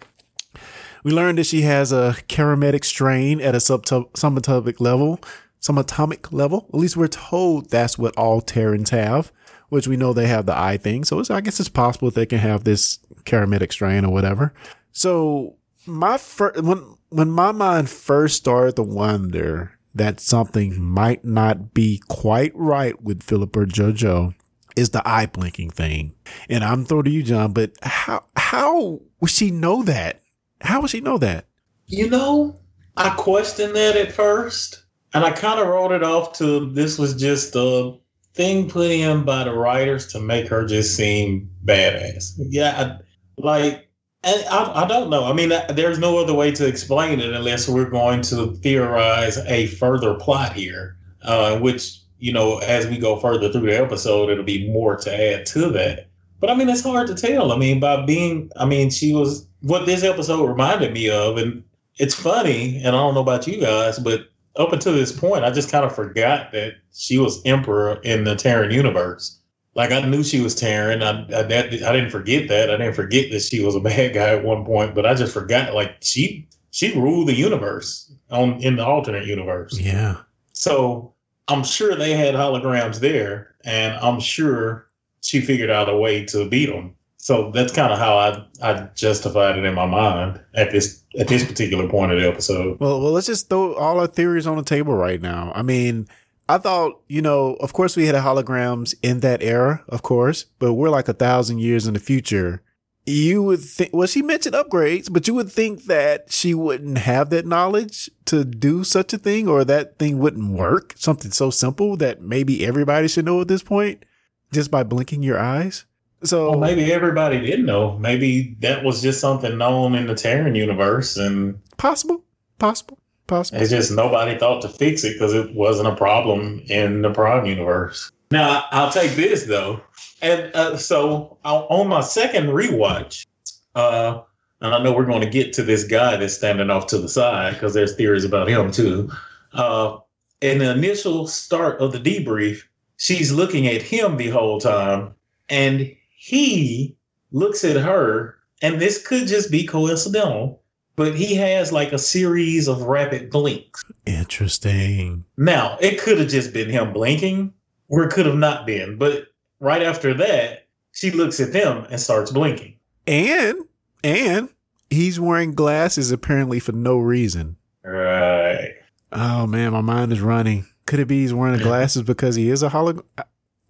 We 1.04 1.12
learned 1.12 1.38
that 1.38 1.46
she 1.46 1.62
has 1.62 1.92
a 1.92 2.16
charismatic 2.28 2.86
strain 2.86 3.42
at 3.42 3.56
a 3.56 3.60
sub 3.60 3.86
subatomic 3.86 4.80
level, 4.80 5.20
subatomic 5.62 6.32
level. 6.32 6.68
At 6.74 6.80
least 6.80 6.98
we're 6.98 7.08
told 7.08 7.70
that's 7.70 7.98
what 7.98 8.16
all 8.18 8.42
Terrans 8.42 8.92
have 8.92 9.32
which 9.74 9.88
we 9.88 9.98
know 9.98 10.14
they 10.14 10.28
have 10.28 10.46
the 10.46 10.56
eye 10.56 10.78
thing. 10.78 11.04
So 11.04 11.24
I 11.32 11.42
guess 11.42 11.60
it's 11.60 11.68
possible 11.68 12.12
they 12.12 12.28
can 12.28 12.38
have 12.38 12.64
this 12.64 13.00
charismatic 13.24 13.72
strain 13.72 14.06
or 14.06 14.14
whatever. 14.14 14.54
So 14.92 15.56
my 15.88 16.20
first, 16.20 16.62
when, 16.64 16.96
when 17.10 17.32
my 17.32 17.52
mind 17.52 17.90
first 17.90 18.36
started 18.38 18.76
to 18.76 18.84
wonder 18.84 19.80
that 19.96 20.20
something 20.20 20.80
might 20.80 21.26
not 21.26 21.74
be 21.74 22.04
quite 22.08 22.52
right 22.54 23.02
with 23.02 23.24
Philippa 23.24 23.66
Georgiou 23.66 24.36
is 24.76 24.90
the 24.90 25.08
eye 25.08 25.26
blinking 25.26 25.70
thing. 25.72 26.14
And 26.50 26.64
I'm 26.64 26.86
throwing 26.86 27.06
to 27.06 27.12
you, 27.12 27.24
John, 27.24 27.54
but 27.54 27.72
how, 27.82 28.26
how 28.36 29.02
would 29.20 29.32
she 29.32 29.52
know 29.52 29.84
that? 29.84 30.22
How 30.62 30.82
would 30.82 30.90
she 30.90 31.02
know 31.02 31.18
that? 31.18 31.46
You 31.88 32.10
know, 32.10 32.60
I 32.98 33.10
questioned 33.12 33.76
that 33.76 33.96
at 33.96 34.12
first 34.12 34.84
and 35.14 35.24
I 35.24 35.32
kind 35.32 35.60
of 35.60 35.68
wrote 35.68 35.92
it 35.92 36.04
off 36.04 36.34
to 36.40 36.70
this 36.72 36.98
was 36.98 37.14
just 37.16 37.56
a 37.56 37.96
thing 38.34 38.70
put 38.70 38.90
in 38.90 39.24
by 39.24 39.44
the 39.44 39.54
writers 39.54 40.08
to 40.08 40.20
make 40.20 40.48
her 40.48 40.66
just 40.66 40.96
seem 40.96 41.50
badass. 41.66 42.34
Yeah, 42.38 42.98
I, 43.00 43.04
like 43.42 43.90
and 44.24 44.44
I, 44.50 44.84
I 44.84 44.88
don't 44.88 45.10
know. 45.10 45.26
I 45.26 45.34
mean, 45.34 45.52
there's 45.70 46.00
no 46.00 46.18
other 46.18 46.34
way 46.34 46.52
to 46.52 46.68
explain 46.68 47.20
it 47.20 47.34
unless 47.34 47.68
we're 47.68 47.90
going 47.90 48.22
to 48.24 48.56
theorize 48.56 49.38
a 49.38 49.68
further 49.68 50.16
plot 50.16 50.54
here, 50.54 50.98
uh, 51.24 51.60
which 51.60 52.00
you 52.24 52.32
know, 52.32 52.60
as 52.60 52.88
we 52.88 52.98
go 52.98 53.18
further 53.18 53.52
through 53.52 53.70
the 53.70 53.78
episode, 53.78 54.30
it'll 54.30 54.46
be 54.46 54.72
more 54.72 54.96
to 54.96 55.14
add 55.14 55.46
to 55.46 55.68
that. 55.72 56.08
But 56.40 56.50
I 56.50 56.56
mean, 56.56 56.70
it's 56.70 56.82
hard 56.82 57.08
to 57.08 57.16
tell. 57.16 57.52
I 57.52 57.58
mean, 57.58 57.82
by 57.82 58.06
being, 58.06 58.50
I 58.56 58.64
mean, 58.64 58.92
she 58.92 59.14
was 59.14 59.46
what 59.60 59.86
this 59.86 60.04
episode 60.04 60.48
reminded 60.48 60.94
me 60.94 61.10
of, 61.10 61.36
and 61.36 61.62
it's 61.98 62.16
funny, 62.16 62.78
and 62.78 62.88
I 62.88 62.92
don't 62.92 63.14
know 63.14 63.20
about 63.20 63.46
you 63.46 63.60
guys, 63.60 64.00
but 64.00 64.30
up 64.56 64.72
until 64.72 64.94
this 64.94 65.12
point, 65.12 65.44
I 65.44 65.52
just 65.52 65.70
kind 65.70 65.84
of 65.84 65.94
forgot 65.94 66.54
that 66.54 66.76
she 66.94 67.18
was 67.18 67.42
Emperor 67.44 68.00
in 68.04 68.24
the 68.24 68.36
Terran 68.36 68.72
universe. 68.72 69.38
Like 69.76 69.92
I 69.92 70.00
knew 70.00 70.24
she 70.24 70.40
was 70.40 70.56
Terran. 70.56 71.04
I, 71.04 71.24
I, 71.24 71.42
that, 71.42 71.74
I 71.74 71.92
didn't 71.92 72.12
forget 72.12 72.48
that. 72.48 72.70
I 72.70 72.78
didn't 72.78 72.94
forget 72.94 73.32
that 73.32 73.42
she 73.42 73.62
was 73.62 73.76
a 73.76 73.80
bad 73.82 74.14
guy 74.14 74.30
at 74.30 74.46
one 74.46 74.64
point, 74.64 74.96
but 74.96 75.06
I 75.06 75.14
just 75.14 75.34
forgot 75.34 75.74
like 75.74 75.98
she 76.02 76.48
she 76.72 76.98
ruled 76.98 77.28
the 77.28 77.36
universe 77.36 78.14
on 78.32 78.62
in 78.64 78.78
the 78.78 78.86
alternate 78.86 79.26
universe. 79.26 79.78
Yeah. 79.78 80.20
So 80.54 81.13
I'm 81.48 81.64
sure 81.64 81.96
they 81.96 82.14
had 82.14 82.36
holograms 82.36 83.00
there, 83.00 83.56
and 83.66 83.94
I'm 83.98 84.20
sure 84.20 84.88
she 85.22 85.42
figured 85.42 85.70
out 85.70 85.90
a 85.90 85.98
way 85.98 86.26
to 86.26 86.48
beat 86.50 86.68
them. 86.68 86.96
So 87.18 87.52
that's 87.52 87.72
kind 87.72 87.94
of 87.94 88.00
how 88.00 88.18
I 88.18 88.46
I 88.62 88.90
justified 88.96 89.58
it 89.58 89.64
in 89.64 89.74
my 89.74 89.86
mind 89.86 90.42
at 90.56 90.72
this 90.72 91.04
at 91.18 91.28
this 91.28 91.46
particular 91.46 91.88
point 91.88 92.12
of 92.12 92.20
the 92.20 92.28
episode. 92.28 92.80
Well, 92.80 93.02
well, 93.02 93.12
let's 93.12 93.28
just 93.28 93.50
throw 93.50 93.76
all 93.76 94.00
our 94.00 94.08
theories 94.08 94.46
on 94.46 94.58
the 94.58 94.64
table 94.64 94.94
right 94.94 95.22
now. 95.22 95.52
I 95.56 95.62
mean, 95.62 96.08
I 96.50 96.58
thought, 96.58 97.00
you 97.08 97.22
know, 97.22 97.54
of 97.62 97.72
course 97.72 97.96
we 97.96 98.08
had 98.08 98.16
holograms 98.16 98.94
in 99.02 99.22
that 99.22 99.42
era, 99.42 99.84
of 99.88 100.02
course, 100.02 100.46
but 100.60 100.74
we're 100.74 100.90
like 100.90 101.08
a 101.08 101.14
thousand 101.14 101.60
years 101.60 101.88
in 101.88 101.94
the 101.94 102.00
future. 102.00 102.62
You 103.06 103.44
would 103.44 103.60
think, 103.60 103.92
well, 103.94 104.08
she 104.08 104.22
mentioned 104.22 104.56
upgrades, 104.56 105.12
but 105.12 105.28
you 105.28 105.34
would 105.34 105.52
think 105.52 105.86
that 105.86 106.32
she 106.32 106.54
wouldn't 106.54 107.00
have 107.00 107.30
that 107.32 107.46
knowledge 107.46 108.10
to 108.26 108.46
do 108.46 108.86
such 108.86 109.12
a 109.14 109.18
thing 109.18 109.48
or 109.48 109.66
that 109.66 110.00
thing 110.00 110.20
wouldn't 110.20 110.58
work. 110.58 110.94
Something 110.96 111.32
so 111.32 111.50
simple 111.50 111.98
that 111.98 112.22
maybe 112.22 112.66
everybody 112.66 113.10
should 113.10 113.26
know 113.26 113.42
at 113.42 113.50
this 113.50 113.64
point 113.64 114.06
just 114.54 114.72
by 114.72 114.84
blinking 114.84 115.24
your 115.24 115.38
eyes. 115.40 115.86
So 116.24 116.52
Well, 116.52 116.60
maybe 116.60 116.94
everybody 116.94 117.42
didn't 117.42 117.66
know. 117.66 117.98
Maybe 117.98 118.56
that 118.62 118.84
was 118.84 119.02
just 119.02 119.20
something 119.20 119.58
known 119.58 119.96
in 119.96 120.08
the 120.08 120.16
Terran 120.16 120.56
universe, 120.56 121.18
and 121.18 121.60
possible, 121.76 122.24
possible, 122.60 122.98
possible. 123.28 123.62
it's 123.62 123.72
just 123.72 123.92
nobody 123.92 124.38
thought 124.38 124.62
to 124.62 124.70
fix 124.70 125.04
it 125.04 125.14
because 125.14 125.34
it 125.34 125.54
wasn't 125.54 125.90
a 125.90 125.96
problem 125.96 126.62
in 126.68 127.02
the 127.02 127.12
Prime 127.12 127.46
universe. 127.46 128.10
Now 128.34 128.66
I'll 128.72 128.92
take 128.92 129.12
this 129.12 129.46
though, 129.46 129.80
and 130.24 130.50
uh, 130.56 130.76
so 130.76 131.38
on 131.46 131.62
on 131.70 131.88
my 131.88 132.02
second 132.02 132.48
rewatch, 132.48 133.28
uh, 133.76 134.22
and 134.60 134.74
I 134.74 134.82
know 134.82 134.92
we're 134.92 135.06
going 135.06 135.22
to 135.22 135.30
get 135.30 135.54
to 135.54 135.62
this 135.62 135.84
guy 135.84 136.18
that's 136.18 136.34
standing 136.34 136.72
off 136.72 136.88
to 136.88 136.98
the 136.98 137.08
side 137.08 137.54
because 137.54 137.76
there's 137.76 137.96
theories 137.96 138.26
about 138.26 138.50
him 138.50 138.72
too. 138.72 139.12
Uh, 139.54 140.00
in 140.42 140.58
the 140.58 140.72
initial 140.72 141.28
start 141.28 141.80
of 141.80 141.92
the 141.92 142.00
debrief, 142.00 142.64
she's 142.98 143.32
looking 143.32 143.68
at 143.68 143.84
him 143.84 144.18
the 144.18 144.32
whole 144.32 144.60
time, 144.60 145.14
and 145.50 145.96
he 146.10 146.98
looks 147.34 147.64
at 147.64 147.76
her, 147.76 148.40
and 148.64 148.82
this 148.82 149.06
could 149.06 149.28
just 149.28 149.52
be 149.52 149.64
coincidental, 149.64 150.60
but 150.96 151.14
he 151.14 151.36
has 151.36 151.72
like 151.72 151.94
a 151.94 152.00
series 152.00 152.68
of 152.68 152.82
rapid 152.82 153.30
blinks. 153.30 153.84
Interesting. 154.08 155.24
Now, 155.38 155.78
it 155.80 156.02
could 156.02 156.18
have 156.18 156.30
just 156.30 156.52
been 156.52 156.72
him 156.72 156.94
blinking, 156.94 157.54
or 157.94 158.04
it 158.06 158.12
could 158.12 158.26
have 158.26 158.36
not 158.38 158.66
been. 158.66 158.98
But 158.98 159.28
right 159.60 159.84
after 159.84 160.16
that, 160.16 160.66
she 160.94 161.12
looks 161.12 161.40
at 161.40 161.54
them 161.54 161.86
and 161.92 162.00
starts 162.02 162.32
blinking. 162.32 162.76
And, 163.06 163.60
and 164.04 164.50
he's 164.90 165.20
wearing 165.20 165.54
glasses 165.54 166.12
apparently 166.12 166.60
for 166.60 166.72
no 166.72 166.98
reason. 166.98 167.56
Right. 167.84 168.74
Oh 169.12 169.46
man, 169.46 169.74
my 169.74 169.82
mind 169.82 170.12
is 170.12 170.22
running. 170.22 170.66
Could 170.88 171.00
it 171.00 171.08
be 171.08 171.22
he's 171.22 171.34
wearing 171.36 171.60
glasses 171.60 172.02
because 172.02 172.36
he 172.36 172.50
is 172.50 172.64
a 172.64 172.70
hologram? 172.70 173.04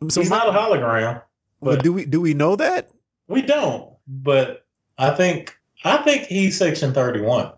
So 0.08 0.22
He's 0.22 0.30
not 0.30 0.48
a 0.48 0.52
hologram. 0.52 1.22
but 1.62 1.76
But 1.78 1.84
do 1.84 1.92
we 1.92 2.06
do 2.06 2.22
we 2.22 2.34
know 2.34 2.56
that? 2.56 2.92
we 3.28 3.42
don't. 3.42 3.92
But 4.08 4.66
I 4.98 5.12
think 5.12 5.58
I 5.84 5.98
think 5.98 6.28
he's 6.28 6.58
section 6.58 6.94
thirty 6.94 7.20
one. 7.20 7.52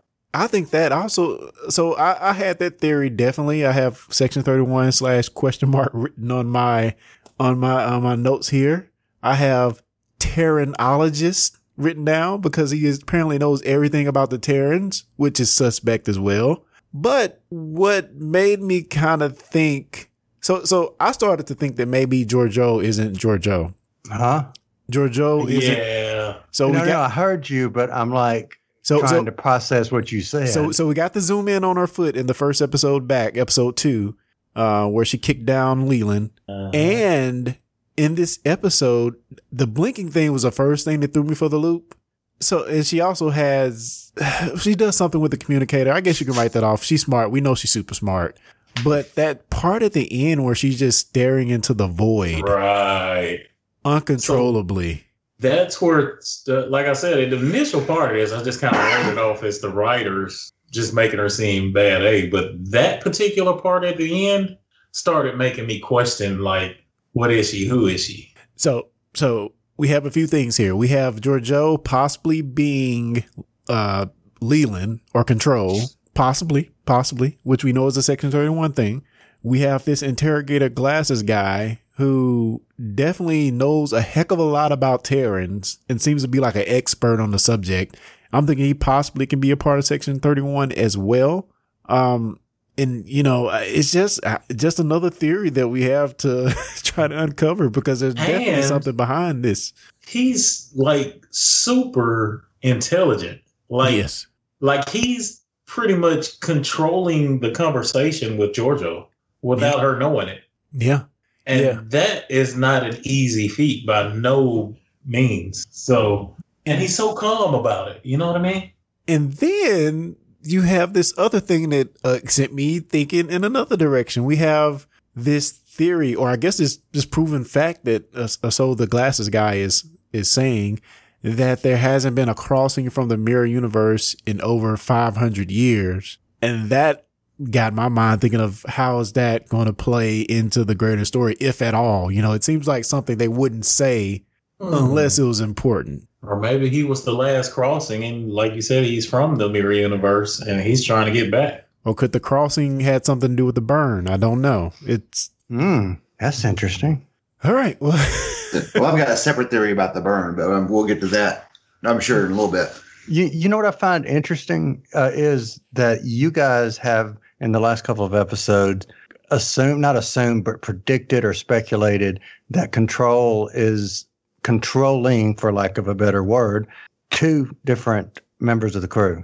I 0.43 0.47
think 0.47 0.69
that 0.71 0.91
also. 0.91 1.51
So 1.69 1.95
I, 1.95 2.29
I 2.29 2.33
had 2.33 2.59
that 2.59 2.79
theory. 2.79 3.09
Definitely, 3.09 3.65
I 3.65 3.71
have 3.71 4.05
section 4.09 4.43
thirty 4.43 4.63
one 4.63 4.91
slash 4.91 5.29
question 5.29 5.69
mark 5.69 5.91
written 5.93 6.31
on 6.31 6.47
my 6.47 6.95
on 7.39 7.59
my 7.59 7.83
on 7.83 8.03
my 8.03 8.15
notes 8.15 8.49
here. 8.49 8.91
I 9.23 9.35
have 9.35 9.81
Terranologist 10.19 11.57
written 11.77 12.05
down 12.05 12.41
because 12.41 12.71
he 12.71 12.85
is, 12.85 13.01
apparently 13.01 13.37
knows 13.37 13.61
everything 13.63 14.07
about 14.07 14.29
the 14.29 14.37
Terrans, 14.37 15.05
which 15.17 15.39
is 15.39 15.51
suspect 15.51 16.07
as 16.07 16.17
well. 16.17 16.63
But 16.93 17.41
what 17.49 18.15
made 18.15 18.61
me 18.61 18.83
kind 18.83 19.21
of 19.21 19.37
think 19.37 20.09
so 20.41 20.63
so 20.63 20.95
I 20.99 21.11
started 21.11 21.47
to 21.47 21.55
think 21.55 21.75
that 21.77 21.87
maybe 21.87 22.25
Georgiou 22.25 22.83
isn't 22.83 23.17
Georgiou. 23.17 23.73
Huh? 24.07 24.45
Georgiou 24.91 25.49
isn't. 25.49 25.77
Yeah. 25.77 26.37
So 26.51 26.69
no, 26.69 26.81
we 26.81 26.87
no, 26.87 27.01
I 27.01 27.09
heard 27.09 27.49
you, 27.49 27.69
but 27.69 27.91
I'm 27.91 28.11
like 28.11 28.59
so 28.85 28.99
trying 28.99 29.09
so 29.09 29.23
to 29.23 29.31
process 29.31 29.91
what 29.91 30.11
you 30.11 30.21
said. 30.21 30.47
So 30.47 30.71
so 30.71 30.85
we 30.87 30.93
got 30.93 31.13
the 31.13 31.21
zoom 31.21 31.47
in 31.47 31.63
on 31.63 31.75
her 31.75 31.87
foot 31.87 32.15
in 32.15 32.27
the 32.27 32.35
first 32.35 32.61
episode 32.61 33.07
back, 33.07 33.35
episode 33.35 33.77
two, 33.77 34.15
uh, 34.55 34.87
where 34.87 35.03
she 35.03 35.17
kicked 35.17 35.43
down 35.43 35.87
Leland. 35.87 36.29
Uh-huh. 36.47 36.69
And 36.71 37.57
in 37.97 38.13
this 38.13 38.37
episode, 38.45 39.15
the 39.51 39.65
blinking 39.65 40.11
thing 40.11 40.31
was 40.31 40.43
the 40.43 40.51
first 40.51 40.85
thing 40.85 40.99
that 40.99 41.13
threw 41.15 41.23
me 41.23 41.33
for 41.33 41.49
the 41.49 41.57
loop. 41.57 41.97
So 42.39 42.65
and 42.65 42.85
she 42.85 43.01
also 43.01 43.29
has 43.31 44.13
she 44.61 44.75
does 44.75 44.95
something 44.95 45.19
with 45.19 45.31
the 45.31 45.37
communicator. 45.37 45.91
I 45.91 46.01
guess 46.01 46.19
you 46.19 46.27
can 46.27 46.35
write 46.35 46.51
that 46.51 46.63
off. 46.63 46.83
She's 46.83 47.01
smart. 47.01 47.31
We 47.31 47.41
know 47.41 47.55
she's 47.55 47.71
super 47.71 47.95
smart. 47.95 48.37
But 48.83 49.15
that 49.15 49.49
part 49.49 49.81
at 49.81 49.93
the 49.93 50.29
end 50.29 50.43
where 50.45 50.53
she's 50.53 50.77
just 50.77 50.99
staring 50.99 51.47
into 51.47 51.73
the 51.73 51.87
void 51.87 52.47
Right. 52.47 53.39
uncontrollably. 53.83 55.05
That's 55.39 55.81
where, 55.81 56.19
the, 56.45 56.67
like 56.69 56.85
I 56.85 56.93
said, 56.93 57.29
the 57.29 57.37
initial 57.37 57.81
part 57.81 58.15
is 58.15 58.31
I 58.31 58.41
just 58.43 58.61
kind 58.61 58.75
of 58.75 58.81
wrote 58.81 59.11
it 59.11 59.17
off 59.17 59.43
as 59.43 59.59
the 59.59 59.69
writers 59.69 60.51
just 60.71 60.93
making 60.93 61.19
her 61.19 61.29
seem 61.29 61.73
bad 61.73 62.03
A. 62.03 62.29
But 62.29 62.51
that 62.71 63.01
particular 63.01 63.59
part 63.59 63.83
at 63.83 63.97
the 63.97 64.29
end 64.29 64.57
started 64.91 65.37
making 65.37 65.67
me 65.67 65.79
question, 65.79 66.39
like, 66.39 66.77
what 67.13 67.31
is 67.31 67.49
she? 67.49 67.65
Who 67.65 67.87
is 67.87 68.03
she? 68.03 68.33
So, 68.55 68.89
so 69.13 69.53
we 69.77 69.89
have 69.89 70.05
a 70.05 70.11
few 70.11 70.27
things 70.27 70.57
here. 70.57 70.75
We 70.75 70.89
have 70.89 71.21
Georgiou 71.21 71.83
possibly 71.83 72.41
being 72.41 73.25
uh, 73.67 74.07
Leland 74.41 75.01
or 75.13 75.23
Control, 75.23 75.81
possibly, 76.13 76.71
possibly, 76.85 77.37
which 77.43 77.63
we 77.63 77.73
know 77.73 77.87
is 77.87 77.97
a 77.97 78.03
Section 78.03 78.31
31 78.31 78.73
thing. 78.73 79.03
We 79.43 79.59
have 79.59 79.85
this 79.85 80.01
interrogator 80.01 80.69
glasses 80.69 81.23
guy 81.23 81.79
who 81.97 82.61
definitely 82.93 83.51
knows 83.51 83.93
a 83.93 84.01
heck 84.01 84.31
of 84.31 84.39
a 84.39 84.43
lot 84.43 84.71
about 84.71 85.03
Terrans 85.03 85.79
and 85.87 86.01
seems 86.01 86.21
to 86.23 86.27
be 86.27 86.39
like 86.39 86.55
an 86.55 86.65
expert 86.67 87.19
on 87.19 87.31
the 87.31 87.39
subject. 87.39 87.97
I'm 88.31 88.45
thinking 88.45 88.65
he 88.65 88.73
possibly 88.73 89.25
can 89.25 89.39
be 89.39 89.51
a 89.51 89.57
part 89.57 89.79
of 89.79 89.85
Section 89.85 90.19
31 90.19 90.71
as 90.73 90.97
well. 90.97 91.47
Um, 91.87 92.39
and 92.77 93.07
you 93.07 93.23
know, 93.23 93.47
uh, 93.47 93.61
it's 93.63 93.91
just 93.91 94.23
uh, 94.25 94.39
just 94.55 94.79
another 94.79 95.09
theory 95.09 95.49
that 95.51 95.69
we 95.69 95.83
have 95.83 96.17
to 96.17 96.53
try 96.83 97.07
to 97.07 97.17
uncover 97.17 97.69
because 97.69 98.01
there's 98.01 98.15
definitely 98.15 98.63
something 98.63 98.95
behind 98.95 99.43
this. 99.43 99.73
He's 100.05 100.71
like 100.75 101.25
super 101.29 102.47
intelligent. 102.61 103.41
Like, 103.69 103.95
yes, 103.95 104.27
like 104.59 104.89
he's 104.89 105.41
pretty 105.65 105.95
much 105.95 106.39
controlling 106.41 107.39
the 107.39 107.51
conversation 107.51 108.37
with 108.37 108.51
Georgiou 108.53 109.07
without 109.41 109.79
her 109.79 109.97
knowing 109.97 110.27
it. 110.27 110.41
yeah, 110.73 111.03
And 111.45 111.61
Yeah. 111.61 111.79
that 111.89 112.25
is 112.29 112.55
not 112.55 112.83
an 112.85 112.97
easy 113.03 113.47
feat 113.47 113.85
by 113.85 114.11
no 114.13 114.75
means. 115.05 115.67
So, 115.71 116.35
and 116.65 116.81
he's 116.81 116.95
so 116.95 117.13
calm 117.13 117.53
about 117.53 117.89
it. 117.89 118.01
You 118.03 118.17
know 118.17 118.27
what 118.27 118.37
I 118.37 118.41
mean? 118.41 118.71
and 119.07 119.33
then 119.33 120.15
you 120.41 120.61
have 120.61 120.93
this 120.93 121.13
other 121.17 121.39
thing 121.39 121.69
that 121.69 121.89
uh, 122.03 122.17
sent 122.25 122.51
me 122.53 122.79
thinking 122.79 123.29
in 123.29 123.43
another 123.43 123.77
direction. 123.77 124.23
We 124.23 124.37
have 124.37 124.87
this 125.15 125.51
theory, 125.51 126.15
or 126.15 126.29
I 126.29 126.35
guess 126.37 126.59
it's 126.59 126.77
just 126.91 127.11
proven 127.11 127.43
fact 127.43 127.85
that 127.85 128.13
uh, 128.15 128.25
so 128.27 128.73
the 128.73 128.87
glasses 128.87 129.29
guy 129.29 129.55
is 129.55 129.85
is 130.11 130.29
saying 130.31 130.79
that 131.21 131.61
there 131.61 131.77
hasn't 131.77 132.15
been 132.15 132.29
a 132.29 132.33
crossing 132.35 132.89
from 132.89 133.07
the 133.09 133.17
mirror 133.17 133.45
universe 133.45 134.15
in 134.25 134.41
over 134.41 134.75
500 134.77 135.51
years, 135.51 136.17
and 136.41 136.69
that 136.71 137.04
got 137.51 137.73
my 137.73 137.89
mind 137.89 138.21
thinking 138.21 138.39
of 138.39 138.65
how 138.67 138.99
is 138.99 139.13
that 139.13 139.47
going 139.49 139.65
to 139.65 139.73
play 139.73 140.21
into 140.21 140.63
the 140.63 140.75
greater 140.75 141.05
story, 141.05 141.35
if 141.39 141.61
at 141.61 141.73
all. 141.73 142.11
You 142.11 142.21
know, 142.21 142.33
it 142.33 142.43
seems 142.43 142.67
like 142.67 142.85
something 142.85 143.17
they 143.17 143.27
wouldn't 143.27 143.65
say 143.65 144.23
unless 144.59 145.19
it 145.19 145.23
was 145.23 145.41
important. 145.41 146.07
Or 146.21 146.39
maybe 146.39 146.69
he 146.69 146.83
was 146.83 147.03
the 147.03 147.13
last 147.13 147.53
crossing, 147.53 148.03
and 148.03 148.31
like 148.31 148.53
you 148.55 148.61
said, 148.61 148.83
he's 148.83 149.07
from 149.07 149.35
the 149.35 149.47
mirror 149.49 149.73
universe, 149.73 150.39
and 150.39 150.59
he's 150.61 150.83
trying 150.83 151.05
to 151.05 151.11
get 151.11 151.29
back. 151.29 151.67
Or 151.83 151.93
could 151.93 152.13
the 152.13 152.19
crossing 152.19 152.79
had 152.79 153.05
something 153.05 153.29
to 153.29 153.35
do 153.35 153.45
with 153.45 153.55
the 153.55 153.61
burn? 153.61 154.07
I 154.07 154.17
don't 154.17 154.41
know. 154.41 154.73
It's 154.87 155.29
Hmm, 155.49 155.93
that's 156.19 156.43
interesting. 156.43 157.05
all 157.43 157.53
right. 157.53 157.79
Well, 157.79 157.91
well, 158.75 158.85
I've 158.85 158.97
got 158.97 159.09
a 159.09 159.17
separate 159.17 159.51
theory 159.51 159.71
about 159.71 159.93
the 159.93 160.01
burn, 160.01 160.35
but 160.35 160.51
um, 160.51 160.67
we'll 160.67 160.85
get 160.87 160.99
to 161.01 161.07
that. 161.07 161.51
I'm 161.83 161.99
sure 161.99 162.25
in 162.25 162.31
a 162.31 162.35
little 162.35 162.51
bit. 162.51 162.69
You, 163.07 163.25
you 163.25 163.47
know 163.49 163.57
what 163.57 163.67
I 163.67 163.71
find 163.71 164.03
interesting 164.05 164.83
uh, 164.95 165.11
is 165.13 165.59
that 165.73 166.03
you 166.05 166.31
guys 166.31 166.77
have 166.79 167.17
in 167.39 167.51
the 167.51 167.59
last 167.59 167.83
couple 167.83 168.05
of 168.05 168.13
episodes 168.13 168.87
assumed, 169.31 169.81
not 169.81 169.95
assumed, 169.95 170.43
but 170.45 170.61
predicted 170.61 171.25
or 171.25 171.33
speculated 171.33 172.19
that 172.49 172.71
control 172.71 173.49
is 173.49 174.05
controlling, 174.43 175.35
for 175.35 175.51
lack 175.51 175.77
of 175.77 175.87
a 175.87 175.95
better 175.95 176.23
word, 176.23 176.67
two 177.09 177.55
different 177.65 178.21
members 178.39 178.75
of 178.75 178.81
the 178.81 178.87
crew. 178.87 179.23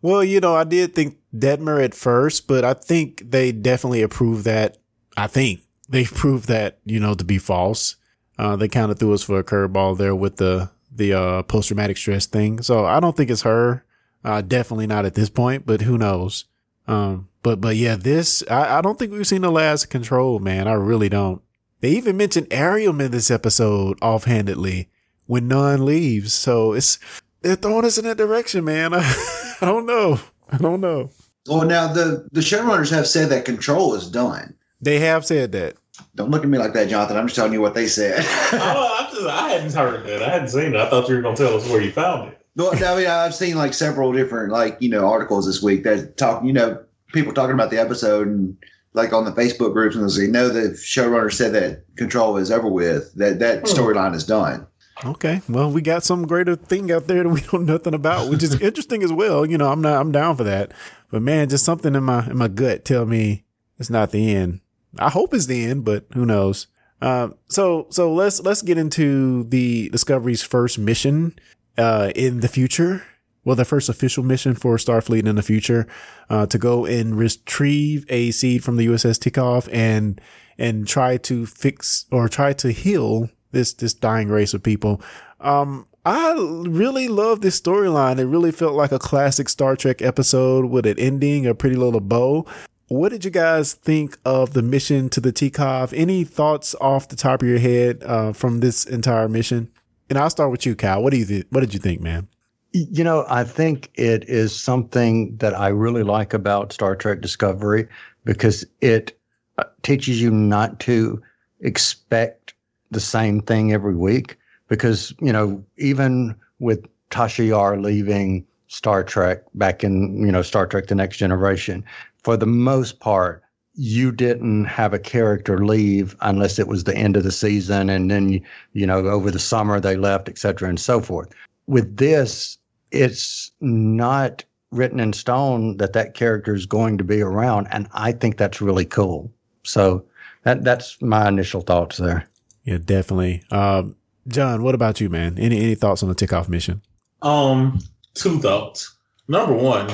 Well, 0.00 0.24
you 0.24 0.40
know, 0.40 0.54
I 0.54 0.64
did 0.64 0.94
think 0.94 1.18
Detmer 1.36 1.82
at 1.82 1.94
first, 1.94 2.46
but 2.46 2.64
I 2.64 2.74
think 2.74 3.30
they 3.30 3.52
definitely 3.52 4.02
approved 4.02 4.44
that. 4.44 4.78
I 5.16 5.26
think 5.26 5.60
they 5.88 6.04
proved 6.06 6.48
that, 6.48 6.78
you 6.84 7.00
know, 7.00 7.14
to 7.14 7.24
be 7.24 7.38
false. 7.38 7.96
Uh, 8.38 8.56
they 8.56 8.68
kind 8.68 8.90
of 8.90 8.98
threw 8.98 9.12
us 9.12 9.24
for 9.24 9.38
a 9.38 9.44
curveball 9.44 9.98
there 9.98 10.14
with 10.14 10.36
the, 10.36 10.70
the, 10.94 11.12
uh, 11.12 11.42
post 11.42 11.68
traumatic 11.68 11.96
stress 11.96 12.26
thing. 12.26 12.62
So 12.62 12.86
I 12.86 13.00
don't 13.00 13.16
think 13.16 13.30
it's 13.30 13.42
her. 13.42 13.84
Uh, 14.24 14.42
definitely 14.42 14.86
not 14.86 15.04
at 15.04 15.14
this 15.14 15.28
point, 15.28 15.66
but 15.66 15.82
who 15.82 15.98
knows? 15.98 16.44
Um, 16.88 17.28
but, 17.42 17.60
but 17.60 17.76
yeah, 17.76 17.96
this, 17.96 18.42
I, 18.50 18.78
I 18.78 18.80
don't 18.80 18.98
think 18.98 19.12
we've 19.12 19.26
seen 19.26 19.42
the 19.42 19.50
last 19.50 19.90
control, 19.90 20.38
man. 20.38 20.66
I 20.66 20.72
really 20.72 21.08
don't. 21.08 21.42
They 21.80 21.90
even 21.90 22.16
mentioned 22.16 22.48
Airiam 22.50 23.00
in 23.00 23.12
this 23.12 23.30
episode 23.30 23.98
offhandedly 24.02 24.88
when 25.26 25.48
Nhan 25.48 25.84
leaves. 25.84 26.34
So 26.34 26.72
it's, 26.72 26.98
they're 27.42 27.54
throwing 27.54 27.84
us 27.84 27.98
in 27.98 28.04
that 28.04 28.16
direction, 28.16 28.64
man. 28.64 28.94
I, 28.94 29.00
I 29.60 29.66
don't 29.66 29.86
know. 29.86 30.18
I 30.50 30.56
don't 30.56 30.80
know. 30.80 31.10
Well, 31.48 31.64
now 31.64 31.92
the 31.92 32.28
the 32.30 32.40
showrunners 32.40 32.90
have 32.90 33.06
said 33.06 33.30
that 33.30 33.44
control 33.46 33.94
is 33.94 34.10
done. 34.10 34.54
They 34.80 34.98
have 35.00 35.24
said 35.24 35.52
that. 35.52 35.76
Don't 36.14 36.30
look 36.30 36.44
at 36.44 36.48
me 36.48 36.58
like 36.58 36.74
that, 36.74 36.88
Jonathan. 36.88 37.16
I'm 37.16 37.26
just 37.26 37.36
telling 37.36 37.52
you 37.52 37.60
what 37.60 37.74
they 37.74 37.88
said. 37.88 38.18
oh, 38.52 38.96
I'm 39.00 39.14
just, 39.14 39.26
I 39.26 39.48
hadn't 39.48 39.72
heard 39.72 40.06
that. 40.06 40.22
I 40.22 40.28
hadn't 40.28 40.48
seen 40.48 40.74
it. 40.74 40.76
I 40.76 40.88
thought 40.88 41.08
you 41.08 41.16
were 41.16 41.22
going 41.22 41.34
to 41.34 41.42
tell 41.42 41.56
us 41.56 41.68
where 41.68 41.80
you 41.80 41.90
found 41.90 42.32
it. 42.32 42.37
Well, 42.58 42.72
I 42.74 42.96
mean, 42.96 43.06
I've 43.06 43.34
seen 43.34 43.56
like 43.56 43.72
several 43.72 44.12
different 44.12 44.52
like 44.52 44.76
you 44.80 44.90
know 44.90 45.08
articles 45.08 45.46
this 45.46 45.62
week 45.62 45.84
that 45.84 46.16
talk. 46.16 46.44
You 46.44 46.52
know, 46.52 46.82
people 47.12 47.32
talking 47.32 47.54
about 47.54 47.70
the 47.70 47.78
episode 47.78 48.26
and 48.26 48.56
like 48.92 49.12
on 49.12 49.24
the 49.24 49.32
Facebook 49.32 49.72
groups 49.72 49.96
and 49.96 50.10
they 50.10 50.26
know 50.26 50.48
the 50.48 50.70
showrunner 50.70 51.32
said 51.32 51.52
that 51.52 51.84
control 51.96 52.36
is 52.36 52.50
over 52.50 52.68
with. 52.68 53.14
That 53.14 53.38
that 53.38 53.64
storyline 53.64 54.14
is 54.14 54.24
done. 54.24 54.66
Okay. 55.04 55.40
Well, 55.48 55.70
we 55.70 55.80
got 55.80 56.02
some 56.02 56.26
greater 56.26 56.56
thing 56.56 56.90
out 56.90 57.06
there 57.06 57.22
that 57.22 57.28
we 57.28 57.42
know 57.52 57.58
nothing 57.60 57.94
about, 57.94 58.28
which 58.28 58.42
is 58.42 58.60
interesting 58.60 59.02
as 59.02 59.12
well. 59.12 59.46
You 59.46 59.58
know, 59.58 59.70
I'm 59.70 59.80
not, 59.80 60.00
I'm 60.00 60.12
down 60.12 60.36
for 60.36 60.44
that. 60.44 60.72
But 61.10 61.22
man, 61.22 61.48
just 61.48 61.64
something 61.64 61.94
in 61.94 62.04
my, 62.04 62.26
in 62.26 62.36
my 62.36 62.48
gut 62.48 62.84
tell 62.84 63.06
me 63.06 63.44
it's 63.78 63.90
not 63.90 64.10
the 64.10 64.34
end. 64.34 64.60
I 64.98 65.10
hope 65.10 65.34
it's 65.34 65.46
the 65.46 65.64
end, 65.64 65.84
but 65.84 66.06
who 66.14 66.26
knows? 66.26 66.66
Um, 67.00 67.36
so, 67.48 67.86
so 67.90 68.12
let's, 68.12 68.40
let's 68.40 68.62
get 68.62 68.76
into 68.76 69.44
the 69.44 69.88
Discovery's 69.90 70.42
first 70.42 70.78
mission, 70.78 71.38
uh, 71.78 72.12
in 72.14 72.40
the 72.40 72.48
future. 72.48 73.04
Well, 73.44 73.56
the 73.56 73.64
first 73.64 73.88
official 73.88 74.22
mission 74.24 74.54
for 74.54 74.76
Starfleet 74.76 75.26
in 75.26 75.36
the 75.36 75.42
future, 75.42 75.86
uh, 76.28 76.44
to 76.46 76.58
go 76.58 76.84
and 76.84 77.16
retrieve 77.16 78.04
a 78.10 78.30
seed 78.30 78.62
from 78.62 78.76
the 78.76 78.86
USS 78.86 79.18
Tikhov 79.18 79.72
and, 79.72 80.20
and 80.58 80.86
try 80.86 81.16
to 81.18 81.46
fix 81.46 82.04
or 82.10 82.28
try 82.28 82.52
to 82.54 82.72
heal 82.72 83.30
this 83.52 83.72
this 83.72 83.94
dying 83.94 84.28
race 84.28 84.52
of 84.52 84.62
people. 84.62 85.00
Um, 85.40 85.86
I 86.04 86.34
really 86.66 87.08
love 87.08 87.40
this 87.40 87.60
storyline. 87.60 88.18
It 88.18 88.26
really 88.26 88.52
felt 88.52 88.74
like 88.74 88.92
a 88.92 88.98
classic 88.98 89.48
Star 89.48 89.76
Trek 89.76 90.02
episode 90.02 90.66
with 90.66 90.86
an 90.86 90.98
ending, 90.98 91.46
a 91.46 91.54
pretty 91.54 91.76
little 91.76 92.00
bow. 92.00 92.46
What 92.88 93.10
did 93.10 93.24
you 93.24 93.30
guys 93.30 93.74
think 93.74 94.16
of 94.24 94.54
the 94.54 94.62
mission 94.62 95.10
to 95.10 95.20
the 95.20 95.32
Tikhov? 95.32 95.92
Any 95.94 96.24
thoughts 96.24 96.74
off 96.80 97.08
the 97.08 97.16
top 97.16 97.42
of 97.42 97.48
your 97.48 97.58
head 97.58 98.02
uh, 98.04 98.32
from 98.32 98.60
this 98.60 98.86
entire 98.86 99.28
mission? 99.28 99.70
And 100.08 100.18
I'll 100.18 100.30
start 100.30 100.50
with 100.50 100.64
you, 100.64 100.74
Kyle. 100.74 101.02
What 101.02 101.12
do 101.12 101.18
you 101.18 101.24
th- 101.24 101.46
What 101.50 101.60
did 101.60 101.74
you 101.74 101.80
think, 101.80 102.00
man? 102.00 102.28
You 102.72 103.04
know, 103.04 103.24
I 103.28 103.44
think 103.44 103.90
it 103.94 104.28
is 104.28 104.54
something 104.54 105.36
that 105.38 105.54
I 105.54 105.68
really 105.68 106.02
like 106.02 106.34
about 106.34 106.72
Star 106.72 106.94
Trek 106.94 107.20
Discovery 107.20 107.88
because 108.24 108.64
it 108.80 109.18
uh, 109.56 109.64
teaches 109.82 110.20
you 110.20 110.30
not 110.30 110.78
to 110.80 111.22
expect 111.60 112.54
the 112.90 113.00
same 113.00 113.40
thing 113.40 113.72
every 113.72 113.94
week. 113.96 114.36
Because, 114.68 115.14
you 115.20 115.32
know, 115.32 115.64
even 115.78 116.34
with 116.58 116.86
Tasha 117.10 117.46
Yar 117.48 117.78
leaving 117.78 118.46
Star 118.66 119.02
Trek 119.02 119.42
back 119.54 119.82
in, 119.82 120.24
you 120.24 120.30
know, 120.30 120.42
Star 120.42 120.66
Trek 120.66 120.88
The 120.88 120.94
Next 120.94 121.16
Generation, 121.16 121.82
for 122.22 122.36
the 122.36 122.46
most 122.46 123.00
part, 123.00 123.42
you 123.80 124.10
didn't 124.10 124.64
have 124.64 124.92
a 124.92 124.98
character 124.98 125.64
leave 125.64 126.16
unless 126.22 126.58
it 126.58 126.66
was 126.66 126.82
the 126.82 126.96
end 126.96 127.16
of 127.16 127.22
the 127.22 127.30
season 127.30 127.88
and 127.88 128.10
then, 128.10 128.44
you 128.72 128.84
know, 128.84 129.06
over 129.06 129.30
the 129.30 129.38
summer 129.38 129.78
they 129.78 129.94
left, 129.94 130.28
et 130.28 130.36
cetera, 130.36 130.68
and 130.68 130.80
so 130.80 131.00
forth. 131.00 131.28
With 131.68 131.96
this, 131.96 132.58
it's 132.90 133.52
not 133.60 134.44
written 134.72 134.98
in 134.98 135.12
stone 135.12 135.76
that 135.76 135.92
that 135.92 136.14
character 136.14 136.56
is 136.56 136.66
going 136.66 136.98
to 136.98 137.04
be 137.04 137.20
around. 137.20 137.68
And 137.70 137.86
I 137.92 138.10
think 138.10 138.36
that's 138.36 138.60
really 138.60 138.84
cool. 138.84 139.30
So 139.62 140.04
that, 140.42 140.64
that's 140.64 141.00
my 141.00 141.28
initial 141.28 141.60
thoughts 141.60 141.98
there. 141.98 142.28
Yeah, 142.64 142.78
definitely. 142.84 143.44
Um, 143.52 143.94
John, 144.26 144.64
what 144.64 144.74
about 144.74 145.00
you, 145.00 145.08
man? 145.08 145.38
Any 145.38 145.58
any 145.58 145.74
thoughts 145.76 146.02
on 146.02 146.08
the 146.08 146.14
Tikhov 146.16 146.48
mission? 146.48 146.82
Um, 147.22 147.78
two 148.14 148.40
thoughts. 148.40 148.94
Number 149.28 149.54
one, 149.54 149.88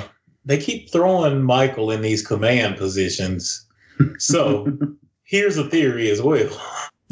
they 0.47 0.57
keep 0.57 0.91
throwing 0.91 1.43
Michael 1.43 1.91
in 1.91 2.01
these 2.01 2.26
command 2.26 2.76
positions. 2.76 3.63
So 4.18 4.66
here's 5.24 5.57
a 5.57 5.68
theory 5.68 6.11
as 6.11 6.20
well. 6.22 6.51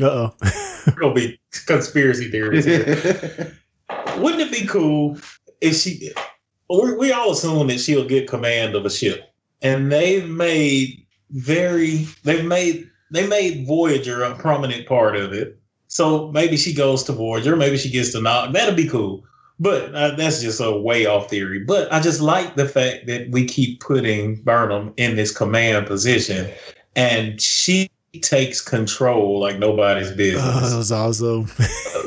Uh 0.01 0.05
oh. 0.05 0.35
There'll 0.95 1.14
be 1.14 1.39
conspiracy 1.66 2.30
theories. 2.30 2.66
Wouldn't 4.18 4.43
it 4.43 4.53
be 4.53 4.66
cool 4.66 5.18
if 5.61 5.76
she? 5.76 6.12
We, 6.68 6.95
we 6.95 7.12
all 7.12 7.33
assume 7.33 7.68
that 7.68 7.80
she'll 7.80 8.07
get 8.07 8.28
command 8.28 8.74
of 8.74 8.87
a 8.87 8.91
ship, 8.91 9.33
and 9.61 9.93
they've 9.93 10.28
made 10.28 11.07
very 11.30 12.07
they've 12.24 12.45
made 12.45 12.89
they 13.11 13.26
made 13.26 13.66
Voyager 13.66 14.22
a 14.22 14.35
prominent 14.35 14.87
part 14.87 15.16
of 15.16 15.33
it. 15.33 15.59
So 15.89 16.33
maybe 16.33 16.57
she 16.57 16.72
goes 16.72 17.05
to 17.05 17.12
Voyager, 17.12 17.55
maybe 17.55 17.76
she 17.76 17.91
gets 17.91 18.12
to 18.12 18.22
knock. 18.22 18.53
That'd 18.53 18.76
be 18.76 18.89
cool. 18.89 19.24
But 19.62 19.94
uh, 19.94 20.16
that's 20.16 20.42
just 20.42 20.60
a 20.60 20.76
way 20.76 21.06
off 21.06 21.30
theory. 21.30 21.60
But 21.60 21.90
I 21.92 22.00
just 22.00 22.20
like 22.20 22.56
the 22.56 22.68
fact 22.68 23.06
that 23.06 23.30
we 23.30 23.44
keep 23.44 23.78
putting 23.78 24.42
Burnham 24.42 24.92
in 24.96 25.14
this 25.14 25.30
command 25.30 25.86
position, 25.86 26.50
and 26.96 27.40
she 27.40 27.88
takes 28.20 28.60
control 28.60 29.38
like 29.38 29.60
nobody's 29.60 30.10
business. 30.10 30.42
Oh, 30.44 30.68
that 30.68 30.76
was 30.76 30.90
awesome. 30.90 31.48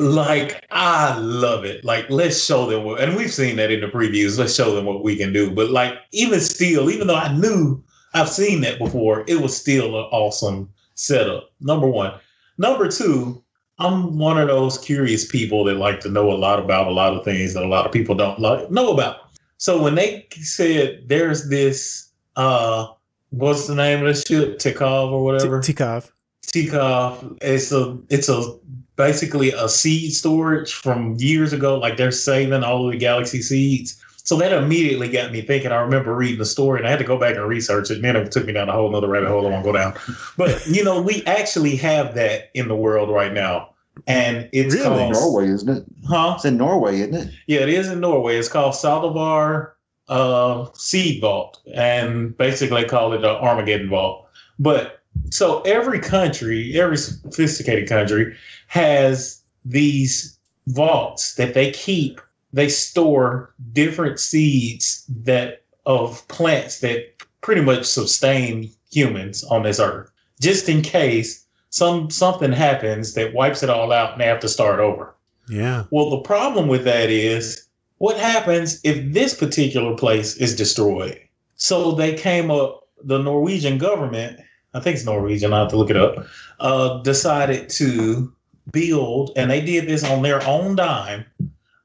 like 0.00 0.66
I 0.70 1.16
love 1.18 1.64
it. 1.64 1.82
Like 1.82 2.10
let's 2.10 2.44
show 2.44 2.66
them 2.66 2.84
what, 2.84 3.00
and 3.00 3.16
we've 3.16 3.32
seen 3.32 3.56
that 3.56 3.70
in 3.70 3.80
the 3.80 3.86
previews. 3.86 4.38
Let's 4.38 4.54
show 4.54 4.74
them 4.74 4.84
what 4.84 5.02
we 5.02 5.16
can 5.16 5.32
do. 5.32 5.50
But 5.50 5.70
like 5.70 5.94
even 6.12 6.40
still, 6.40 6.90
even 6.90 7.06
though 7.06 7.16
I 7.16 7.32
knew 7.32 7.82
I've 8.12 8.28
seen 8.28 8.60
that 8.60 8.78
before, 8.78 9.24
it 9.26 9.40
was 9.40 9.56
still 9.56 9.98
an 9.98 10.04
awesome 10.12 10.68
setup. 10.94 11.52
Number 11.60 11.88
one. 11.88 12.12
Number 12.58 12.88
two, 12.88 13.42
I'm 13.78 14.18
one 14.18 14.38
of 14.38 14.48
those 14.48 14.78
curious 14.78 15.26
people 15.26 15.64
that 15.64 15.74
like 15.74 16.00
to 16.00 16.08
know 16.08 16.32
a 16.32 16.34
lot 16.34 16.58
about 16.58 16.86
a 16.86 16.90
lot 16.90 17.14
of 17.14 17.24
things 17.24 17.54
that 17.54 17.62
a 17.62 17.68
lot 17.68 17.84
of 17.84 17.92
people 17.92 18.14
don't 18.14 18.38
like, 18.38 18.70
know 18.70 18.92
about. 18.92 19.30
So 19.58 19.82
when 19.82 19.94
they 19.94 20.26
said 20.30 21.04
there's 21.06 21.48
this, 21.48 22.10
uh, 22.36 22.86
what's 23.30 23.66
the 23.66 23.74
name 23.74 24.04
of 24.04 24.14
the 24.14 24.20
ship, 24.20 24.58
Tikhov 24.58 25.12
or 25.12 25.24
whatever? 25.24 25.60
Tikhov. 25.60 26.10
Tikhov. 26.46 27.38
It's 27.42 27.72
a, 27.72 27.98
it's 28.08 28.28
a 28.28 28.56
basically 28.96 29.52
a 29.52 29.68
seed 29.68 30.12
storage 30.12 30.72
from 30.72 31.14
years 31.16 31.52
ago. 31.52 31.78
Like 31.78 31.96
they're 31.96 32.10
saving 32.10 32.64
all 32.64 32.86
of 32.86 32.92
the 32.92 32.98
galaxy 32.98 33.42
seeds. 33.42 34.02
So 34.26 34.36
that 34.38 34.52
immediately 34.52 35.08
got 35.08 35.30
me 35.30 35.40
thinking. 35.40 35.70
I 35.70 35.76
remember 35.76 36.14
reading 36.14 36.38
the 36.38 36.44
story 36.44 36.80
and 36.80 36.86
I 36.86 36.90
had 36.90 36.98
to 36.98 37.04
go 37.04 37.16
back 37.16 37.36
and 37.36 37.46
research 37.46 37.92
it. 37.92 37.94
And 37.94 38.04
then 38.04 38.16
it 38.16 38.32
took 38.32 38.44
me 38.44 38.52
down 38.52 38.68
a 38.68 38.72
whole 38.72 38.90
nother 38.90 39.06
rabbit 39.06 39.28
hole 39.28 39.46
I 39.46 39.50
won't 39.50 39.64
go 39.64 39.72
down. 39.72 39.94
But, 40.36 40.66
you 40.66 40.82
know, 40.82 41.00
we 41.00 41.24
actually 41.26 41.76
have 41.76 42.16
that 42.16 42.50
in 42.52 42.66
the 42.66 42.74
world 42.74 43.08
right 43.08 43.32
now. 43.32 43.70
And 44.08 44.48
it's 44.52 44.74
really? 44.74 44.84
called 44.84 45.12
Norway, 45.12 45.48
isn't 45.48 45.68
it? 45.68 45.84
Huh? 46.08 46.32
It's 46.34 46.44
in 46.44 46.56
Norway, 46.56 46.98
isn't 47.02 47.14
it? 47.14 47.34
Yeah, 47.46 47.60
it 47.60 47.68
is 47.68 47.88
in 47.88 48.00
Norway. 48.00 48.36
It's 48.36 48.48
called 48.48 48.74
Saldivar 48.74 49.70
uh, 50.08 50.66
Seed 50.74 51.20
Vault. 51.20 51.60
And 51.72 52.36
basically 52.36 52.82
they 52.82 52.88
call 52.88 53.12
it 53.12 53.20
the 53.20 53.30
Armageddon 53.30 53.88
Vault. 53.88 54.26
But 54.58 55.02
so 55.30 55.60
every 55.60 56.00
country, 56.00 56.78
every 56.80 56.96
sophisticated 56.96 57.88
country 57.88 58.36
has 58.66 59.40
these 59.64 60.36
vaults 60.66 61.36
that 61.36 61.54
they 61.54 61.70
keep 61.70 62.20
they 62.56 62.68
store 62.70 63.54
different 63.72 64.18
seeds 64.18 65.04
that 65.24 65.62
of 65.84 66.26
plants 66.28 66.80
that 66.80 67.04
pretty 67.42 67.60
much 67.60 67.84
sustain 67.84 68.70
humans 68.90 69.44
on 69.44 69.62
this 69.62 69.78
earth 69.78 70.10
just 70.40 70.68
in 70.68 70.82
case 70.82 71.44
some 71.70 72.10
something 72.10 72.52
happens 72.52 73.14
that 73.14 73.34
wipes 73.34 73.62
it 73.62 73.70
all 73.70 73.92
out 73.92 74.12
and 74.12 74.20
they 74.20 74.26
have 74.26 74.40
to 74.40 74.48
start 74.48 74.80
over 74.80 75.14
Yeah. 75.48 75.84
well 75.90 76.10
the 76.10 76.20
problem 76.20 76.66
with 76.66 76.84
that 76.84 77.10
is 77.10 77.68
what 77.98 78.16
happens 78.18 78.80
if 78.84 79.12
this 79.12 79.34
particular 79.34 79.94
place 79.96 80.36
is 80.36 80.56
destroyed 80.56 81.20
so 81.56 81.92
they 81.92 82.14
came 82.14 82.50
up 82.50 82.88
the 83.04 83.18
norwegian 83.18 83.76
government 83.78 84.40
i 84.74 84.80
think 84.80 84.96
it's 84.96 85.04
norwegian 85.04 85.52
i 85.52 85.60
have 85.60 85.68
to 85.68 85.76
look 85.76 85.90
it 85.90 85.96
up 85.96 86.26
uh, 86.60 87.02
decided 87.02 87.68
to 87.68 88.32
build 88.72 89.30
and 89.36 89.50
they 89.50 89.60
did 89.60 89.86
this 89.86 90.02
on 90.02 90.22
their 90.22 90.42
own 90.46 90.74
dime 90.74 91.24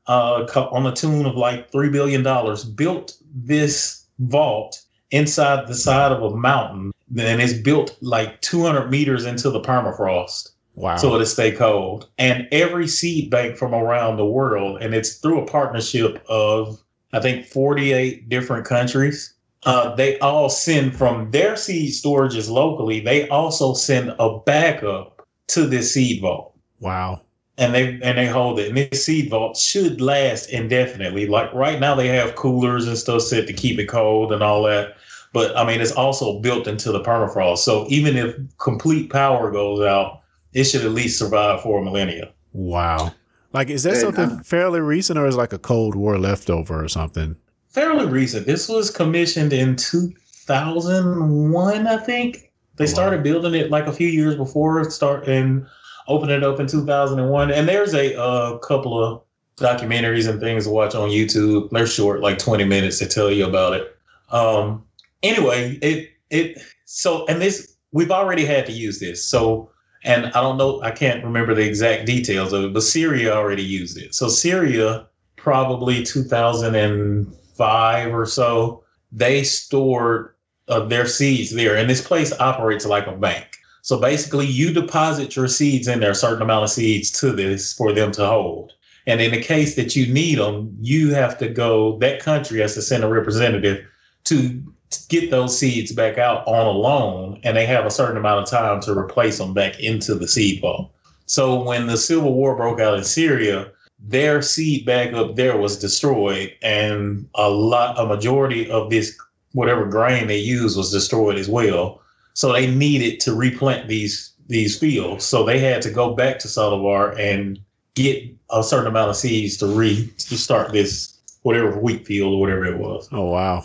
uh, 0.08 0.46
on 0.72 0.84
the 0.84 0.92
tune 0.92 1.26
of 1.26 1.36
like 1.36 1.72
three 1.72 1.90
billion 1.90 2.24
dollars, 2.24 2.64
built 2.64 3.18
this 3.34 4.06
vault 4.20 4.82
inside 5.12 5.68
the 5.68 5.76
side 5.76 6.12
of 6.12 6.24
a 6.24 6.36
mountain, 6.36 6.92
and 7.18 7.42
it's 7.42 7.54
built 7.54 7.98
like 8.02 8.40
200 8.42 8.90
meters 8.90 9.26
into 9.26 9.50
the 9.50 9.60
permafrost. 9.60 10.52
Wow. 10.76 10.96
So 10.96 11.14
it'll 11.14 11.26
stay 11.26 11.52
cold. 11.52 12.08
And 12.18 12.48
every 12.52 12.88
seed 12.88 13.30
bank 13.30 13.58
from 13.58 13.74
around 13.74 14.18
the 14.18 14.26
world, 14.26 14.82
and 14.82 14.94
it's 14.94 15.16
through 15.16 15.42
a 15.42 15.46
partnership 15.46 16.24
of 16.30 16.82
I 17.14 17.20
think 17.20 17.46
48 17.46 18.30
different 18.30 18.66
countries. 18.66 19.34
Uh, 19.64 19.94
they 19.96 20.18
all 20.20 20.50
send 20.50 20.96
from 20.96 21.30
their 21.32 21.56
seed 21.56 21.92
storages 21.92 22.50
locally. 22.50 23.00
They 23.00 23.28
also 23.30 23.74
send 23.74 24.16
a 24.18 24.40
backup 24.40 25.28
to 25.50 25.68
this 25.68 25.94
seed 25.94 26.22
vault, 26.22 26.56
Wow. 26.80 27.22
And 27.62 27.74
they 27.74 28.00
and 28.02 28.18
they 28.18 28.28
hold 28.28 28.60
it. 28.60 28.68
And 28.68 28.78
this 28.78 29.06
seed 29.06 29.30
vault 29.30 29.56
should 29.56 30.02
last 30.02 30.50
indefinitely. 30.50 31.28
Like 31.28 31.54
right 31.54 31.80
now, 31.80 31.96
they 31.96 32.08
have 32.08 32.36
coolers 32.36 32.88
and 32.88 32.98
stuff 32.98 33.22
set 33.22 33.48
to 33.48 33.54
keep 33.54 33.80
it 33.80 33.88
cold 33.88 34.34
and 34.34 34.44
all 34.44 34.64
that. 34.64 34.98
But 35.32 35.56
I 35.56 35.66
mean, 35.66 35.80
it's 35.80 35.94
also 35.94 36.40
built 36.40 36.68
into 36.68 36.92
the 36.92 37.02
permafrost. 37.02 37.60
So 37.60 37.86
even 37.88 38.18
if 38.18 38.36
complete 38.58 39.10
power 39.10 39.52
goes 39.52 39.82
out, 39.82 40.22
it 40.54 40.66
should 40.66 40.84
at 40.84 40.92
least 40.92 41.18
survive 41.18 41.62
for 41.62 41.80
a 41.80 41.84
millennia. 41.84 42.34
Wow. 42.52 43.14
Like, 43.54 43.70
is 43.70 43.84
that 43.84 43.98
something 43.98 44.32
uh, 44.32 44.44
fairly 44.44 44.82
recent 44.82 45.20
or 45.20 45.28
is 45.28 45.36
it 45.36 45.38
like 45.38 45.54
a 45.54 45.60
Cold 45.60 45.96
War 45.96 46.18
leftover 46.18 46.84
or 46.84 46.88
something? 46.88 47.36
fairly 47.72 48.06
recent. 48.06 48.46
This 48.46 48.70
was 48.70 48.92
commissioned 48.92 49.54
in 49.54 49.78
2001, 49.78 51.88
I 51.88 51.98
think. 51.98 52.52
They 52.76 52.86
wow. 52.86 52.92
started 52.92 53.24
building 53.24 53.56
it 53.56 53.72
like 53.72 53.88
a 53.88 53.94
few 53.94 54.08
years 54.08 54.36
before 54.36 54.88
start 54.90 55.28
and 55.28 55.66
opened 56.08 56.32
it 56.32 56.44
up 56.44 56.60
in 56.60 56.68
2001. 56.68 57.52
And 57.52 57.68
there's 57.68 57.94
a 57.94 58.20
uh, 58.20 58.58
couple 58.60 59.04
of 59.04 59.22
documentaries 59.58 60.28
and 60.28 60.40
things 60.40 60.66
to 60.66 60.72
watch 60.72 60.96
on 60.96 61.10
YouTube. 61.10 61.70
They're 61.70 61.88
short, 61.88 62.22
like 62.22 62.38
20 62.38 62.64
minutes 62.66 63.00
to 63.00 63.08
tell 63.08 63.32
you 63.32 63.46
about 63.46 63.74
it. 63.74 63.96
Um, 64.30 64.84
anyway, 65.24 65.78
it 65.82 66.10
it 66.30 66.62
so 66.86 67.26
and 67.28 67.42
this 67.42 67.76
we've 67.92 68.12
already 68.12 68.46
had 68.46 68.66
to 68.68 68.72
use 68.72 69.00
this. 69.00 69.24
So 69.24 69.72
and 70.04 70.28
I 70.28 70.42
don't 70.42 70.58
know, 70.58 70.82
I 70.82 70.92
can't 70.92 71.24
remember 71.24 71.54
the 71.54 71.68
exact 71.68 72.06
details 72.06 72.54
of 72.54 72.64
it, 72.64 72.74
but 72.74 72.82
Syria 72.82 73.36
already 73.36 73.64
used 73.64 74.00
it. 74.00 74.16
So 74.16 74.30
Syria 74.30 75.06
probably 75.36 76.04
2005 76.04 78.14
or 78.14 78.26
so, 78.26 78.84
they 79.12 79.44
stored 79.44 80.34
uh, 80.68 80.86
their 80.86 81.06
seeds 81.06 81.52
there. 81.52 81.76
And 81.76 81.90
this 81.90 82.06
place 82.06 82.32
operates 82.40 82.86
like 82.86 83.08
a 83.08 83.16
bank. 83.16 83.58
So 83.82 84.00
basically, 84.00 84.46
you 84.46 84.74
deposit 84.74 85.36
your 85.36 85.48
seeds 85.48 85.88
in 85.88 86.00
there, 86.00 86.12
a 86.12 86.16
certain 86.16 86.42
amount 86.42 86.64
of 86.64 86.70
seeds 86.70 87.12
to 87.20 87.32
this 87.32 87.74
for 87.74 87.92
them 87.94 88.12
to 88.14 88.26
hold. 88.26 88.74
And 89.08 89.20
in 89.20 89.32
the 89.32 89.42
case 89.42 89.76
that 89.76 89.96
you 89.96 90.12
need 90.12 90.38
them, 90.38 90.76
you 90.80 91.14
have 91.14 91.38
to 91.40 91.50
go, 91.50 91.98
that 91.98 92.20
country 92.20 92.60
has 92.60 92.76
to 92.76 92.82
send 92.82 93.04
a 93.04 93.08
representative 93.08 93.86
to 94.26 94.62
get 95.10 95.32
those 95.32 95.58
seeds 95.58 95.92
back 95.92 96.18
out 96.18 96.46
on 96.46 96.68
a 96.68 96.72
loan. 96.72 97.40
And 97.44 97.58
they 97.58 97.66
have 97.66 97.86
a 97.86 97.92
certain 97.92 98.18
amount 98.18 98.44
of 98.44 98.50
time 98.50 98.80
to 98.82 98.98
replace 98.98 99.40
them 99.40 99.54
back 99.54 99.80
into 99.80 100.14
the 100.14 100.28
seed 100.28 100.62
vault. 100.62 100.92
So 101.26 101.64
when 101.64 101.88
the 101.88 101.98
civil 101.98 102.34
war 102.34 102.56
broke 102.56 102.80
out 102.80 102.98
in 102.98 103.04
Syria, 103.04 103.72
their 104.04 104.42
seed 104.42 104.86
bag 104.86 105.14
up 105.14 105.36
there 105.36 105.58
was 105.58 105.78
destroyed, 105.78 106.52
and 106.62 107.28
a 107.36 107.50
lot, 107.50 108.00
a 108.00 108.06
majority 108.06 108.70
of 108.70 108.90
this 108.90 109.18
whatever 109.54 109.86
grain 109.86 110.28
they 110.28 110.38
used 110.38 110.76
was 110.76 110.92
destroyed 110.92 111.38
as 111.38 111.48
well. 111.48 112.01
So 112.34 112.52
they 112.54 112.70
needed 112.74 113.20
to 113.22 113.34
replant 113.36 113.88
these 113.88 114.34
these 114.48 114.78
fields. 114.78 115.24
So 115.26 115.44
they 115.46 115.60
had 115.60 115.82
to 115.84 115.90
go 115.92 116.14
back 116.14 116.40
to 116.40 116.48
Salovar 116.48 117.18
and 117.18 117.60
get 117.96 118.24
a 118.50 118.64
certain 118.64 118.88
amount 118.88 119.10
of 119.10 119.16
seeds 119.16 119.58
to 119.58 119.68
re 119.68 120.12
to 120.18 120.38
start 120.38 120.72
this 120.74 121.18
whatever 121.44 121.78
wheat 121.80 122.06
field 122.06 122.34
or 122.34 122.40
whatever 122.40 122.66
it 122.66 122.78
was. 122.78 123.08
Oh, 123.12 123.26
wow. 123.32 123.64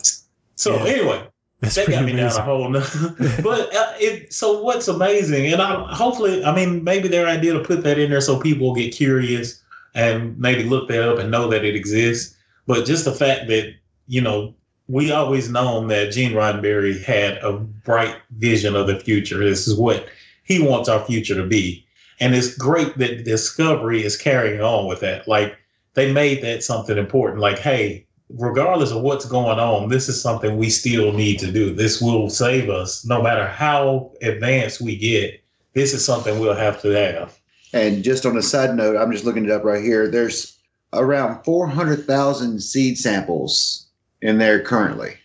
So 0.55 0.77
Yeah. 0.77 0.93
anyway, 0.93 1.27
That's 1.61 1.75
that 1.75 1.89
got 1.89 2.05
me 2.05 2.12
down 2.12 2.21
a 2.21 2.23
amazing. 2.23 2.43
whole 2.45 2.69
nother. 2.71 3.41
but 3.43 3.75
uh, 3.75 3.93
it, 3.99 4.33
so 4.33 4.62
what's 4.62 4.89
amazing, 4.89 5.53
and 5.53 5.61
I 5.61 5.93
hopefully, 5.95 6.45
I 6.45 6.55
mean, 6.55 6.83
maybe 6.85 7.09
their 7.09 7.27
idea 7.27 7.53
to 7.53 7.61
put 7.61 7.83
that 7.85 7.99
in 7.99 8.11
there 8.11 8.21
so 8.21 8.41
people 8.41 8.75
get 8.75 8.95
curious 8.95 9.62
and 9.95 10.39
maybe 10.39 10.62
look 10.64 10.89
that 10.89 11.09
up 11.09 11.19
and 11.19 11.31
know 11.31 11.49
that 11.49 11.64
it 11.64 11.75
exists. 11.75 12.37
But 12.67 12.87
just 12.87 13.05
the 13.05 13.12
fact 13.12 13.49
that 13.49 13.75
you 14.07 14.21
know 14.21 14.55
we 14.89 15.11
always 15.11 15.51
known 15.51 15.89
that 15.89 16.12
Gene 16.12 16.32
Roddenberry 16.32 17.03
had 17.03 17.39
a 17.39 17.53
bright 17.53 18.16
vision 18.39 18.76
of 18.76 18.87
the 18.87 18.99
future. 19.01 19.39
This 19.39 19.66
is 19.66 19.78
what 19.78 20.07
he 20.45 20.61
wants 20.61 20.89
our 20.89 21.05
future 21.05 21.34
to 21.34 21.47
be, 21.47 21.84
and 22.20 22.34
it's 22.34 22.57
great 22.57 22.97
that 22.99 23.24
Discovery 23.24 24.05
is 24.05 24.16
carrying 24.16 24.61
on 24.61 24.87
with 24.87 25.01
that. 25.01 25.26
Like 25.26 25.57
they 25.95 26.12
made 26.12 26.43
that 26.43 26.62
something 26.62 26.99
important. 26.99 27.41
Like, 27.41 27.59
hey, 27.59 28.07
regardless 28.30 28.93
of 28.93 29.03
what's 29.03 29.24
going 29.24 29.59
on, 29.59 29.89
this 29.89 30.09
is 30.09 30.20
something 30.20 30.57
we 30.57 30.70
still 30.70 31.12
need 31.12 31.39
to 31.41 31.51
do. 31.51 31.74
This 31.74 32.01
will 32.01 32.30
save 32.30 32.70
us 32.70 33.05
no 33.05 33.22
matter 33.22 33.47
how 33.47 34.12
advanced 34.22 34.80
we 34.80 34.97
get. 34.97 35.43
This 35.74 35.93
is 35.93 36.05
something 36.05 36.39
we'll 36.39 36.55
have 36.55 36.80
to 36.82 36.89
have. 36.89 37.39
And 37.72 38.03
just 38.03 38.24
on 38.24 38.37
a 38.37 38.43
side 38.43 38.74
note, 38.74 38.97
I'm 38.97 39.12
just 39.12 39.24
looking 39.24 39.45
it 39.45 39.51
up 39.51 39.64
right 39.64 39.82
here. 39.82 40.09
There's 40.09 40.57
around 40.93 41.45
400,000 41.45 42.61
seed 42.61 42.97
samples 42.97 43.86
in 44.23 44.39
there 44.39 44.61
currently. 44.61 45.17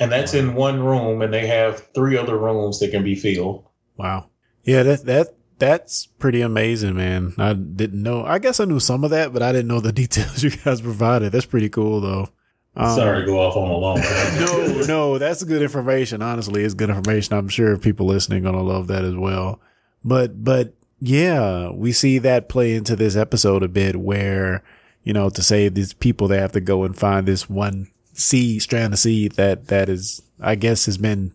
And 0.00 0.12
that's 0.12 0.34
in 0.34 0.54
one 0.54 0.82
room, 0.82 1.22
and 1.22 1.32
they 1.32 1.46
have 1.46 1.88
three 1.94 2.16
other 2.16 2.38
rooms 2.38 2.78
that 2.80 2.90
can 2.90 3.02
be 3.02 3.16
filled. 3.16 3.64
Wow. 3.96 4.30
Yeah, 4.62 4.84
that 4.84 5.04
that 5.06 5.34
that's 5.58 6.06
pretty 6.06 6.40
amazing, 6.40 6.94
man. 6.94 7.34
I 7.36 7.54
didn't 7.54 8.02
know. 8.02 8.24
I 8.24 8.38
guess 8.38 8.60
I 8.60 8.64
knew 8.64 8.78
some 8.78 9.02
of 9.02 9.10
that, 9.10 9.32
but 9.32 9.42
I 9.42 9.52
didn't 9.52 9.68
know 9.68 9.80
the 9.80 9.92
details 10.04 10.42
you 10.42 10.50
guys 10.50 10.80
provided. 10.80 11.32
That's 11.32 11.46
pretty 11.46 11.68
cool, 11.68 12.00
though. 12.00 12.28
Um, 12.76 12.94
Sorry 12.94 13.20
to 13.20 13.26
go 13.26 13.40
off 13.40 13.56
on 13.56 13.68
a 13.68 13.76
long 13.76 13.98
one. 13.98 14.38
no, 14.40 14.86
no, 14.86 15.18
that's 15.18 15.42
good 15.42 15.62
information. 15.62 16.22
Honestly, 16.22 16.62
it's 16.62 16.74
good 16.74 16.90
information. 16.90 17.36
I'm 17.36 17.48
sure 17.48 17.76
people 17.76 18.06
listening 18.06 18.44
gonna 18.44 18.62
love 18.62 18.86
that 18.86 19.04
as 19.04 19.16
well. 19.16 19.60
But 20.04 20.44
but 20.44 20.74
yeah, 21.00 21.70
we 21.70 21.90
see 21.90 22.18
that 22.18 22.48
play 22.48 22.74
into 22.74 22.94
this 22.94 23.16
episode 23.16 23.62
a 23.64 23.68
bit 23.68 23.96
where, 23.96 24.62
you 25.02 25.12
know, 25.12 25.28
to 25.30 25.42
save 25.42 25.74
these 25.74 25.92
people 25.92 26.28
they 26.28 26.38
have 26.38 26.52
to 26.52 26.60
go 26.60 26.84
and 26.84 26.96
find 26.96 27.26
this 27.26 27.48
one 27.48 27.88
seed, 28.18 28.62
strand 28.62 28.92
of 28.92 28.98
seed 28.98 29.32
that 29.32 29.68
that 29.68 29.88
is 29.88 30.20
I 30.40 30.54
guess 30.56 30.86
has 30.86 30.98
been 30.98 31.32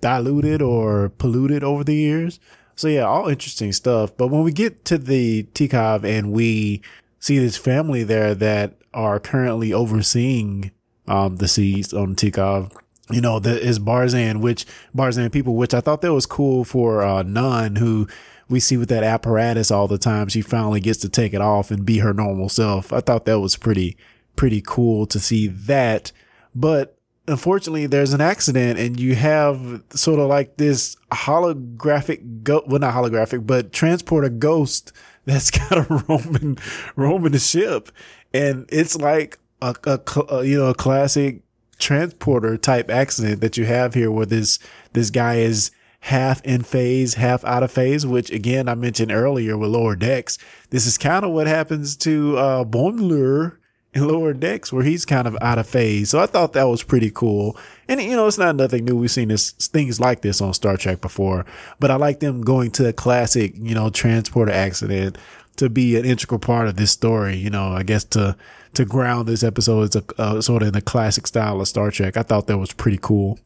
diluted 0.00 0.62
or 0.62 1.10
polluted 1.10 1.64
over 1.64 1.84
the 1.84 1.94
years. 1.94 2.38
So 2.76 2.88
yeah, 2.88 3.02
all 3.02 3.28
interesting 3.28 3.72
stuff. 3.72 4.16
But 4.16 4.28
when 4.28 4.42
we 4.42 4.52
get 4.52 4.84
to 4.86 4.98
the 4.98 5.44
Tikhov 5.54 6.04
and 6.04 6.32
we 6.32 6.82
see 7.18 7.38
this 7.38 7.56
family 7.56 8.04
there 8.04 8.34
that 8.34 8.74
are 8.94 9.18
currently 9.18 9.72
overseeing 9.72 10.70
um 11.08 11.36
the 11.36 11.48
seeds 11.48 11.92
on 11.92 12.14
Tikhov, 12.14 12.72
you 13.10 13.20
know, 13.20 13.38
that 13.40 13.62
is 13.62 13.78
Barzan, 13.78 14.40
which 14.40 14.64
Barzan 14.94 15.32
people, 15.32 15.56
which 15.56 15.74
I 15.74 15.80
thought 15.80 16.02
that 16.02 16.14
was 16.14 16.26
cool 16.26 16.64
for 16.64 17.02
uh 17.02 17.22
Nhan 17.24 17.78
who 17.78 18.06
we 18.48 18.60
see 18.60 18.76
with 18.76 18.88
that 18.90 19.02
apparatus 19.02 19.72
all 19.72 19.88
the 19.88 19.98
time. 19.98 20.28
She 20.28 20.40
finally 20.40 20.80
gets 20.80 21.00
to 21.00 21.08
take 21.08 21.34
it 21.34 21.40
off 21.40 21.72
and 21.72 21.84
be 21.84 21.98
her 21.98 22.14
normal 22.14 22.48
self. 22.48 22.92
I 22.92 23.00
thought 23.00 23.24
that 23.24 23.40
was 23.40 23.56
pretty 23.56 23.96
pretty 24.36 24.62
cool 24.64 25.06
to 25.06 25.18
see 25.18 25.48
that. 25.48 26.12
But 26.54 26.96
unfortunately 27.28 27.86
there's 27.86 28.12
an 28.12 28.20
accident 28.20 28.78
and 28.78 29.00
you 29.00 29.14
have 29.14 29.82
sort 29.90 30.20
of 30.20 30.28
like 30.28 30.56
this 30.56 30.96
holographic 31.12 32.42
go 32.42 32.62
well 32.66 32.80
not 32.80 32.94
holographic 32.94 33.46
but 33.46 33.72
transporter 33.72 34.28
ghost 34.28 34.92
that's 35.24 35.50
kind 35.50 35.84
of 35.84 36.08
roaming 36.08 36.56
roaming 36.94 37.32
the 37.32 37.38
ship 37.38 37.90
and 38.32 38.64
it's 38.68 38.96
like 38.96 39.38
a, 39.60 39.74
a 39.84 40.00
a, 40.28 40.44
you 40.44 40.58
know 40.58 40.66
a 40.66 40.74
classic 40.74 41.42
transporter 41.78 42.56
type 42.56 42.90
accident 42.90 43.40
that 43.40 43.56
you 43.56 43.64
have 43.64 43.94
here 43.94 44.10
where 44.10 44.26
this 44.26 44.58
this 44.92 45.10
guy 45.10 45.36
is 45.36 45.70
half 46.00 46.40
in 46.44 46.62
phase 46.62 47.14
half 47.14 47.44
out 47.44 47.64
of 47.64 47.72
phase 47.72 48.06
which 48.06 48.30
again 48.30 48.68
i 48.68 48.74
mentioned 48.74 49.10
earlier 49.10 49.58
with 49.58 49.70
lower 49.70 49.96
decks 49.96 50.38
this 50.70 50.86
is 50.86 50.96
kind 50.96 51.24
of 51.24 51.32
what 51.32 51.48
happens 51.48 51.96
to 51.96 52.36
uh 52.38 52.64
Boimler 52.64 53.56
in 53.96 54.06
lower 54.06 54.34
decks 54.34 54.72
where 54.72 54.84
he's 54.84 55.06
kind 55.06 55.26
of 55.26 55.36
out 55.40 55.58
of 55.58 55.66
phase. 55.66 56.10
So 56.10 56.20
I 56.20 56.26
thought 56.26 56.52
that 56.52 56.64
was 56.64 56.82
pretty 56.82 57.10
cool. 57.10 57.56
And 57.88 58.00
you 58.00 58.14
know, 58.14 58.26
it's 58.26 58.38
not 58.38 58.54
nothing 58.54 58.84
new. 58.84 58.94
We've 58.96 59.10
seen 59.10 59.28
this 59.28 59.52
things 59.52 59.98
like 59.98 60.20
this 60.20 60.40
on 60.40 60.52
Star 60.52 60.76
Trek 60.76 61.00
before, 61.00 61.46
but 61.80 61.90
I 61.90 61.96
like 61.96 62.20
them 62.20 62.42
going 62.42 62.70
to 62.72 62.88
a 62.88 62.92
classic, 62.92 63.54
you 63.56 63.74
know, 63.74 63.88
transporter 63.88 64.52
accident 64.52 65.16
to 65.56 65.70
be 65.70 65.96
an 65.96 66.04
integral 66.04 66.38
part 66.38 66.68
of 66.68 66.76
this 66.76 66.90
story. 66.90 67.36
You 67.36 67.48
know, 67.48 67.72
I 67.72 67.82
guess 67.82 68.04
to 68.04 68.36
to 68.74 68.84
ground 68.84 69.26
this 69.26 69.42
episode 69.42 69.94
is 69.94 69.96
a 69.96 70.04
uh, 70.20 70.40
sort 70.42 70.62
of 70.62 70.68
in 70.68 70.74
the 70.74 70.82
classic 70.82 71.26
style 71.26 71.60
of 71.60 71.66
Star 71.66 71.90
Trek. 71.90 72.18
I 72.18 72.22
thought 72.22 72.46
that 72.48 72.58
was 72.58 72.72
pretty 72.72 72.98
cool. 73.00 73.38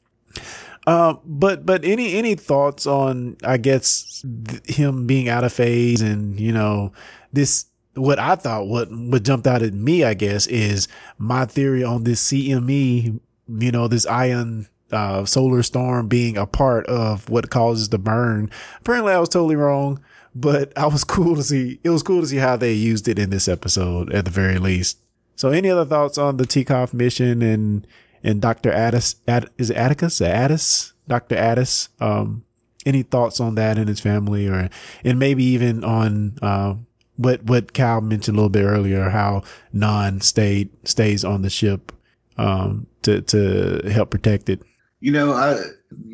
Uh, 0.86 1.14
but 1.24 1.64
but 1.64 1.84
any 1.84 2.14
any 2.14 2.34
thoughts 2.34 2.86
on 2.86 3.36
I 3.44 3.57
guess 3.57 4.24
th- 4.48 4.76
him 4.76 5.07
being 5.07 5.28
out 5.28 5.44
of 5.44 5.53
phase 5.53 6.01
and 6.01 6.40
you 6.40 6.53
know 6.53 6.92
this 7.32 7.66
what 8.01 8.18
I 8.18 8.36
thought 8.36 8.66
what 8.66 8.90
what 8.90 9.22
jumped 9.22 9.46
out 9.46 9.62
at 9.62 9.74
me 9.74 10.05
I 10.05 10.14
guess 10.14 10.46
is 10.46 10.88
my 11.18 11.44
theory 11.44 11.84
on 11.84 12.05
this 12.05 12.30
CME 12.30 13.20
you 13.48 13.72
know 13.72 13.88
this 13.88 14.07
ion 14.07 14.68
uh, 14.92 15.24
solar 15.24 15.62
storm 15.62 16.09
being 16.09 16.36
a 16.36 16.46
part 16.46 16.86
of 16.86 17.28
what 17.28 17.51
causes 17.51 17.90
the 17.90 17.98
burn. 17.98 18.51
Apparently 18.80 19.12
I 19.12 19.20
was 19.20 19.28
totally 19.28 19.55
wrong, 19.55 20.03
but 20.34 20.76
I 20.76 20.86
was 20.86 21.05
cool 21.14 21.36
to 21.36 21.42
see 21.42 21.80
it 21.84 21.90
was 21.90 22.03
cool 22.03 22.20
to 22.22 22.26
see 22.26 22.36
how 22.36 22.57
they 22.57 22.72
used 22.72 23.09
it 23.09 23.18
in 23.18 23.30
this 23.30 23.48
episode 23.48 24.12
at 24.12 24.24
the 24.24 24.30
very 24.30 24.59
least. 24.59 24.98
So 25.36 25.51
any 25.51 25.70
other 25.70 25.84
thoughts 25.84 26.18
on 26.18 26.36
the 26.36 26.44
Tikhov 26.44 26.92
mission 26.92 27.42
and 27.42 27.86
and 28.22 28.40
Dr. 28.40 28.70
Addis, 28.70 29.16
Ad, 29.26 29.48
is 29.57 29.70
it 29.70 29.76
Atticus? 29.76 30.20
Addis? 30.20 30.92
Dr. 31.09 31.36
Addis? 31.36 31.88
Um, 32.01 32.44
any 32.86 33.03
thoughts 33.03 33.40
on 33.40 33.55
that 33.57 33.78
and 33.78 33.88
his 33.88 34.01
family 34.01 34.46
or, 34.46 34.68
and 35.05 35.18
maybe 35.18 35.44
even 35.44 35.84
on, 35.84 36.38
uh, 36.42 36.74
what, 37.20 37.42
what 37.44 37.74
Cal 37.74 38.00
mentioned 38.00 38.36
a 38.36 38.40
little 38.40 38.48
bit 38.48 38.64
earlier, 38.64 39.10
how 39.10 39.42
Nhan 39.74 40.22
stayed, 40.22 40.70
stays 40.88 41.24
on 41.24 41.42
the 41.42 41.50
ship 41.50 41.92
um, 42.38 42.86
to 43.02 43.20
to 43.22 43.82
help 43.90 44.10
protect 44.10 44.48
it. 44.48 44.62
You 45.00 45.12
know, 45.12 45.32
I 45.32 45.58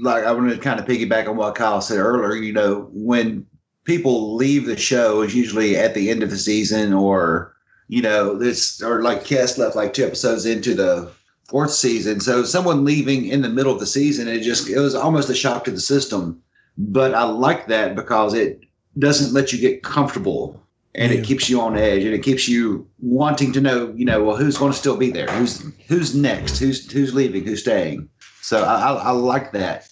like 0.00 0.24
I 0.24 0.32
want 0.32 0.50
to 0.50 0.58
kind 0.58 0.80
of 0.80 0.86
piggyback 0.86 1.28
on 1.28 1.36
what 1.36 1.54
Kyle 1.54 1.80
said 1.80 1.98
earlier. 1.98 2.34
You 2.34 2.52
know, 2.52 2.88
when 2.92 3.46
people 3.84 4.34
leave 4.34 4.66
the 4.66 4.76
show, 4.76 5.22
it's 5.22 5.34
usually 5.34 5.76
at 5.76 5.94
the 5.94 6.10
end 6.10 6.22
of 6.22 6.30
the 6.30 6.36
season, 6.36 6.92
or 6.92 7.54
you 7.88 8.02
know, 8.02 8.36
this 8.36 8.82
or 8.82 9.02
like 9.02 9.22
Kes 9.22 9.56
left 9.56 9.76
like 9.76 9.94
two 9.94 10.04
episodes 10.04 10.44
into 10.44 10.74
the 10.74 11.10
fourth 11.48 11.72
season. 11.72 12.18
So 12.18 12.42
someone 12.42 12.84
leaving 12.84 13.26
in 13.26 13.42
the 13.42 13.48
middle 13.48 13.72
of 13.72 13.78
the 13.78 13.86
season, 13.86 14.26
it 14.26 14.40
just 14.40 14.68
it 14.68 14.80
was 14.80 14.96
almost 14.96 15.30
a 15.30 15.34
shock 15.34 15.64
to 15.64 15.70
the 15.70 15.80
system. 15.80 16.42
But 16.76 17.14
I 17.14 17.22
like 17.22 17.68
that 17.68 17.94
because 17.94 18.34
it 18.34 18.60
doesn't 18.98 19.32
let 19.32 19.52
you 19.52 19.60
get 19.60 19.82
comfortable 19.82 20.60
and 20.96 21.12
Yeah. 21.12 21.18
it 21.18 21.24
keeps 21.24 21.48
you 21.48 21.60
on 21.60 21.76
edge 21.76 22.04
and 22.04 22.14
it 22.14 22.22
keeps 22.22 22.48
you 22.48 22.86
wanting 23.00 23.52
to 23.52 23.60
know, 23.60 23.92
you 23.96 24.04
know, 24.04 24.24
well, 24.24 24.36
who's 24.36 24.56
going 24.56 24.72
to 24.72 24.78
still 24.78 24.96
be 24.96 25.10
there? 25.10 25.28
Who's 25.28 25.64
who's 25.88 26.14
next? 26.14 26.58
Who's 26.58 26.90
who's 26.90 27.14
leaving? 27.14 27.44
Who's 27.44 27.60
staying? 27.60 28.08
So 28.40 28.62
I, 28.64 28.74
I, 28.74 28.92
I 28.94 29.10
like 29.10 29.52
that 29.52 29.88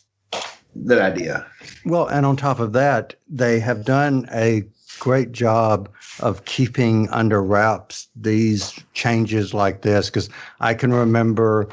that 0.77 1.01
idea. 1.01 1.47
Well, 1.85 2.07
and 2.09 2.27
on 2.27 2.37
top 2.37 2.59
of 2.59 2.73
that, 2.73 3.15
they 3.29 3.61
have 3.61 3.85
done 3.85 4.29
a 4.33 4.65
great 4.99 5.33
job 5.33 5.89
of 6.21 6.45
keeping 6.47 7.09
under 7.11 7.43
wraps 7.43 8.09
these 8.17 8.79
changes 8.95 9.53
like 9.55 9.83
this 9.83 10.09
because 10.09 10.29
I 10.61 10.75
can 10.75 10.93
remember 10.93 11.69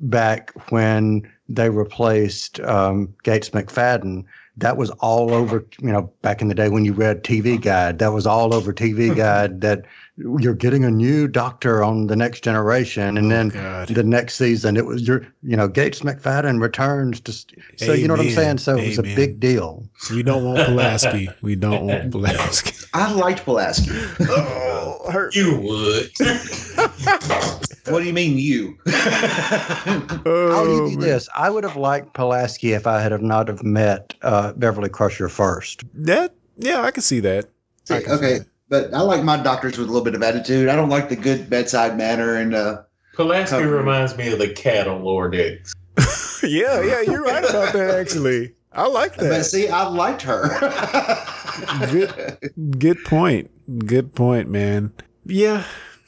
back 0.00 0.52
when 0.70 1.30
they 1.48 1.70
replaced 1.70 2.60
um, 2.60 3.14
Gates 3.22 3.50
McFadden. 3.50 4.24
That 4.58 4.76
was 4.76 4.90
all 4.90 5.32
over, 5.32 5.66
you 5.80 5.92
know, 5.92 6.12
back 6.20 6.42
in 6.42 6.48
the 6.48 6.54
day 6.54 6.68
when 6.68 6.84
you 6.84 6.92
read 6.92 7.24
TV 7.24 7.60
Guide, 7.60 7.98
that 8.00 8.12
was 8.12 8.26
all 8.26 8.52
over 8.52 8.72
TV 8.72 9.06
mm-hmm. 9.06 9.16
Guide 9.16 9.60
that 9.62 9.84
you're 10.38 10.54
getting 10.54 10.84
a 10.84 10.90
new 10.90 11.26
doctor 11.28 11.82
on 11.82 12.06
the 12.06 12.16
next 12.16 12.42
generation. 12.44 13.16
And 13.16 13.30
then 13.30 13.48
God. 13.50 13.88
the 13.88 14.02
next 14.02 14.36
season, 14.36 14.76
it 14.76 14.86
was 14.86 15.06
your, 15.06 15.26
you 15.42 15.56
know, 15.56 15.68
Gates 15.68 16.00
McFadden 16.00 16.60
returns 16.60 17.20
to, 17.20 17.32
st- 17.32 17.60
so 17.76 17.92
you 17.92 18.06
know 18.08 18.14
what 18.14 18.20
I'm 18.26 18.30
saying? 18.30 18.58
So 18.58 18.76
it 18.76 18.86
was 18.86 18.98
a 18.98 19.02
big 19.02 19.40
deal. 19.40 19.88
We 20.10 20.22
don't 20.22 20.44
want 20.44 20.66
Pulaski. 20.66 21.28
We 21.42 21.56
don't 21.56 21.86
want 21.86 22.10
Pulaski. 22.12 22.72
I 22.94 23.12
liked 23.12 23.44
Pulaski. 23.44 23.90
oh, 24.20 25.10
hurt. 25.10 25.34
You 25.34 25.58
would. 25.60 26.10
what 27.88 28.00
do 28.00 28.04
you 28.04 28.12
mean 28.12 28.38
you? 28.38 28.78
I'll 28.86 30.22
Oh, 30.26 30.84
give 30.84 30.92
you 30.92 30.98
man. 30.98 31.08
this. 31.08 31.28
I 31.34 31.50
would 31.50 31.64
have 31.64 31.76
liked 31.76 32.14
Pulaski 32.14 32.72
if 32.72 32.86
I 32.86 33.00
had 33.00 33.12
have 33.12 33.22
not 33.22 33.48
have 33.48 33.62
met 33.62 34.14
uh, 34.22 34.52
Beverly 34.52 34.88
Crusher 34.88 35.28
first. 35.28 35.82
That 35.94 36.34
yeah, 36.58 36.82
I 36.82 36.90
can 36.90 37.02
see 37.02 37.20
that. 37.20 37.46
I 37.90 38.00
can 38.00 38.08
see 38.08 38.14
okay, 38.14 38.38
that. 38.38 38.46
But 38.72 38.94
I 38.94 39.02
like 39.02 39.22
my 39.22 39.36
doctors 39.36 39.76
with 39.76 39.86
a 39.86 39.90
little 39.92 40.02
bit 40.02 40.14
of 40.14 40.22
attitude. 40.22 40.70
I 40.70 40.76
don't 40.76 40.88
like 40.88 41.10
the 41.10 41.14
good 41.14 41.50
bedside 41.50 41.94
manner 41.94 42.36
and 42.36 42.54
uh 42.54 42.80
Pulaski 43.12 43.50
Cover. 43.50 43.68
reminds 43.68 44.16
me 44.16 44.32
of 44.32 44.38
the 44.38 44.48
cat 44.48 44.88
on 44.88 45.04
Lower 45.04 45.28
Decks. 45.28 45.74
yeah, 46.42 46.80
yeah, 46.80 47.02
you're 47.02 47.22
right 47.22 47.44
about 47.44 47.74
that. 47.74 47.94
Actually, 48.00 48.54
I 48.72 48.86
like 48.86 49.16
that. 49.16 49.28
But 49.28 49.42
see, 49.42 49.68
I 49.68 49.86
liked 49.88 50.22
her. 50.22 50.48
Good. 51.90 52.78
Good 52.78 53.04
point. 53.04 53.50
Good 53.86 54.14
point, 54.14 54.48
man. 54.48 54.94
Yeah, 55.26 55.64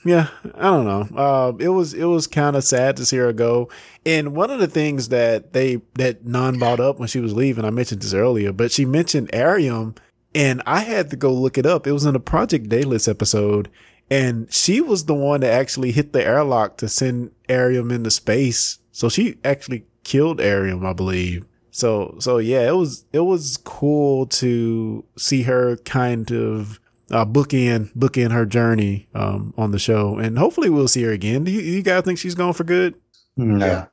yeah. 0.06 0.28
I 0.54 0.62
don't 0.62 0.86
know. 0.86 1.06
Uh, 1.14 1.52
it 1.58 1.68
was 1.68 1.92
it 1.92 2.06
was 2.06 2.26
kind 2.26 2.56
of 2.56 2.64
sad 2.64 2.96
to 2.96 3.04
see 3.04 3.18
her 3.18 3.34
go. 3.34 3.68
And 4.06 4.34
one 4.34 4.50
of 4.50 4.58
the 4.58 4.68
things 4.68 5.10
that 5.10 5.52
they 5.52 5.82
that 5.96 6.24
Nhan 6.24 6.58
brought 6.58 6.80
up 6.80 6.98
when 6.98 7.08
she 7.08 7.20
was 7.20 7.34
leaving, 7.34 7.66
I 7.66 7.70
mentioned 7.70 8.00
this 8.00 8.14
earlier, 8.14 8.54
but 8.54 8.72
she 8.72 8.86
mentioned 8.86 9.28
Airiam, 9.34 9.96
and 10.34 10.62
I 10.66 10.80
had 10.80 11.10
to 11.10 11.16
go 11.16 11.32
look 11.32 11.56
it 11.58 11.66
up. 11.66 11.86
It 11.86 11.92
was 11.92 12.04
in 12.04 12.16
a 12.16 12.20
Project 12.20 12.68
Daedalus 12.68 13.08
episode, 13.08 13.70
and 14.10 14.52
she 14.52 14.80
was 14.80 15.04
the 15.04 15.14
one 15.14 15.40
that 15.40 15.52
actually 15.52 15.92
hit 15.92 16.12
the 16.12 16.24
airlock 16.24 16.76
to 16.78 16.88
send 16.88 17.30
Airiam 17.48 17.90
into 17.90 18.10
space. 18.10 18.78
So 18.92 19.08
she 19.08 19.36
actually 19.44 19.86
killed 20.02 20.40
Airiam, 20.40 20.84
I 20.84 20.92
believe. 20.92 21.46
So 21.70 22.16
so 22.20 22.38
yeah, 22.38 22.68
it 22.68 22.76
was 22.76 23.04
it 23.12 23.20
was 23.20 23.56
cool 23.58 24.26
to 24.26 25.04
see 25.16 25.42
her 25.42 25.76
kind 25.78 26.30
of 26.30 26.78
uh, 27.10 27.24
bookend 27.24 27.92
bookend 27.94 28.30
her 28.32 28.46
journey 28.46 29.08
um, 29.14 29.52
on 29.56 29.72
the 29.72 29.78
show, 29.78 30.16
and 30.18 30.38
hopefully 30.38 30.70
we'll 30.70 30.88
see 30.88 31.02
her 31.02 31.10
again. 31.10 31.44
Do 31.44 31.50
you, 31.50 31.60
you 31.60 31.82
guys 31.82 32.04
think 32.04 32.18
she's 32.18 32.34
gone 32.36 32.52
for 32.52 32.64
good? 32.64 32.94
No. 33.36 33.64
Yeah. 33.64 33.86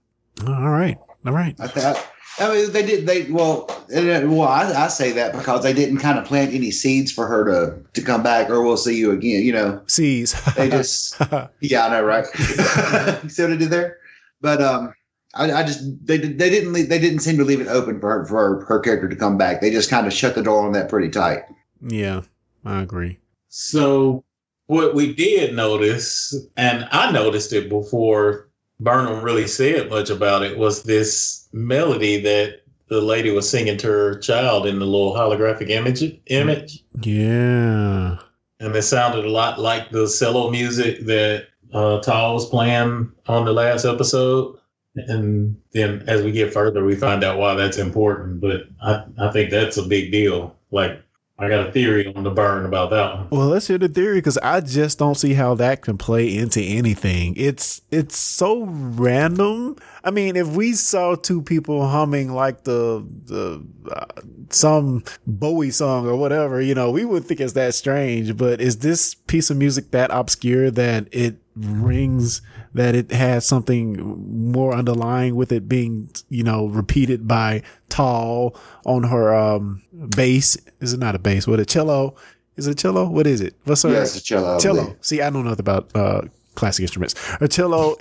All 0.47 0.69
right, 0.69 0.97
all 1.25 1.33
right. 1.33 1.55
I 1.59 1.67
thought. 1.67 2.07
I 2.39 2.53
mean, 2.53 2.71
they 2.71 2.85
did. 2.85 3.05
They 3.05 3.23
well, 3.29 3.69
and, 3.93 4.09
uh, 4.09 4.27
well. 4.33 4.47
I, 4.47 4.71
I 4.85 4.87
say 4.87 5.11
that 5.11 5.33
because 5.33 5.63
they 5.63 5.73
didn't 5.73 5.97
kind 5.99 6.17
of 6.17 6.25
plant 6.25 6.53
any 6.53 6.71
seeds 6.71 7.11
for 7.11 7.27
her 7.27 7.43
to 7.45 7.83
to 7.93 8.01
come 8.01 8.23
back, 8.23 8.49
or 8.49 8.63
we'll 8.63 8.77
see 8.77 8.97
you 8.97 9.11
again. 9.11 9.43
You 9.43 9.53
know, 9.53 9.81
seeds. 9.87 10.33
they 10.55 10.69
just. 10.69 11.19
yeah, 11.59 11.85
I 11.85 11.89
know, 11.89 12.03
right? 12.03 12.25
you 12.39 12.45
see 13.29 13.43
what 13.43 13.51
I 13.51 13.55
did 13.57 13.69
there? 13.69 13.97
But 14.39 14.61
um, 14.61 14.93
I, 15.35 15.51
I 15.51 15.63
just 15.63 15.83
they 16.07 16.17
did- 16.17 16.39
they 16.39 16.49
didn't 16.49 16.73
leave, 16.73 16.89
they 16.89 16.99
didn't 16.99 17.19
seem 17.19 17.37
to 17.37 17.43
leave 17.43 17.61
it 17.61 17.67
open 17.67 17.99
for 17.99 18.09
her, 18.09 18.25
for 18.25 18.35
her, 18.59 18.65
her 18.65 18.79
character 18.79 19.09
to 19.09 19.15
come 19.15 19.37
back. 19.37 19.61
They 19.61 19.69
just 19.69 19.89
kind 19.89 20.07
of 20.07 20.13
shut 20.13 20.33
the 20.35 20.41
door 20.43 20.65
on 20.65 20.71
that 20.71 20.89
pretty 20.89 21.09
tight. 21.09 21.43
yeah, 21.85 22.21
I 22.65 22.81
agree. 22.81 23.19
So 23.49 24.23
what 24.67 24.95
we 24.95 25.13
did 25.13 25.53
notice, 25.53 26.33
and 26.55 26.87
I 26.91 27.11
noticed 27.11 27.51
it 27.51 27.67
before 27.69 28.47
Burnham 28.79 29.21
really 29.21 29.47
said 29.47 29.89
much 29.89 30.09
about 30.09 30.43
it, 30.43 30.57
was 30.57 30.83
this 30.83 31.40
melody 31.53 32.19
that 32.21 32.61
the 32.87 33.01
lady 33.01 33.31
was 33.31 33.49
singing 33.49 33.77
to 33.77 33.87
her 33.87 34.19
child 34.19 34.67
in 34.67 34.79
the 34.79 34.85
little 34.85 35.13
holographic 35.13 35.69
image 35.69 36.03
image. 36.27 36.83
Yeah. 37.01 38.17
And 38.59 38.75
it 38.75 38.81
sounded 38.83 39.25
a 39.25 39.29
lot 39.29 39.59
like 39.59 39.91
the 39.91 40.07
cello 40.07 40.51
music 40.51 41.05
that 41.05 41.47
uh 41.73 42.01
Tal 42.01 42.33
was 42.33 42.49
playing 42.49 43.11
on 43.27 43.45
the 43.45 43.53
last 43.53 43.85
episode. 43.85 44.57
And 44.95 45.55
then 45.71 46.03
as 46.07 46.21
we 46.21 46.33
get 46.33 46.51
further, 46.51 46.83
we 46.83 46.95
find 46.95 47.23
out 47.23 47.37
why 47.37 47.55
that's 47.55 47.77
important. 47.77 48.41
But 48.41 48.63
I, 48.81 49.05
I 49.17 49.31
think 49.31 49.49
that's 49.49 49.77
a 49.77 49.83
big 49.83 50.11
deal. 50.11 50.53
Like 50.69 51.01
I 51.41 51.49
got 51.49 51.69
a 51.69 51.71
theory 51.71 52.13
on 52.13 52.23
the 52.23 52.29
burn 52.29 52.65
about 52.65 52.91
that 52.91 53.15
one. 53.15 53.27
Well, 53.31 53.47
let's 53.47 53.67
hear 53.67 53.79
the 53.79 53.87
theory 53.87 54.17
because 54.17 54.37
I 54.39 54.61
just 54.61 54.99
don't 54.99 55.15
see 55.15 55.33
how 55.33 55.55
that 55.55 55.81
can 55.81 55.97
play 55.97 56.37
into 56.37 56.61
anything. 56.61 57.33
It's 57.35 57.81
it's 57.89 58.15
so 58.17 58.65
random. 58.65 59.77
I 60.03 60.11
mean, 60.11 60.35
if 60.35 60.47
we 60.47 60.73
saw 60.73 61.15
two 61.15 61.41
people 61.41 61.87
humming 61.87 62.33
like 62.33 62.63
the 62.63 63.05
the 63.25 63.63
uh, 63.91 64.05
some 64.49 65.03
Bowie 65.27 65.69
song 65.71 66.07
or 66.07 66.15
whatever, 66.15 66.59
you 66.61 66.73
know, 66.73 66.89
we 66.89 67.05
would 67.05 67.25
think 67.25 67.39
it's 67.39 67.53
that 67.53 67.75
strange. 67.75 68.35
But 68.35 68.61
is 68.61 68.79
this 68.79 69.13
piece 69.13 69.49
of 69.49 69.57
music 69.57 69.91
that 69.91 70.09
obscure 70.11 70.71
that 70.71 71.07
it 71.11 71.37
rings 71.55 72.41
that 72.73 72.95
it 72.95 73.11
has 73.11 73.45
something 73.45 74.51
more 74.51 74.73
underlying 74.73 75.35
with 75.35 75.51
it 75.51 75.67
being, 75.67 76.09
you 76.29 76.43
know, 76.43 76.65
repeated 76.67 77.27
by 77.27 77.61
Tal 77.89 78.55
on 78.85 79.03
her 79.03 79.35
um 79.35 79.83
bass? 80.15 80.57
Is 80.79 80.93
it 80.93 80.99
not 80.99 81.15
a 81.15 81.19
bass? 81.19 81.47
What 81.47 81.59
a 81.59 81.65
cello? 81.65 82.15
Is 82.57 82.67
it 82.67 82.71
a 82.71 82.75
cello? 82.75 83.07
What 83.07 83.27
is 83.27 83.39
it? 83.41 83.55
What's 83.65 83.83
her 83.83 83.89
Yes, 83.91 84.13
the 84.13 84.19
cello. 84.19 84.59
Cello. 84.59 84.95
See, 85.01 85.21
I 85.21 85.29
don't 85.29 85.43
know 85.43 85.49
nothing 85.49 85.59
about 85.59 85.91
uh 85.95 86.21
classic 86.61 86.83
instruments. 86.83 87.15
A 87.41 87.47
cello 87.47 87.95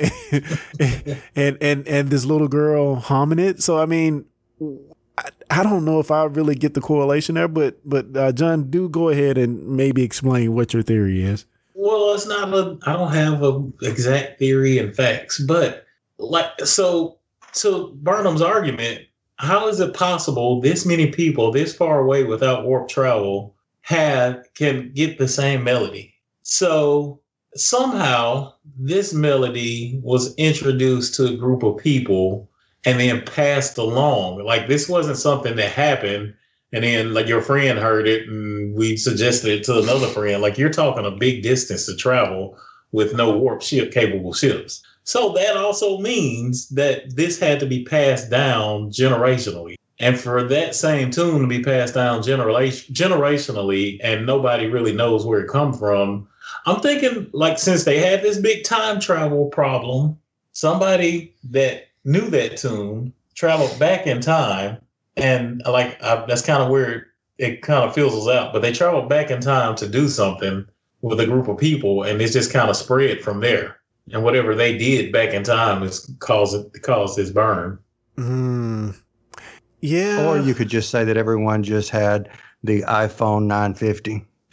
and 1.35 1.57
and 1.63 1.89
and 1.89 2.11
this 2.11 2.27
little 2.27 2.47
girl 2.47 2.97
humming 2.97 3.39
it. 3.39 3.63
So 3.63 3.79
I 3.79 3.87
mean, 3.87 4.27
I, 5.17 5.31
I 5.49 5.63
don't 5.63 5.87
know 5.87 5.99
if 5.99 6.11
I 6.11 6.25
really 6.25 6.55
get 6.55 6.75
the 6.75 6.83
correlation 6.83 7.37
there, 7.37 7.49
but 7.49 7.79
but 7.89 8.15
uh, 8.15 8.33
John, 8.33 8.71
do 8.71 8.89
go 8.89 9.09
ahead 9.09 9.39
and 9.39 9.67
maybe 9.67 10.03
explain 10.03 10.55
what 10.55 10.75
your 10.75 10.83
theory 10.83 11.23
is. 11.23 11.47
Well, 11.75 12.13
it's 12.15 12.27
not 12.27 12.53
a. 12.53 12.79
I 12.85 12.93
don't 12.93 13.15
have 13.15 13.43
a 13.43 13.67
exact 13.83 14.39
theory 14.39 14.77
and 14.79 14.95
facts, 14.95 15.41
but 15.41 15.87
like 16.19 16.51
so. 16.63 17.19
so 17.53 17.95
Burnham's 18.03 18.43
argument, 18.43 19.07
how 19.37 19.69
is 19.69 19.81
it 19.81 19.95
possible 19.95 20.61
this 20.61 20.85
many 20.85 21.11
people 21.11 21.51
this 21.51 21.75
far 21.75 22.01
away 22.01 22.25
without 22.25 22.67
warp 22.67 22.91
travel 22.91 23.55
have 23.81 24.45
can 24.55 24.93
get 24.93 25.17
the 25.17 25.29
same 25.29 25.65
melody? 25.65 26.13
So 26.43 27.21
somehow 27.57 28.53
this 28.79 29.13
melody 29.13 30.01
was 30.03 30.35
introduced 30.37 31.15
to 31.15 31.27
a 31.27 31.37
group 31.37 31.63
of 31.63 31.79
people 31.79 32.49
and 32.85 33.01
then 33.01 33.23
passed 33.23 33.79
along. 33.79 34.45
Like 34.45 34.69
this 34.69 34.89
wasn't 34.89 35.19
something 35.19 35.57
that 35.57 35.73
happened 35.73 36.35
and 36.73 36.85
then 36.85 37.13
like 37.13 37.27
your 37.27 37.43
friend 37.43 37.79
heard 37.79 38.07
it 38.07 38.29
and 38.29 38.75
we 38.77 38.97
suggested 38.97 39.51
it 39.51 39.65
to 39.65 39.79
another 39.81 40.07
friend. 40.07 40.41
Like 40.41 40.59
you're 40.59 40.71
talking 40.71 41.05
a 41.05 41.11
big 41.11 41.43
distance 41.43 41.87
to 41.87 41.97
travel 41.97 42.57
with 42.93 43.15
no 43.15 43.37
warp 43.37 43.63
ship 43.63 43.93
capable 43.93 44.33
ships. 44.33 44.83
So 45.05 45.33
that 45.33 45.57
also 45.57 45.99
means 45.99 46.69
that 46.71 47.17
this 47.17 47.39
had 47.39 47.59
to 47.61 47.67
be 47.67 47.85
passed 47.85 48.31
down 48.31 48.91
generationally. 48.91 49.75
And 49.99 50.19
for 50.19 50.43
that 50.45 50.75
same 50.75 51.11
tune 51.11 51.43
to 51.43 51.47
be 51.47 51.63
passed 51.63 51.95
down 51.95 52.23
generation 52.23 52.95
generationally 52.95 53.99
and 54.03 54.25
nobody 54.25 54.67
really 54.67 54.93
knows 54.93 55.27
where 55.27 55.41
it 55.41 55.49
come 55.49 55.75
from 55.75 56.29
i'm 56.67 56.81
thinking 56.81 57.29
like 57.33 57.59
since 57.59 57.85
they 57.85 57.99
had 57.99 58.23
this 58.23 58.39
big 58.39 58.65
time 58.65 59.01
travel 59.01 59.47
problem 59.47 60.19
somebody 60.53 61.35
that 61.45 61.89
knew 62.05 62.29
that 62.31 62.57
tune 62.57 63.13
traveled 63.35 63.79
back 63.79 64.07
in 64.07 64.21
time 64.21 64.79
and 65.17 65.63
like 65.67 66.03
I, 66.03 66.25
that's 66.27 66.43
kind 66.43 66.63
of 66.63 66.71
where 66.71 67.11
it 67.41 67.63
kind 67.63 67.85
of 67.85 67.95
fizzles 67.95 68.29
out. 68.29 68.53
But 68.53 68.63
they 68.63 68.73
traveled 68.73 69.09
back 69.09 69.31
in 69.31 69.41
time 69.41 69.75
to 69.77 69.89
do 69.89 70.09
something 70.09 70.67
with 71.03 71.19
a 71.19 71.27
group 71.27 71.49
of 71.49 71.57
people, 71.59 72.03
and 72.03 72.21
it's 72.21 72.35
just 72.35 72.53
kind 72.53 72.69
of 72.69 72.77
spread 72.77 73.23
from 73.23 73.41
there. 73.41 73.77
and 74.13 74.23
whatever 74.23 74.55
they 74.55 74.77
did 74.77 75.13
back 75.13 75.33
in 75.33 75.43
time 75.43 75.83
is 75.83 76.11
cause 76.19 76.53
it 76.53 76.83
caused 76.83 77.17
this 77.17 77.31
burn. 77.31 77.79
Hmm. 78.17 78.91
Yeah. 79.81 80.27
Or 80.27 80.39
you 80.39 80.53
could 80.53 80.69
just 80.69 80.91
say 80.91 81.05
that 81.05 81.17
everyone 81.17 81.63
just 81.63 81.91
had 81.91 82.29
the 82.63 82.83
iPhone 82.83 83.45
950. 83.45 84.27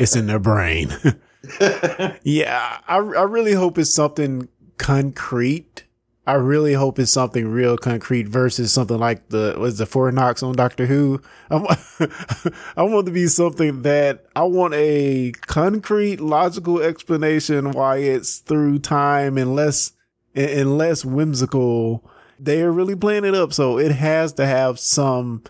it's 0.00 0.16
in 0.16 0.26
their 0.26 0.38
brain. 0.38 0.92
yeah, 2.22 2.78
I, 2.88 2.96
I 2.96 3.22
really 3.22 3.52
hope 3.52 3.78
it's 3.78 3.94
something 3.94 4.48
concrete. 4.76 5.84
I 6.26 6.34
really 6.34 6.74
hope 6.74 6.98
it's 6.98 7.12
something 7.12 7.48
real 7.48 7.78
concrete 7.78 8.28
versus 8.28 8.72
something 8.72 8.98
like 8.98 9.30
the 9.30 9.54
was 9.58 9.78
the 9.78 9.86
four 9.86 10.12
knocks 10.12 10.42
on 10.42 10.54
Doctor 10.56 10.84
Who. 10.84 11.22
I 11.50 11.56
want, 12.76 13.06
to 13.06 13.12
be 13.12 13.28
something 13.28 13.82
that 13.82 14.26
I 14.36 14.42
want 14.42 14.74
a 14.74 15.32
concrete, 15.46 16.20
logical 16.20 16.82
explanation 16.82 17.70
why 17.70 17.98
it's 17.98 18.40
through 18.40 18.80
time 18.80 19.38
and 19.38 19.54
less 19.54 19.92
and 20.34 20.76
less 20.76 21.04
whimsical. 21.04 22.04
They 22.38 22.62
are 22.62 22.72
really 22.72 22.94
playing 22.94 23.24
it 23.24 23.34
up, 23.34 23.54
so 23.54 23.78
it 23.78 23.92
has 23.92 24.34
to 24.34 24.44
have 24.44 24.78
some 24.78 25.44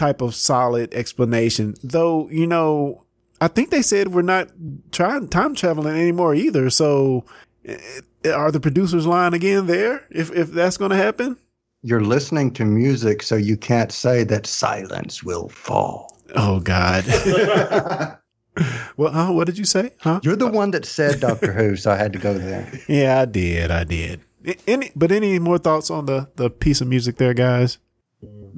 type 0.00 0.22
of 0.22 0.34
solid 0.34 0.94
explanation. 0.94 1.74
Though, 1.84 2.26
you 2.30 2.46
know, 2.46 3.04
I 3.38 3.48
think 3.48 3.68
they 3.68 3.82
said 3.82 4.08
we're 4.08 4.22
not 4.22 4.48
trying 4.92 5.28
time 5.28 5.54
traveling 5.54 5.94
anymore 5.94 6.34
either. 6.34 6.70
So 6.70 7.26
eh, 7.66 7.76
are 8.24 8.50
the 8.50 8.60
producers 8.60 9.06
lying 9.06 9.34
again 9.34 9.66
there 9.66 10.06
if 10.10 10.32
if 10.32 10.52
that's 10.52 10.78
going 10.78 10.90
to 10.92 10.96
happen? 10.96 11.36
You're 11.82 12.00
listening 12.00 12.52
to 12.54 12.64
music 12.64 13.22
so 13.22 13.36
you 13.36 13.58
can't 13.58 13.92
say 13.92 14.24
that 14.24 14.46
silence 14.46 15.22
will 15.22 15.50
fall. 15.50 16.16
Oh 16.34 16.60
god. 16.60 17.04
well, 18.96 19.12
huh, 19.12 19.32
what 19.32 19.46
did 19.46 19.58
you 19.58 19.66
say? 19.66 19.92
Huh? 20.00 20.20
You're 20.22 20.36
the 20.36 20.46
one 20.46 20.70
that 20.70 20.86
said 20.86 21.20
Doctor 21.20 21.52
Who, 21.52 21.76
so 21.76 21.90
I 21.90 21.96
had 21.96 22.14
to 22.14 22.18
go 22.18 22.32
there. 22.32 22.72
Yeah, 22.88 23.20
I 23.20 23.24
did. 23.26 23.70
I 23.70 23.84
did. 23.84 24.20
Any 24.66 24.92
but 24.96 25.12
any 25.12 25.38
more 25.38 25.58
thoughts 25.58 25.90
on 25.90 26.06
the 26.06 26.28
the 26.36 26.48
piece 26.48 26.80
of 26.80 26.88
music 26.88 27.16
there, 27.16 27.34
guys? 27.34 27.76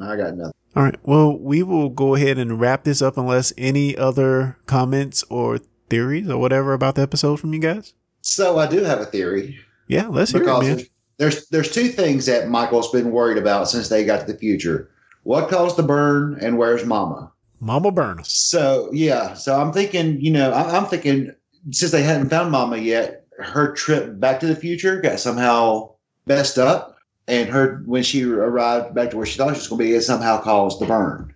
I 0.00 0.16
got 0.16 0.36
nothing. 0.36 0.61
All 0.74 0.82
right. 0.82 0.98
Well, 1.02 1.38
we 1.38 1.62
will 1.62 1.90
go 1.90 2.14
ahead 2.14 2.38
and 2.38 2.60
wrap 2.60 2.84
this 2.84 3.02
up 3.02 3.16
unless 3.16 3.52
any 3.58 3.96
other 3.96 4.58
comments 4.66 5.22
or 5.28 5.58
theories 5.90 6.28
or 6.30 6.38
whatever 6.38 6.72
about 6.72 6.94
the 6.94 7.02
episode 7.02 7.38
from 7.40 7.52
you 7.52 7.60
guys. 7.60 7.94
So 8.22 8.58
I 8.58 8.66
do 8.66 8.82
have 8.84 9.00
a 9.00 9.06
theory. 9.06 9.58
Yeah, 9.88 10.06
let's 10.08 10.30
hear 10.30 10.42
it, 10.42 10.46
man. 10.46 10.80
There's, 11.18 11.46
there's 11.48 11.70
two 11.70 11.88
things 11.88 12.26
that 12.26 12.48
Michael's 12.48 12.90
been 12.90 13.10
worried 13.10 13.36
about 13.36 13.68
since 13.68 13.88
they 13.88 14.04
got 14.04 14.26
to 14.26 14.32
the 14.32 14.38
future. 14.38 14.90
What 15.24 15.50
caused 15.50 15.76
the 15.76 15.82
burn 15.82 16.38
and 16.40 16.56
where's 16.56 16.84
Mama? 16.84 17.32
Mama 17.60 17.92
Burnham. 17.92 18.24
So 18.24 18.90
yeah, 18.92 19.34
so 19.34 19.60
I'm 19.60 19.72
thinking, 19.72 20.20
you 20.20 20.32
know, 20.32 20.50
I, 20.50 20.76
I'm 20.76 20.86
thinking 20.86 21.32
since 21.70 21.92
they 21.92 22.02
hadn't 22.02 22.30
found 22.30 22.50
Mama 22.50 22.78
yet, 22.78 23.24
her 23.38 23.72
trip 23.72 24.18
back 24.18 24.40
to 24.40 24.46
the 24.46 24.56
future 24.56 25.00
got 25.00 25.20
somehow 25.20 25.94
messed 26.26 26.58
up, 26.58 26.91
and 27.32 27.48
her 27.48 27.82
when 27.86 28.02
she 28.02 28.24
arrived 28.24 28.94
back 28.94 29.10
to 29.10 29.16
where 29.16 29.26
she 29.26 29.38
thought 29.38 29.54
she 29.54 29.60
was 29.60 29.68
going 29.68 29.78
to 29.78 29.84
be, 29.84 29.94
it 29.94 30.02
somehow 30.02 30.40
caused 30.40 30.80
the 30.80 30.86
burn. 30.86 31.34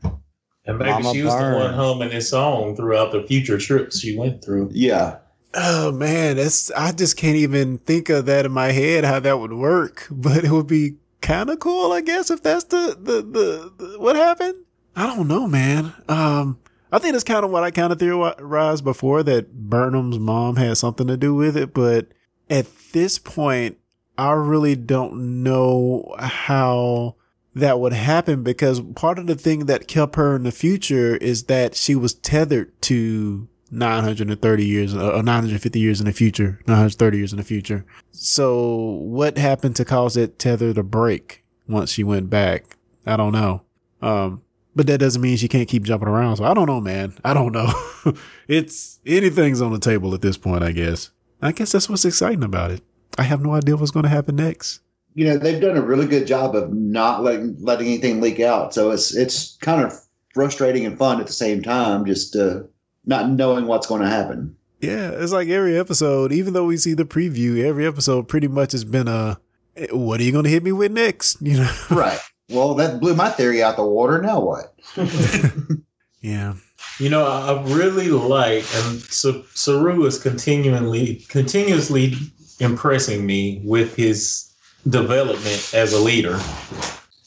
And 0.66 0.78
maybe 0.78 0.90
Mama 0.90 1.12
she 1.12 1.22
was 1.22 1.32
Burn. 1.32 1.53
the 1.53 1.59
one 1.59 1.74
humming 1.74 2.11
this 2.11 2.28
song 2.28 2.76
throughout 2.76 3.12
the 3.12 3.22
future 3.22 3.57
trips 3.57 4.01
she 4.01 4.18
went 4.18 4.44
through. 4.44 4.70
Yeah, 4.72 5.18
Oh 5.59 5.90
man, 5.90 6.36
that's 6.36 6.70
I 6.72 6.92
just 6.92 7.16
can't 7.16 7.36
even 7.36 7.78
think 7.78 8.11
of 8.11 8.26
that 8.26 8.44
in 8.44 8.53
my 8.53 8.72
head 8.72 9.05
how 9.05 9.20
that 9.20 9.38
would 9.40 9.55
work. 9.55 10.07
But 10.11 10.44
it 10.44 10.51
would 10.51 10.66
be 10.66 10.97
kind 11.22 11.49
of 11.49 11.61
cool, 11.61 11.92
I 11.92 12.03
guess, 12.03 12.30
if 12.30 12.42
that's 12.42 12.64
the, 12.64 12.97
the 13.01 13.22
the 13.22 13.72
the 13.84 13.99
what 13.99 14.16
happened. 14.16 14.64
I 14.94 15.07
don't 15.07 15.28
know, 15.28 15.47
man. 15.47 15.94
Um, 16.09 16.59
I 16.92 16.99
think 16.99 17.12
that's 17.12 17.24
kind 17.24 17.44
of 17.44 17.51
what 17.51 17.64
I 17.64 17.70
kind 17.70 17.92
of 17.92 17.99
theorized 17.99 18.84
before 18.84 19.22
that 19.22 19.53
Burnham's 19.53 20.18
mom 20.18 20.57
had 20.57 20.76
something 20.76 21.07
to 21.07 21.16
do 21.16 21.34
with 21.34 21.57
it. 21.57 21.72
But 21.72 22.09
at 22.51 22.66
this 22.92 23.18
point, 23.18 23.78
I 24.19 24.33
really 24.33 24.77
don't 24.77 25.43
know 25.43 26.14
how 26.19 27.17
that 27.55 27.81
would 27.81 27.93
happen 27.93 28.43
because 28.43 28.81
part 28.81 29.19
of 29.19 29.27
the 29.27 29.35
thing 29.35 29.67
that 29.67 29.89
kept 29.89 30.17
her 30.17 30.37
in 30.37 30.43
the 30.43 30.53
future 30.53 31.17
is 31.17 31.45
that 31.45 31.75
she 31.75 31.95
was 31.95 32.14
tethered 32.14 32.81
to 32.83 33.49
930 33.71 34.64
years 34.64 34.95
or 34.95 35.23
950 35.23 35.81
years 35.81 36.01
in 36.01 36.07
the 36.07 36.12
future, 36.12 36.61
930 36.67 37.19
years 37.19 37.33
in 37.33 37.39
the 37.39 37.45
future. 37.45 37.85
So 38.12 38.67
what 39.03 39.39
happened 39.39 39.77
to 39.77 39.85
cause 39.85 40.14
that 40.14 40.39
tether 40.39 40.73
to 40.75 40.83
break 40.83 41.45
once 41.67 41.91
she 41.91 42.05
went 42.05 42.31
back? 42.31 42.77
I 43.07 43.17
don't 43.17 43.33
know. 43.33 43.62
Um, 44.03 44.43
but 44.75 44.87
that 44.89 44.99
doesn't 44.99 45.23
mean 45.23 45.39
she 45.39 45.49
can't 45.49 45.69
keep 45.69 45.85
jumping 45.85 46.09
around. 46.09 46.37
So 46.37 46.45
I 46.45 46.53
don't 46.53 46.67
know, 46.67 46.81
man. 46.81 47.14
I 47.25 47.33
don't 47.33 47.53
know. 47.53 47.73
it's 48.49 49.01
anything's 49.07 49.62
on 49.62 49.73
the 49.73 49.79
table 49.79 50.14
at 50.14 50.21
this 50.21 50.37
point, 50.37 50.62
I 50.62 50.73
guess. 50.73 51.11
I 51.41 51.53
guess 51.53 51.73
that's 51.73 51.89
what's 51.89 52.05
exciting 52.05 52.45
about 52.45 52.71
it. 52.71 52.83
I 53.19 53.23
have 53.23 53.43
no 53.43 53.53
idea 53.55 53.77
what's 53.77 53.91
going 53.91 54.05
to 54.05 54.09
happen 54.11 54.37
next. 54.37 54.81
you 55.15 55.25
know 55.25 55.39
they've 55.39 55.61
done 55.61 55.77
a 55.77 55.83
really 55.83 56.07
good 56.07 56.27
job 56.27 56.55
of 56.55 56.73
not 56.73 57.23
letting 57.23 57.57
letting 57.61 57.87
anything 57.87 58.21
leak 58.21 58.41
out. 58.41 58.75
So 58.75 58.91
it's 58.91 59.15
it's 59.17 59.57
kind 59.61 59.83
of 59.85 59.93
frustrating 60.35 60.85
and 60.85 60.99
fun 60.99 61.21
at 61.21 61.27
the 61.27 61.33
same 61.33 61.63
time, 61.63 62.05
just 62.05 62.37
uh, 62.37 62.61
not 63.07 63.31
knowing 63.31 63.67
what's 63.67 63.87
going 63.87 64.03
to 64.03 64.09
happen. 64.09 64.55
Yeah, 64.81 65.11
it's 65.13 65.33
like 65.33 65.49
every 65.49 65.79
episode, 65.79 66.33
even 66.33 66.53
though 66.53 66.67
we 66.67 66.77
see 66.77 66.93
the 66.93 67.07
preview, 67.07 67.65
every 67.65 67.87
episode 67.87 68.29
pretty 68.29 68.49
much 68.49 68.73
has 68.73 68.85
been 68.85 69.09
a 69.09 69.39
"Eh, 69.77 69.87
what 69.91 70.21
are 70.21 70.23
you 70.25 70.33
going 70.33 70.45
to 70.45 70.51
hit 70.51 70.63
me 70.63 70.73
with 70.73 70.93
next? 70.93 71.39
You 71.41 71.59
know? 71.59 71.73
Right. 71.91 72.19
Well, 72.51 72.75
that 72.75 73.01
blew 73.01 73.15
my 73.15 73.31
theory 73.31 73.63
out 73.63 73.77
the 73.77 73.85
water. 73.87 74.21
Now 74.21 74.41
what? 74.41 74.75
Yeah. 76.21 76.55
You 76.99 77.09
know, 77.11 77.25
I 77.27 77.53
I 77.53 77.63
really 77.75 78.09
like, 78.09 78.65
and 78.75 79.01
Sa- 79.01 79.43
Saru 79.55 80.05
is 80.07 80.19
continually, 80.19 81.25
continuously 81.29 82.15
impressing 82.61 83.27
me 83.27 83.61
with 83.65 83.95
his 83.97 84.53
development 84.89 85.71
as 85.75 85.93
a 85.93 85.99
leader 85.99 86.39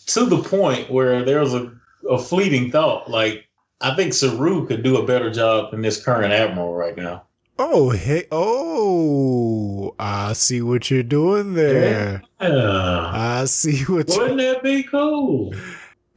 to 0.08 0.26
the 0.26 0.42
point 0.42 0.90
where 0.90 1.24
there 1.24 1.40
was 1.42 1.54
a, 1.54 1.72
a 2.10 2.18
fleeting 2.18 2.72
thought, 2.72 3.10
like, 3.10 3.46
I 3.82 3.96
think 3.96 4.14
Saru 4.14 4.66
could 4.68 4.84
do 4.84 4.98
a 4.98 5.06
better 5.06 5.30
job 5.32 5.72
than 5.72 5.82
this 5.82 6.04
current 6.04 6.34
admiral 6.34 6.74
right 6.74 6.96
now. 6.98 7.24
Oh, 7.58 7.90
hey. 7.92 8.26
Oh, 8.32 9.94
I 10.00 10.34
see 10.34 10.62
what 10.62 10.90
you're 10.90 11.04
doing 11.04 11.54
there. 11.54 12.24
Yeah. 12.42 13.10
I 13.14 13.46
see 13.46 13.84
what 13.84 14.08
Wouldn't 14.10 14.38
that 14.38 14.64
be 14.64 14.84
cool? 14.84 15.54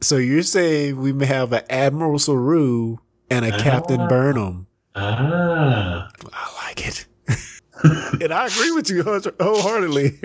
So 0.01 0.17
you're 0.17 0.43
saying 0.43 0.97
we 0.97 1.13
may 1.13 1.25
have 1.25 1.51
an 1.53 1.63
Admiral 1.69 2.19
Saru 2.19 2.97
and 3.29 3.45
a 3.45 3.51
Captain 3.57 4.01
Ah. 4.01 4.07
Burnham. 4.07 4.67
Ah. 4.95 6.09
I 6.33 6.65
like 6.67 6.85
it. 6.87 7.05
And 7.83 8.33
I 8.33 8.47
agree 8.47 8.71
with 8.71 8.89
you 8.89 9.03
wholeheartedly. 9.03 10.19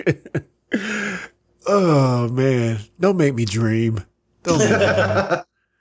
oh, 1.67 2.29
man. 2.29 2.79
Don't 2.99 3.17
make 3.17 3.35
me 3.35 3.45
dream. 3.45 4.03
Don't 4.43 4.59
make. 4.59 4.69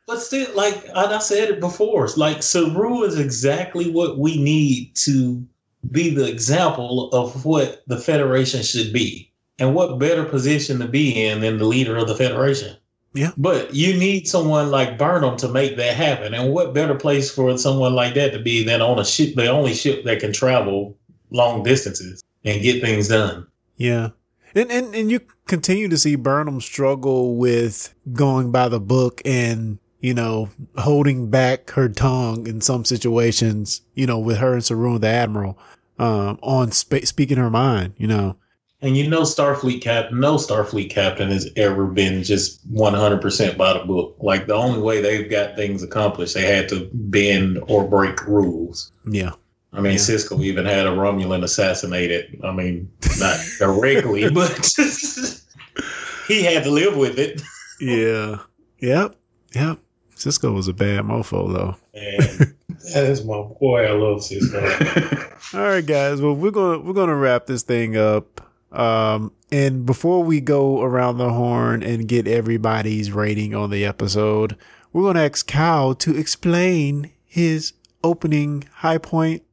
But 0.07 0.17
still, 0.19 0.55
like 0.55 0.89
I 0.95 1.05
I 1.05 1.19
said 1.19 1.51
it 1.51 1.61
before, 1.61 2.05
it's 2.05 2.17
like 2.17 2.43
Saru 2.43 3.03
is 3.05 3.19
exactly 3.19 3.91
what 3.91 4.19
we 4.19 4.43
need 4.43 4.95
to 4.97 5.45
be 5.91 6.11
the 6.11 6.29
example 6.29 7.11
of 7.13 7.45
what 7.45 7.83
the 7.87 7.99
Federation 7.99 8.63
should 8.63 8.93
be. 8.93 9.33
And 9.61 9.75
what 9.75 9.99
better 9.99 10.25
position 10.25 10.79
to 10.79 10.87
be 10.87 11.25
in 11.25 11.41
than 11.41 11.59
the 11.59 11.65
leader 11.65 11.97
of 11.97 12.07
the 12.07 12.15
Federation? 12.15 12.77
Yeah. 13.15 13.33
But 13.37 13.75
you 13.75 13.97
need 13.97 14.29
someone 14.29 14.71
like 14.71 14.99
Burnham 14.99 15.37
to 15.39 15.49
make 15.49 15.77
that 15.77 15.97
happen. 15.97 16.35
And 16.35 16.53
what 16.53 16.75
better 16.75 16.95
place 16.95 17.31
for 17.31 17.57
someone 17.59 17.95
like 17.95 18.15
that 18.15 18.33
to 18.33 18.39
be 18.39 18.63
than 18.63 18.81
on 18.81 18.99
a 18.99 19.05
ship, 19.05 19.35
the 19.35 19.49
only 19.49 19.75
ship 19.75 20.05
that 20.05 20.21
can 20.21 20.33
travel 20.33 20.97
long 21.31 21.63
distances 21.63 22.23
and 22.45 22.63
get 22.63 22.83
things 22.83 23.09
done? 23.09 23.47
Yeah. 23.77 24.11
And, 24.55 24.71
and 24.71 24.95
and 24.95 25.11
you 25.11 25.21
continue 25.47 25.89
to 25.89 25.99
see 25.99 26.17
Burnham 26.17 26.61
struggle 26.61 27.37
with 27.37 27.95
going 28.13 28.51
by 28.51 28.69
the 28.69 28.81
book 28.81 29.21
and, 29.25 29.79
you 30.01 30.15
know, 30.15 30.51
holding 30.77 31.31
back 31.31 31.71
her 31.71 31.89
tongue 31.89 32.47
in 32.47 32.61
some 32.61 32.85
situations, 32.85 33.83
you 33.95 34.07
know, 34.07 34.19
with 34.19 34.39
her 34.39 34.55
and 34.55 34.65
Saru 34.65 34.95
and 34.95 35.03
the 35.03 35.09
Admiral, 35.09 35.59
um, 35.99 36.39
on 36.43 36.71
spa- 36.73 37.05
speaking 37.05 37.37
her 37.39 37.51
mind, 37.51 37.95
you 37.97 38.07
know. 38.07 38.37
And 38.81 38.97
you 38.97 39.09
know, 39.09 39.23
Starfleet 39.23 39.83
captain, 39.83 40.21
no 40.21 40.37
Starfleet 40.37 40.91
captain 40.91 41.31
has 41.31 41.51
ever 41.57 41.87
been 41.87 42.23
just 42.23 42.67
100% 42.73 43.57
by 43.57 43.73
the 43.73 43.85
book. 43.85 44.17
Like 44.21 44.47
the 44.47 44.55
only 44.55 44.81
way 44.81 45.01
they've 45.01 45.29
got 45.29 45.57
things 45.57 45.83
accomplished, 45.83 46.35
they 46.35 46.47
had 46.47 46.69
to 46.69 46.89
bend 46.93 47.59
or 47.67 47.89
break 47.89 48.25
rules. 48.27 48.93
Yeah. 49.11 49.33
I 49.73 49.81
mean, 49.81 49.93
Yeah. 49.93 49.99
Sisko 49.99 50.43
even 50.43 50.65
had 50.65 50.87
a 50.87 50.91
Romulan 50.91 51.43
assassinated. 51.45 52.41
I 52.43 52.53
mean, 52.53 52.91
not 53.19 53.39
directly, 53.59 54.31
but 54.31 54.51
he 56.29 56.43
had 56.43 56.65
to 56.65 56.71
live 56.71 56.97
with 56.97 57.19
it. 57.19 57.43
Yeah. 57.81 58.39
Yep. 58.81 59.17
Yep. 59.55 59.79
Sisko 60.17 60.53
was 60.55 60.69
a 60.69 60.73
bad 60.73 61.05
mofo 61.05 61.53
though. 61.53 61.77
And 61.95 62.55
that 62.95 63.05
is 63.05 63.25
my 63.25 63.43
boy. 63.61 63.85
I 63.87 63.93
love 63.93 64.19
Sisko. 64.21 65.55
All 65.55 65.61
right, 65.61 65.85
guys. 65.87 66.21
Well, 66.21 66.35
we're 66.35 66.51
gonna 66.51 66.81
we're 66.81 66.93
gonna 66.93 67.15
wrap 67.15 67.47
this 67.47 67.63
thing 67.63 67.97
up. 67.97 68.41
Um, 68.73 69.33
and 69.51 69.87
before 69.87 70.23
we 70.23 70.41
go 70.41 70.83
around 70.83 71.19
the 71.19 71.31
horn 71.33 71.83
and 71.83 72.07
get 72.07 72.27
everybody's 72.29 73.13
rating 73.13 73.55
on 73.55 73.71
the 73.71 73.85
episode, 73.85 74.57
we're 74.93 75.05
gonna 75.05 75.25
ask 75.25 75.47
Kyle 75.47 75.95
to 75.95 76.17
explain 76.17 77.11
his 77.25 77.73
opening 78.05 78.65
high 78.77 78.99
points 78.99 79.45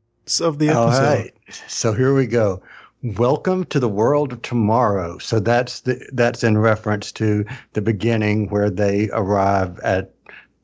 of 0.41 0.59
the 0.59 0.69
All 0.69 0.87
episode. 0.89 1.03
right. 1.03 1.33
So 1.67 1.93
here 1.93 2.13
we 2.15 2.25
go. 2.25 2.61
Welcome 3.03 3.65
to 3.65 3.79
the 3.79 3.89
world 3.89 4.33
of 4.33 4.41
tomorrow. 4.41 5.19
So 5.19 5.39
that's 5.39 5.81
the 5.81 6.03
that's 6.13 6.43
in 6.43 6.57
reference 6.57 7.11
to 7.13 7.45
the 7.73 7.81
beginning 7.81 8.49
where 8.49 8.71
they 8.71 9.09
arrive 9.13 9.79
at 9.81 10.11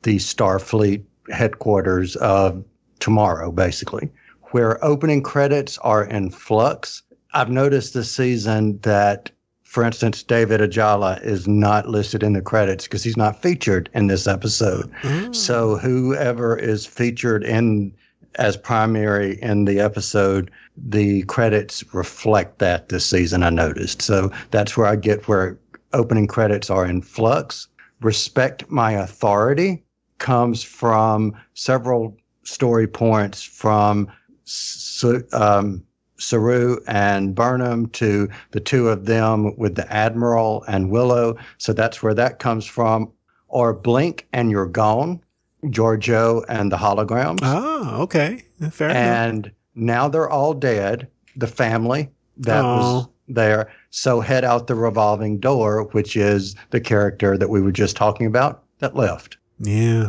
the 0.02 0.16
Starfleet 0.16 1.04
headquarters 1.30 2.16
of 2.16 2.64
tomorrow, 2.98 3.52
basically, 3.52 4.10
where 4.50 4.84
opening 4.84 5.22
credits 5.22 5.78
are 5.78 6.04
in 6.04 6.30
flux. 6.30 7.02
I've 7.32 7.50
noticed 7.50 7.94
this 7.94 8.10
season 8.10 8.80
that, 8.82 9.30
for 9.62 9.84
instance, 9.84 10.24
David 10.24 10.60
Ajala 10.60 11.22
is 11.22 11.46
not 11.46 11.88
listed 11.88 12.24
in 12.24 12.32
the 12.32 12.42
credits 12.42 12.84
because 12.84 13.04
he's 13.04 13.16
not 13.16 13.40
featured 13.40 13.88
in 13.94 14.08
this 14.08 14.26
episode. 14.26 14.90
Mm. 15.02 15.34
So 15.34 15.76
whoever 15.76 16.56
is 16.56 16.84
featured 16.84 17.44
in 17.44 17.94
as 18.36 18.56
primary 18.56 19.40
in 19.42 19.64
the 19.64 19.80
episode, 19.80 20.50
the 20.76 21.22
credits 21.24 21.84
reflect 21.94 22.58
that 22.58 22.88
this 22.88 23.04
season. 23.04 23.42
I 23.42 23.50
noticed. 23.50 24.02
So 24.02 24.30
that's 24.50 24.76
where 24.76 24.86
I 24.86 24.96
get 24.96 25.28
where 25.28 25.58
opening 25.92 26.26
credits 26.26 26.70
are 26.70 26.86
in 26.86 27.02
flux. 27.02 27.68
Respect 28.00 28.70
my 28.70 28.92
authority 28.92 29.84
comes 30.18 30.62
from 30.62 31.34
several 31.54 32.16
story 32.44 32.86
points 32.86 33.42
from 33.42 34.08
um, 35.32 35.84
Saru 36.18 36.78
and 36.86 37.34
Burnham 37.34 37.86
to 37.90 38.28
the 38.52 38.60
two 38.60 38.88
of 38.88 39.06
them 39.06 39.56
with 39.56 39.74
the 39.74 39.92
Admiral 39.92 40.64
and 40.68 40.90
Willa. 40.90 41.34
So 41.58 41.72
that's 41.72 42.02
where 42.02 42.14
that 42.14 42.38
comes 42.38 42.64
from. 42.64 43.10
Or 43.48 43.74
Blink 43.74 44.26
and 44.32 44.50
You're 44.50 44.66
Gone, 44.66 45.20
Georgiou 45.64 46.44
and 46.48 46.70
the 46.72 46.76
holograms. 46.76 47.38
Oh, 47.42 48.02
okay. 48.02 48.44
Fair 48.70 48.90
enough. 48.90 48.96
and 49.02 49.52
now 49.74 50.08
they're 50.08 50.28
all 50.30 50.54
dead. 50.54 51.08
The 51.36 51.46
family 51.46 52.10
that 52.38 52.62
was 52.62 53.04
Oh. 53.06 53.10
there. 53.28 53.70
So 53.90 54.20
head 54.20 54.44
out 54.44 54.66
the 54.66 54.74
revolving 54.74 55.38
door, 55.38 55.84
which 55.92 56.16
is 56.16 56.54
the 56.70 56.80
character 56.80 57.38
that 57.38 57.48
we 57.48 57.60
were 57.62 57.72
just 57.72 57.96
talking 57.96 58.26
about 58.26 58.62
that 58.80 58.94
left. 58.96 59.38
Yeah. 59.58 60.08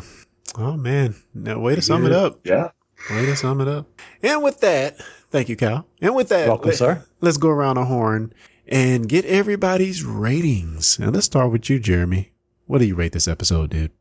Oh 0.57 0.75
man. 0.77 1.15
Now 1.33 1.59
way 1.59 1.75
to 1.75 1.81
sum 1.81 2.05
it 2.05 2.11
up. 2.11 2.39
Yeah. 2.45 2.69
Way 3.11 3.25
to 3.25 3.35
sum 3.35 3.61
it 3.61 3.67
up. 3.67 3.87
And 4.21 4.43
with 4.43 4.59
that, 4.61 4.97
thank 5.29 5.49
you, 5.49 5.55
Cal. 5.55 5.85
And 6.01 6.15
with 6.15 6.29
that, 6.29 6.47
Welcome, 6.47 6.69
let- 6.69 6.77
sir. 6.77 7.05
Let's 7.21 7.37
go 7.37 7.49
around 7.49 7.75
the 7.75 7.85
horn 7.85 8.33
and 8.67 9.07
get 9.07 9.25
everybody's 9.25 10.03
ratings. 10.03 10.97
And 10.99 11.13
let's 11.13 11.25
start 11.25 11.51
with 11.51 11.69
you, 11.69 11.79
Jeremy. 11.79 12.31
What 12.65 12.79
do 12.79 12.85
you 12.85 12.95
rate 12.95 13.11
this 13.11 13.27
episode, 13.27 13.69
dude? 13.71 13.91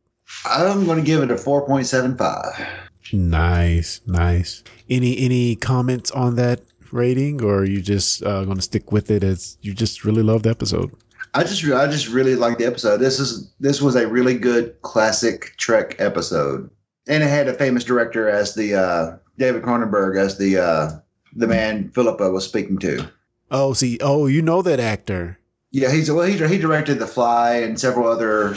I'm 0.45 0.87
going 0.87 0.99
to 0.99 1.05
give 1.05 1.23
it 1.23 1.31
a 1.31 1.35
4.75. 1.35 2.69
Nice, 3.13 4.01
nice. 4.07 4.63
Any 4.89 5.19
any 5.19 5.57
comments 5.57 6.11
on 6.13 6.37
that 6.37 6.61
rating, 6.93 7.43
or 7.43 7.59
are 7.59 7.65
you 7.65 7.81
just 7.83 8.23
uh, 8.23 8.45
going 8.45 8.57
to 8.57 8.63
stick 8.63 8.93
with 8.93 9.11
it 9.11 9.23
as 9.23 9.59
you 9.61 9.75
just 9.75 10.05
really 10.05 10.23
love 10.23 10.45
the 10.45 10.51
episode? 10.51 10.91
I 11.35 11.45
just 11.45 11.65
I 11.65 11.87
just 11.87 12.09
really 12.09 12.37
like 12.37 12.59
the 12.59 12.67
episode. 12.67 12.99
This 12.99 13.19
is 13.19 13.51
this 13.61 13.81
was 13.81 13.97
a 13.97 14.07
really 14.07 14.39
good 14.39 14.81
classic 14.83 15.55
Trek 15.57 15.97
episode, 15.99 16.71
and 17.09 17.23
it 17.23 17.29
had 17.29 17.49
a 17.49 17.55
famous 17.55 17.85
director 17.85 18.29
as 18.29 18.55
the 18.55 18.75
uh, 18.75 19.17
David 19.39 19.63
Cronenberg 19.63 20.19
as 20.19 20.39
the 20.39 20.59
uh, 20.59 20.91
the 21.35 21.47
man 21.47 21.91
Philippa 21.91 22.31
was 22.31 22.45
speaking 22.45 22.79
to. 22.79 23.09
Oh, 23.51 23.73
see, 23.73 23.99
oh, 24.01 24.27
you 24.27 24.43
know 24.43 24.63
that 24.63 24.81
actor. 24.81 25.39
Yeah, 25.71 25.91
he's 25.91 26.11
well 26.11 26.27
he 26.27 26.37
he 26.47 26.59
directed 26.59 26.99
The 26.99 27.07
Fly 27.07 27.57
and 27.57 27.81
several 27.81 28.09
other. 28.09 28.55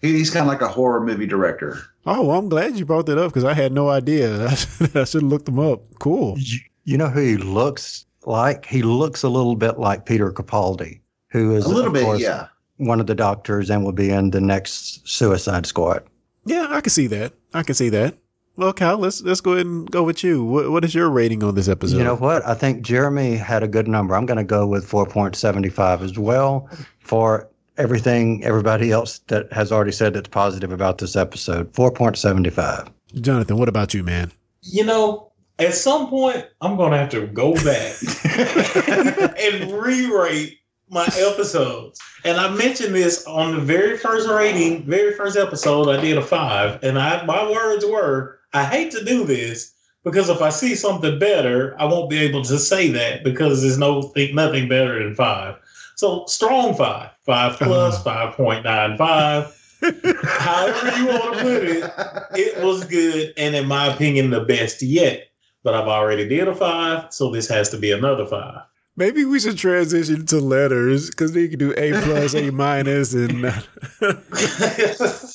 He, 0.00 0.12
he's 0.12 0.30
kind 0.30 0.42
of 0.42 0.48
like 0.48 0.62
a 0.62 0.68
horror 0.68 1.00
movie 1.04 1.26
director. 1.26 1.78
Oh, 2.06 2.26
well, 2.26 2.38
I'm 2.38 2.48
glad 2.48 2.76
you 2.78 2.84
brought 2.86 3.06
that 3.06 3.18
up 3.18 3.30
because 3.30 3.44
I 3.44 3.54
had 3.54 3.72
no 3.72 3.88
idea. 3.90 4.46
I 4.48 4.54
should 4.54 4.94
have 4.94 5.22
looked 5.22 5.44
them 5.46 5.58
up. 5.58 5.82
Cool. 5.98 6.36
You, 6.38 6.58
you 6.84 6.96
know 6.98 7.08
who 7.08 7.20
he 7.20 7.36
looks 7.36 8.06
like? 8.24 8.64
He 8.66 8.82
looks 8.82 9.22
a 9.22 9.28
little 9.28 9.56
bit 9.56 9.78
like 9.78 10.06
Peter 10.06 10.32
Capaldi, 10.32 11.00
who 11.28 11.54
is 11.54 11.66
A 11.66 11.68
little 11.68 11.88
of 11.88 11.92
bit, 11.92 12.04
course, 12.04 12.20
yeah. 12.20 12.46
one 12.78 13.00
of 13.00 13.06
the 13.06 13.14
doctors 13.14 13.68
and 13.70 13.84
will 13.84 13.92
be 13.92 14.10
in 14.10 14.30
the 14.30 14.40
next 14.40 15.06
Suicide 15.06 15.66
Squad. 15.66 16.02
Yeah, 16.46 16.68
I 16.70 16.80
can 16.80 16.90
see 16.90 17.06
that. 17.08 17.34
I 17.52 17.62
can 17.62 17.74
see 17.74 17.90
that. 17.90 18.16
Well, 18.56 18.72
Cal, 18.72 18.98
let's 18.98 19.22
let's 19.22 19.40
go 19.40 19.52
ahead 19.52 19.66
and 19.66 19.90
go 19.90 20.02
with 20.02 20.22
you. 20.24 20.44
What, 20.44 20.70
what 20.70 20.84
is 20.84 20.94
your 20.94 21.08
rating 21.08 21.42
on 21.44 21.54
this 21.54 21.68
episode? 21.68 21.96
You 21.98 22.04
know 22.04 22.16
what? 22.16 22.46
I 22.46 22.54
think 22.54 22.82
Jeremy 22.82 23.36
had 23.36 23.62
a 23.62 23.68
good 23.68 23.88
number. 23.88 24.14
I'm 24.14 24.26
going 24.26 24.38
to 24.38 24.44
go 24.44 24.66
with 24.66 24.86
4.75 24.90 26.02
as 26.02 26.18
well 26.18 26.68
for 26.98 27.48
everything 27.80 28.44
everybody 28.44 28.92
else 28.92 29.18
that 29.28 29.52
has 29.52 29.72
already 29.72 29.92
said 29.92 30.14
that's 30.14 30.28
positive 30.28 30.70
about 30.70 30.98
this 30.98 31.16
episode. 31.16 31.72
4.75. 31.72 32.88
Jonathan, 33.20 33.56
what 33.56 33.68
about 33.68 33.94
you, 33.94 34.04
man? 34.04 34.30
You 34.62 34.84
know, 34.84 35.32
at 35.58 35.74
some 35.74 36.08
point, 36.08 36.46
I'm 36.60 36.76
going 36.76 36.92
to 36.92 36.98
have 36.98 37.08
to 37.10 37.26
go 37.26 37.54
back 37.54 37.96
and 39.38 39.72
re-rate 39.72 40.58
my 40.88 41.06
episodes. 41.16 42.00
And 42.24 42.38
I 42.38 42.50
mentioned 42.50 42.94
this 42.94 43.24
on 43.26 43.54
the 43.54 43.60
very 43.60 43.96
first 43.96 44.28
rating, 44.28 44.84
very 44.84 45.14
first 45.14 45.36
episode. 45.36 45.88
I 45.88 46.00
did 46.00 46.18
a 46.18 46.22
five, 46.22 46.82
and 46.82 46.98
I 46.98 47.24
my 47.24 47.48
words 47.48 47.84
were, 47.84 48.40
"I 48.52 48.64
hate 48.64 48.90
to 48.92 49.04
do 49.04 49.24
this 49.24 49.72
because 50.04 50.28
if 50.28 50.42
I 50.42 50.50
see 50.50 50.74
something 50.74 51.18
better, 51.18 51.76
I 51.78 51.84
won't 51.84 52.10
be 52.10 52.18
able 52.18 52.42
to 52.42 52.58
say 52.58 52.88
that 52.88 53.22
because 53.22 53.62
there's 53.62 53.78
no 53.78 54.12
nothing 54.32 54.68
better 54.68 55.02
than 55.02 55.14
five. 55.14 55.56
So 55.96 56.24
strong 56.26 56.74
five, 56.74 57.10
five 57.30 57.56
plus, 57.56 58.02
five 58.02 58.34
point 58.34 58.64
nine 58.64 58.96
five. 58.96 59.56
However 60.24 60.98
you 60.98 61.06
want 61.06 61.36
to 61.36 61.42
put 61.42 61.64
it, 61.64 61.92
it 62.34 62.64
was 62.64 62.84
good 62.84 63.32
and 63.36 63.54
in 63.54 63.66
my 63.66 63.86
opinion 63.92 64.30
the 64.30 64.40
best 64.40 64.82
yet 64.82 65.28
but 65.62 65.74
i've 65.74 65.88
already 65.88 66.28
did 66.28 66.48
a 66.48 66.54
five 66.54 67.12
so 67.12 67.30
this 67.30 67.48
has 67.48 67.70
to 67.70 67.78
be 67.78 67.92
another 67.92 68.26
five 68.26 68.62
Maybe 68.96 69.24
we 69.24 69.40
should 69.40 69.56
transition 69.56 70.26
to 70.26 70.40
letters 70.40 71.08
because 71.08 71.34
you 71.34 71.48
can 71.48 71.58
do 71.58 71.72
A 71.78 71.92
plus, 72.02 72.34
A 72.34 72.50
minus, 72.50 73.14
and 73.14 73.42
But 74.00 74.18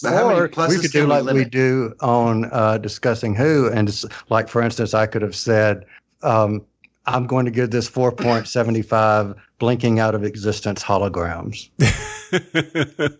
how 0.03 0.27
many 0.27 0.39
Or 0.39 0.49
pluses 0.49 0.69
we 0.69 0.79
could 0.79 0.91
do 0.91 1.07
like 1.07 1.23
we 1.33 1.45
do 1.45 1.95
on 2.01 2.45
uh, 2.51 2.77
discussing 2.77 3.33
who. 3.33 3.71
And 3.71 3.89
it's 3.89 4.05
like, 4.29 4.49
for 4.49 4.61
instance, 4.61 4.93
I 4.93 5.07
could 5.07 5.23
have 5.23 5.35
said, 5.35 5.85
um, 6.21 6.63
I'm 7.07 7.25
going 7.25 7.45
to 7.45 7.51
give 7.51 7.71
this 7.71 7.89
4.75 7.89 9.35
blinking 9.59 9.99
out 9.99 10.15
of 10.15 10.23
existence 10.23 10.83
holograms. 10.83 11.69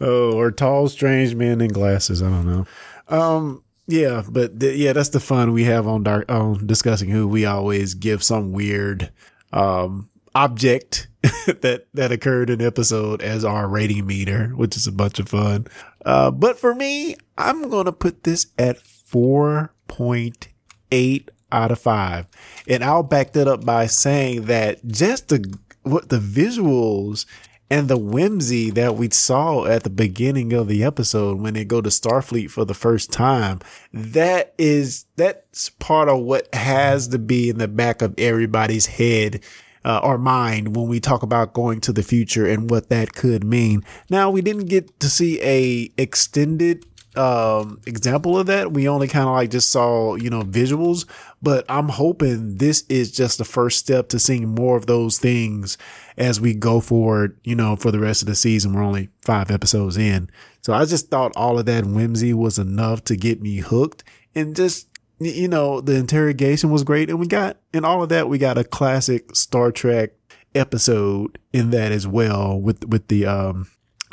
oh, 0.00 0.36
or 0.36 0.50
tall, 0.50 0.88
strange 0.88 1.34
men 1.34 1.60
in 1.60 1.70
glasses. 1.70 2.22
I 2.22 2.30
don't 2.30 2.46
know. 2.46 2.66
Um, 3.08 3.62
yeah, 3.86 4.22
but 4.28 4.60
th- 4.60 4.76
yeah, 4.76 4.92
that's 4.92 5.10
the 5.10 5.20
fun 5.20 5.52
we 5.52 5.64
have 5.64 5.86
on 5.86 6.02
dark 6.02 6.30
on 6.30 6.66
discussing 6.66 7.10
who. 7.10 7.26
We 7.26 7.46
always 7.46 7.94
give 7.94 8.22
some 8.22 8.52
weird 8.52 9.10
um 9.52 10.08
object 10.34 11.08
that 11.22 11.86
that 11.92 12.12
occurred 12.12 12.50
in 12.50 12.62
episode 12.62 13.22
as 13.22 13.44
our 13.44 13.68
rating 13.68 14.06
meter, 14.06 14.48
which 14.48 14.76
is 14.76 14.86
a 14.86 14.92
bunch 14.92 15.18
of 15.18 15.28
fun. 15.28 15.66
Uh, 16.04 16.30
but 16.30 16.58
for 16.58 16.74
me, 16.74 17.16
I'm 17.36 17.68
gonna 17.68 17.92
put 17.92 18.24
this 18.24 18.46
at 18.58 18.80
four 18.80 19.74
point 19.88 20.48
eight 20.90 21.30
out 21.52 21.70
of 21.70 21.78
five, 21.78 22.26
and 22.66 22.82
I'll 22.82 23.02
back 23.02 23.32
that 23.32 23.46
up 23.46 23.64
by 23.64 23.86
saying 23.86 24.46
that 24.46 24.86
just 24.86 25.28
the 25.28 25.58
what 25.82 26.08
the 26.08 26.18
visuals 26.18 27.26
and 27.72 27.88
the 27.88 27.96
whimsy 27.96 28.68
that 28.68 28.96
we 28.96 29.08
saw 29.08 29.64
at 29.64 29.82
the 29.82 29.88
beginning 29.88 30.52
of 30.52 30.68
the 30.68 30.84
episode 30.84 31.40
when 31.40 31.54
they 31.54 31.64
go 31.64 31.80
to 31.80 31.88
Starfleet 31.88 32.50
for 32.50 32.66
the 32.66 32.74
first 32.74 33.10
time, 33.10 33.60
that 33.94 34.52
is, 34.58 35.06
that's 35.16 35.70
part 35.70 36.10
of 36.10 36.20
what 36.20 36.54
has 36.54 37.08
to 37.08 37.18
be 37.18 37.48
in 37.48 37.56
the 37.56 37.68
back 37.68 38.02
of 38.02 38.14
everybody's 38.18 38.84
head. 38.84 39.42
Uh, 39.84 40.00
or 40.04 40.16
mind 40.16 40.76
when 40.76 40.86
we 40.86 41.00
talk 41.00 41.24
about 41.24 41.54
going 41.54 41.80
to 41.80 41.92
the 41.92 42.04
future 42.04 42.46
and 42.46 42.70
what 42.70 42.88
that 42.88 43.14
could 43.14 43.42
mean. 43.42 43.82
Now 44.08 44.30
we 44.30 44.40
didn't 44.40 44.66
get 44.66 45.00
to 45.00 45.08
see 45.10 45.42
a 45.42 45.90
extended 46.00 46.91
um 47.16 47.80
example 47.86 48.38
of 48.38 48.46
that 48.46 48.72
we 48.72 48.88
only 48.88 49.06
kind 49.06 49.28
of 49.28 49.34
like 49.34 49.50
just 49.50 49.70
saw 49.70 50.14
you 50.14 50.30
know 50.30 50.42
visuals 50.42 51.06
but 51.42 51.64
i'm 51.68 51.90
hoping 51.90 52.56
this 52.56 52.84
is 52.88 53.12
just 53.12 53.36
the 53.36 53.44
first 53.44 53.78
step 53.78 54.08
to 54.08 54.18
seeing 54.18 54.48
more 54.48 54.76
of 54.78 54.86
those 54.86 55.18
things 55.18 55.76
as 56.16 56.40
we 56.40 56.54
go 56.54 56.80
forward 56.80 57.38
you 57.44 57.54
know 57.54 57.76
for 57.76 57.90
the 57.90 58.00
rest 58.00 58.22
of 58.22 58.28
the 58.28 58.34
season. 58.34 58.72
We're 58.72 58.82
only 58.82 59.08
five 59.22 59.50
episodes 59.50 59.96
in. 59.96 60.30
So 60.60 60.72
i 60.72 60.84
just 60.84 61.08
thought 61.08 61.32
all 61.36 61.58
of 61.58 61.66
that 61.66 61.84
whimsy 61.84 62.34
was 62.34 62.58
enough 62.58 63.04
to 63.04 63.16
get 63.16 63.40
me 63.40 63.58
hooked 63.58 64.04
and 64.34 64.54
just 64.54 64.88
you 65.18 65.48
know 65.48 65.80
the 65.80 65.96
interrogation 65.96 66.70
was 66.70 66.84
great. 66.84 67.10
And 67.10 67.18
we 67.18 67.26
got 67.26 67.58
in 67.72 67.84
all 67.84 68.02
of 68.02 68.08
that 68.10 68.28
we 68.28 68.38
got 68.38 68.58
a 68.58 68.64
classic 68.64 69.34
star 69.34 69.70
trek 69.72 70.12
episode 70.54 71.38
in 71.52 71.70
that 71.70 71.92
as 71.92 72.06
well 72.06 72.60
with 72.60 72.84
with 72.86 73.08
the 73.08 73.26
um 73.26 73.68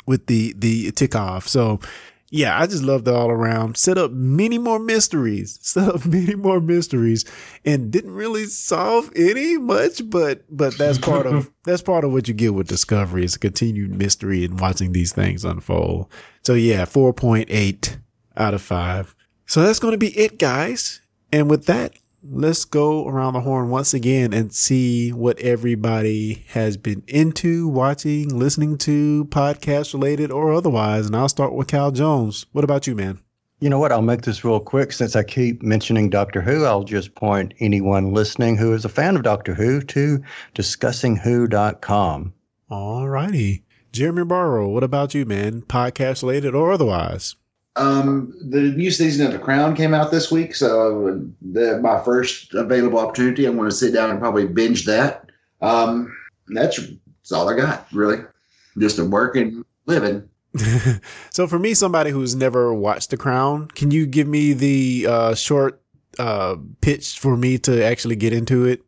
with 0.06 0.26
the 0.26 0.54
the 0.56 0.90
Tikhov 0.92 1.46
so 1.46 1.78
yeah, 2.30 2.58
I 2.58 2.66
just 2.66 2.84
loved 2.84 3.08
it 3.08 3.14
all 3.14 3.28
around. 3.28 3.76
Set 3.76 3.98
up 3.98 4.12
many 4.12 4.56
more 4.56 4.78
mysteries, 4.78 5.58
set 5.62 5.88
up 5.88 6.06
many 6.06 6.36
more 6.36 6.60
mysteries, 6.60 7.24
and 7.64 7.90
didn't 7.90 8.14
really 8.14 8.44
solve 8.46 9.10
any 9.16 9.58
much. 9.58 10.08
But 10.08 10.44
but 10.48 10.78
that's 10.78 10.98
part 10.98 11.26
of 11.26 11.50
that's 11.64 11.82
part 11.82 12.04
of 12.04 12.12
what 12.12 12.28
you 12.28 12.34
get 12.34 12.54
with 12.54 12.68
Discovery 12.68 13.24
is 13.24 13.34
a 13.34 13.38
continued 13.40 13.94
mystery 13.94 14.44
and 14.44 14.60
watching 14.60 14.92
these 14.92 15.12
things 15.12 15.44
unfold. 15.44 16.10
So 16.44 16.54
yeah, 16.54 16.84
four 16.84 17.12
point 17.12 17.48
eight 17.50 17.98
out 18.36 18.54
of 18.54 18.62
five. 18.62 19.14
So 19.46 19.62
that's 19.62 19.80
going 19.80 19.92
to 19.92 19.98
be 19.98 20.16
it, 20.16 20.38
guys. 20.38 21.00
And 21.32 21.50
with 21.50 21.66
that, 21.66 21.94
let's 22.22 22.64
go 22.64 23.06
around 23.06 23.32
the 23.32 23.40
horn 23.40 23.70
once 23.70 23.94
again 23.94 24.32
and 24.32 24.52
see 24.52 25.10
what 25.12 25.38
everybody 25.40 26.44
has 26.48 26.76
been 26.76 27.02
into, 27.06 27.68
watching, 27.68 28.28
listening 28.28 28.78
to, 28.78 29.24
podcast 29.26 29.94
related 29.94 30.30
or 30.30 30.52
otherwise. 30.52 31.06
And 31.06 31.16
I'll 31.16 31.28
start 31.28 31.54
with 31.54 31.68
Cal 31.68 31.90
Jones. 31.90 32.46
What 32.52 32.64
about 32.64 32.86
you, 32.86 32.94
man? 32.94 33.20
You 33.60 33.68
know 33.68 33.78
what? 33.78 33.92
I'll 33.92 34.00
make 34.00 34.22
this 34.22 34.44
real 34.44 34.60
quick. 34.60 34.92
Since 34.92 35.16
I 35.16 35.22
keep 35.22 35.62
mentioning 35.62 36.08
Doctor 36.08 36.40
Who, 36.40 36.64
I'll 36.64 36.84
just 36.84 37.14
point 37.14 37.52
anyone 37.60 38.14
listening 38.14 38.56
who 38.56 38.72
is 38.72 38.84
a 38.84 38.88
fan 38.88 39.16
of 39.16 39.22
Doctor 39.22 39.54
Who 39.54 39.82
to 39.82 40.22
discussingwho.com. 40.54 42.34
All 42.70 43.08
righty. 43.08 43.64
Jeremy 43.92 44.24
Barrow, 44.24 44.68
what 44.68 44.84
about 44.84 45.14
you, 45.14 45.26
man? 45.26 45.62
Podcast 45.62 46.22
related 46.22 46.54
or 46.54 46.72
otherwise? 46.72 47.36
Um, 47.76 48.34
the 48.40 48.60
new 48.60 48.90
season 48.90 49.26
of 49.26 49.32
The 49.32 49.38
Crown 49.38 49.76
came 49.76 49.94
out 49.94 50.10
this 50.10 50.30
week, 50.30 50.54
so 50.54 51.24
the, 51.40 51.78
my 51.80 52.02
first 52.02 52.52
available 52.54 52.98
opportunity, 52.98 53.46
I'm 53.46 53.56
going 53.56 53.70
to 53.70 53.74
sit 53.74 53.94
down 53.94 54.10
and 54.10 54.18
probably 54.18 54.46
binge 54.46 54.86
that. 54.86 55.30
Um, 55.62 56.14
that's, 56.48 56.78
that's 56.78 57.32
all 57.32 57.48
I 57.48 57.56
got, 57.56 57.86
really. 57.92 58.18
Just 58.78 58.98
a 58.98 59.04
working 59.04 59.64
living. 59.86 60.28
so 61.30 61.46
for 61.46 61.58
me, 61.58 61.74
somebody 61.74 62.10
who's 62.10 62.34
never 62.34 62.74
watched 62.74 63.10
The 63.10 63.16
Crown, 63.16 63.68
can 63.68 63.90
you 63.90 64.04
give 64.06 64.26
me 64.26 64.52
the 64.52 65.06
uh, 65.08 65.34
short 65.34 65.80
uh, 66.18 66.56
pitch 66.80 67.18
for 67.18 67.36
me 67.36 67.56
to 67.58 67.84
actually 67.84 68.16
get 68.16 68.32
into 68.32 68.64
it? 68.64 68.82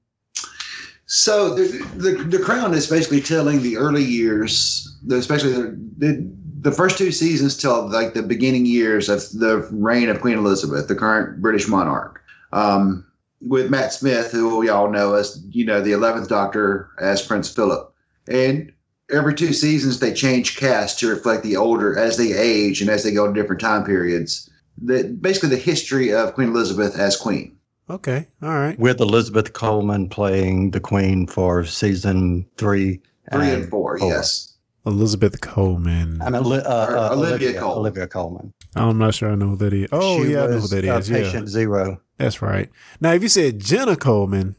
So 1.06 1.54
the, 1.54 1.64
the 1.96 2.12
the 2.24 2.38
Crown 2.38 2.72
is 2.72 2.88
basically 2.88 3.20
telling 3.20 3.60
the 3.60 3.76
early 3.76 4.02
years, 4.02 4.98
especially 5.10 5.52
the, 5.52 5.78
the 5.98 6.32
the 6.62 6.72
first 6.72 6.96
two 6.96 7.10
seasons 7.10 7.56
tell 7.56 7.88
like 7.90 8.14
the 8.14 8.22
beginning 8.22 8.66
years 8.66 9.08
of 9.08 9.20
the 9.32 9.68
reign 9.72 10.08
of 10.08 10.20
Queen 10.20 10.38
Elizabeth, 10.38 10.86
the 10.86 10.94
current 10.94 11.42
British 11.42 11.66
monarch. 11.66 12.22
Um, 12.52 13.04
with 13.40 13.70
Matt 13.70 13.92
Smith, 13.92 14.30
who 14.30 14.56
we 14.58 14.68
all 14.68 14.88
know 14.88 15.14
as 15.14 15.42
you 15.50 15.64
know 15.64 15.80
the 15.80 15.92
Eleventh 15.92 16.28
Doctor 16.28 16.90
as 17.00 17.26
Prince 17.26 17.52
Philip, 17.52 17.92
and 18.28 18.72
every 19.10 19.34
two 19.34 19.52
seasons 19.52 19.98
they 19.98 20.12
change 20.12 20.56
cast 20.56 21.00
to 21.00 21.08
reflect 21.08 21.42
the 21.42 21.56
older 21.56 21.98
as 21.98 22.16
they 22.16 22.32
age 22.32 22.80
and 22.80 22.88
as 22.88 23.02
they 23.02 23.12
go 23.12 23.26
to 23.26 23.32
different 23.32 23.60
time 23.60 23.84
periods. 23.84 24.48
The, 24.80 25.04
basically 25.04 25.50
the 25.50 25.56
history 25.56 26.14
of 26.14 26.34
Queen 26.34 26.48
Elizabeth 26.48 26.96
as 26.96 27.16
queen. 27.16 27.56
Okay, 27.90 28.28
all 28.40 28.50
right. 28.50 28.78
With 28.78 29.00
Elizabeth 29.00 29.52
Coleman 29.52 30.08
playing 30.08 30.70
the 30.70 30.80
Queen 30.80 31.26
for 31.26 31.64
season 31.64 32.46
three, 32.56 33.00
three 33.32 33.50
and, 33.50 33.62
and 33.62 33.70
four, 33.70 33.98
four. 33.98 34.08
Yes. 34.08 34.51
Elizabeth 34.84 35.40
Coleman. 35.40 36.20
I 36.20 36.30
mean, 36.30 36.42
uh, 36.44 36.48
uh, 36.48 37.08
Olivia, 37.12 37.34
Olivia, 37.34 37.60
Colman. 37.60 37.78
Olivia 37.78 38.06
Colman. 38.08 38.52
I'm 38.74 38.98
not 38.98 39.14
sure 39.14 39.30
I 39.30 39.34
know 39.36 39.48
who 39.50 39.56
that 39.56 39.72
is. 39.72 39.88
Oh, 39.92 40.24
She 40.24 40.32
yeah, 40.32 40.44
I 40.44 40.46
know 40.46 40.48
who 40.48 40.54
was, 40.56 40.70
that 40.70 40.84
uh, 40.88 40.98
is. 40.98 41.08
Patient 41.08 41.44
yeah, 41.44 41.50
Zero. 41.52 42.00
that's 42.18 42.42
right. 42.42 42.68
Now, 43.00 43.12
if 43.12 43.22
you 43.22 43.28
said 43.28 43.60
Jenna 43.60 43.96
Coleman, 43.96 44.56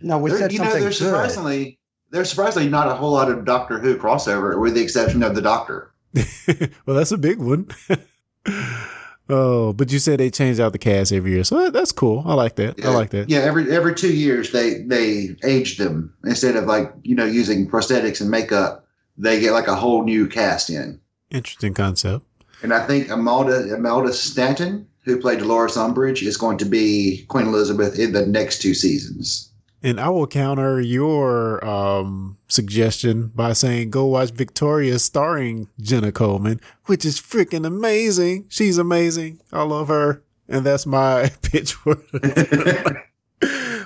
No, 0.00 0.18
we 0.18 0.30
There- 0.30 0.38
said 0.40 0.52
you 0.52 0.58
know, 0.58 0.72
there's 0.72 0.98
good. 0.98 1.06
surprisingly 1.06 1.78
there's 2.10 2.30
surprisingly 2.30 2.68
not 2.68 2.88
a 2.88 2.94
whole 2.94 3.12
lot 3.12 3.30
of 3.30 3.44
Doctor 3.44 3.78
Who 3.78 3.96
crossover, 3.96 4.60
with 4.60 4.74
the 4.74 4.82
exception 4.82 5.22
of 5.22 5.34
the 5.34 5.42
Doctor. 5.42 5.92
well, 6.86 6.96
that's 6.96 7.12
a 7.12 7.18
big 7.18 7.38
one. 7.38 7.68
oh, 9.28 9.72
but 9.72 9.90
you 9.92 9.98
said 9.98 10.20
they 10.20 10.30
change 10.30 10.60
out 10.60 10.72
the 10.72 10.78
cast 10.78 11.12
every 11.12 11.32
year, 11.32 11.44
so 11.44 11.58
that- 11.60 11.72
that's 11.72 11.92
cool. 11.92 12.22
I 12.26 12.34
like 12.34 12.56
that. 12.56 12.82
I 12.84 12.90
like 12.90 13.10
that. 13.10 13.28
Yeah, 13.28 13.40
every 13.40 13.70
every 13.70 13.94
two 13.94 14.12
years 14.14 14.50
they 14.52 14.82
they 14.82 15.36
age 15.44 15.76
them 15.78 16.14
instead 16.24 16.56
of 16.56 16.64
like 16.64 16.92
you 17.02 17.14
know 17.14 17.24
using 17.26 17.68
prosthetics 17.68 18.20
and 18.20 18.30
makeup. 18.30 18.85
They 19.18 19.40
get 19.40 19.52
like 19.52 19.68
a 19.68 19.74
whole 19.74 20.04
new 20.04 20.26
cast 20.26 20.70
in, 20.70 21.00
Interesting 21.30 21.74
concept. 21.74 22.24
and 22.62 22.72
I 22.72 22.86
think 22.86 23.08
Imelda 23.08 23.74
Imelda 23.74 24.12
Staunton, 24.12 24.86
who 25.04 25.20
played 25.20 25.38
Dolores 25.38 25.76
Umbridge, 25.76 26.22
is 26.22 26.36
going 26.36 26.58
to 26.58 26.64
be 26.66 27.24
Queen 27.28 27.46
Elizabeth 27.46 27.98
in 27.98 28.12
the 28.12 28.26
next 28.26 28.60
two 28.60 28.74
seasons. 28.74 29.50
And 29.82 30.00
I 30.00 30.08
will 30.08 30.26
counter 30.26 30.80
your 30.80 31.64
um, 31.64 32.38
suggestion 32.48 33.30
by 33.34 33.52
saying 33.52 33.90
go 33.90 34.06
watch 34.06 34.30
Victoria 34.30 34.98
starring 34.98 35.68
Jenna 35.80 36.10
Coleman, 36.12 36.60
which 36.86 37.04
is 37.04 37.20
freaking 37.20 37.66
amazing. 37.66 38.46
She's 38.48 38.78
amazing. 38.78 39.40
I 39.52 39.62
love 39.62 39.88
her. 39.88 40.22
And 40.48 40.64
that's 40.64 40.86
my 40.86 41.30
pitch 41.42 41.72
for 41.74 41.98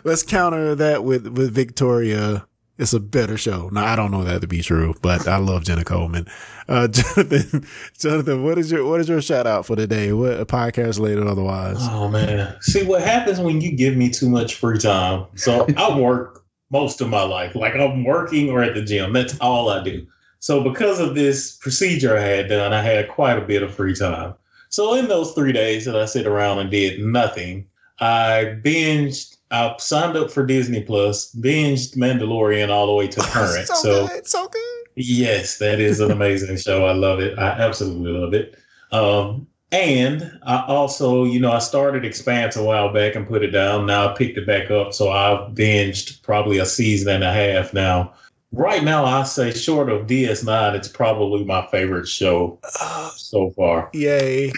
Let's 0.04 0.22
counter 0.22 0.74
that 0.76 1.04
with, 1.04 1.26
with 1.26 1.52
Victoria. 1.52 2.46
It's 2.80 2.94
a 2.94 2.98
better 3.00 3.36
show. 3.36 3.68
Now, 3.70 3.84
I 3.84 3.94
don't 3.94 4.10
know 4.10 4.24
that 4.24 4.40
to 4.40 4.46
be 4.46 4.62
true, 4.62 4.94
but 5.02 5.28
I 5.28 5.36
love 5.36 5.64
Jenna 5.64 5.84
Coleman. 5.84 6.26
Uh, 6.66 6.88
Jonathan, 6.88 7.66
Jonathan, 7.98 8.42
what 8.42 8.56
is 8.56 8.72
your, 8.72 8.86
what 8.86 9.00
is 9.00 9.08
your 9.08 9.20
shout 9.20 9.46
out 9.46 9.66
for 9.66 9.76
today? 9.76 10.14
What 10.14 10.40
a 10.40 10.46
podcast 10.46 10.98
later 10.98 11.28
otherwise? 11.28 11.76
Oh 11.80 12.08
man. 12.08 12.56
See 12.62 12.82
what 12.82 13.02
happens 13.02 13.38
when 13.38 13.60
you 13.60 13.76
give 13.76 13.98
me 13.98 14.08
too 14.08 14.30
much 14.30 14.54
free 14.54 14.78
time. 14.78 15.26
So 15.34 15.66
I 15.76 15.94
work 15.94 16.42
most 16.70 17.02
of 17.02 17.10
my 17.10 17.22
life. 17.22 17.54
Like 17.54 17.74
I'm 17.74 18.02
working 18.02 18.48
or 18.48 18.62
at 18.62 18.74
the 18.74 18.82
gym. 18.82 19.12
That's 19.12 19.38
all 19.40 19.68
I 19.68 19.84
do. 19.84 20.06
So 20.38 20.64
because 20.64 21.00
of 21.00 21.14
this 21.14 21.56
procedure 21.56 22.16
I 22.16 22.22
had 22.22 22.48
done, 22.48 22.72
I 22.72 22.80
had 22.80 23.10
quite 23.10 23.36
a 23.36 23.42
bit 23.42 23.62
of 23.62 23.74
free 23.74 23.94
time. 23.94 24.34
So 24.70 24.94
in 24.94 25.08
those 25.08 25.32
three 25.32 25.52
days 25.52 25.84
that 25.84 25.96
I 25.96 26.06
sit 26.06 26.26
around 26.26 26.60
and 26.60 26.70
did 26.70 26.98
nothing, 27.00 27.66
I 27.98 28.58
binged. 28.64 29.29
I 29.50 29.74
signed 29.78 30.16
up 30.16 30.30
for 30.30 30.46
Disney 30.46 30.82
Plus, 30.82 31.34
binged 31.34 31.96
Mandalorian 31.96 32.68
all 32.70 32.86
the 32.86 32.94
way 32.94 33.08
to 33.08 33.20
current. 33.24 33.66
so 33.66 34.06
good. 34.06 34.26
So 34.26 34.48
good. 34.48 34.86
Yes, 34.96 35.58
that 35.58 35.80
is 35.80 36.00
an 36.00 36.10
amazing 36.10 36.56
show. 36.56 36.86
I 36.86 36.92
love 36.92 37.20
it. 37.20 37.38
I 37.38 37.48
absolutely 37.48 38.12
love 38.12 38.34
it. 38.34 38.56
Um, 38.92 39.46
and 39.72 40.38
I 40.42 40.64
also, 40.66 41.24
you 41.24 41.38
know, 41.40 41.52
I 41.52 41.60
started 41.60 42.04
Expanse 42.04 42.56
a 42.56 42.62
while 42.62 42.92
back 42.92 43.14
and 43.14 43.26
put 43.26 43.42
it 43.44 43.50
down. 43.50 43.86
Now 43.86 44.08
I 44.08 44.16
picked 44.16 44.36
it 44.36 44.46
back 44.46 44.70
up. 44.70 44.92
So 44.92 45.10
I've 45.10 45.54
binged 45.54 46.22
probably 46.22 46.58
a 46.58 46.66
season 46.66 47.08
and 47.14 47.24
a 47.24 47.32
half 47.32 47.72
now. 47.72 48.12
Right 48.52 48.82
now, 48.82 49.04
I 49.04 49.22
say 49.22 49.52
short 49.52 49.88
of 49.90 50.08
DS9, 50.08 50.74
it's 50.74 50.88
probably 50.88 51.44
my 51.44 51.64
favorite 51.70 52.08
show 52.08 52.58
so 53.14 53.50
far. 53.50 53.90
Yay. 53.92 54.52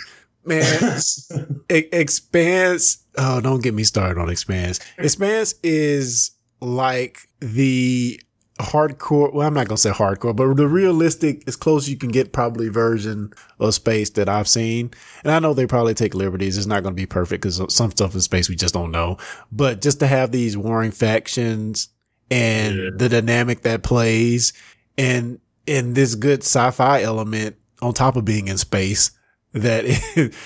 Man, 0.47 0.99
Expanse. 1.69 3.02
Oh, 3.19 3.41
don't 3.41 3.63
get 3.63 3.75
me 3.75 3.85
started 3.85 4.21
on 4.21 4.31
Expanse. 4.31 4.81
Expanse 4.99 5.55
is 5.63 6.31
like 6.61 7.19
the 7.41 8.21
hardcore. 8.61 9.33
Well, 9.33 9.47
I'm 9.47 9.55
not 9.55 9.67
gonna 9.69 9.77
say 9.79 9.91
hardcore, 9.91 10.35
but 10.37 10.55
the 10.55 10.69
realistic, 10.69 11.43
as 11.47 11.57
close 11.57 11.89
you 11.89 11.97
can 11.97 12.11
get, 12.11 12.33
probably 12.33 12.69
version 12.69 13.33
of 13.59 13.75
space 13.75 14.11
that 14.11 14.29
I've 14.29 14.49
seen. 14.49 14.91
And 15.25 15.33
I 15.33 15.39
know 15.41 15.53
they 15.55 15.67
probably 15.67 15.95
take 15.95 16.15
liberties. 16.15 16.57
It's 16.57 16.67
not 16.67 16.83
gonna 16.83 16.95
be 16.95 17.07
perfect 17.07 17.43
because 17.43 17.61
some 17.75 17.91
stuff 17.91 18.15
in 18.15 18.21
space 18.21 18.49
we 18.49 18.57
just 18.57 18.75
don't 18.75 18.91
know. 18.93 19.17
But 19.51 19.81
just 19.83 20.01
to 20.01 20.07
have 20.07 20.31
these 20.33 20.57
warring 20.57 20.91
factions 20.93 21.89
and 22.31 22.77
Yeah. 22.77 22.91
the 22.97 23.09
dynamic 23.09 23.63
that 23.63 23.83
plays, 23.83 24.53
and 24.97 25.39
and 25.67 25.95
this 25.95 26.15
good 26.15 26.43
sci-fi 26.43 27.03
element 27.03 27.57
on 27.81 27.93
top 27.95 28.17
of 28.17 28.25
being 28.25 28.49
in 28.49 28.59
space 28.59 29.11
that 29.53 29.85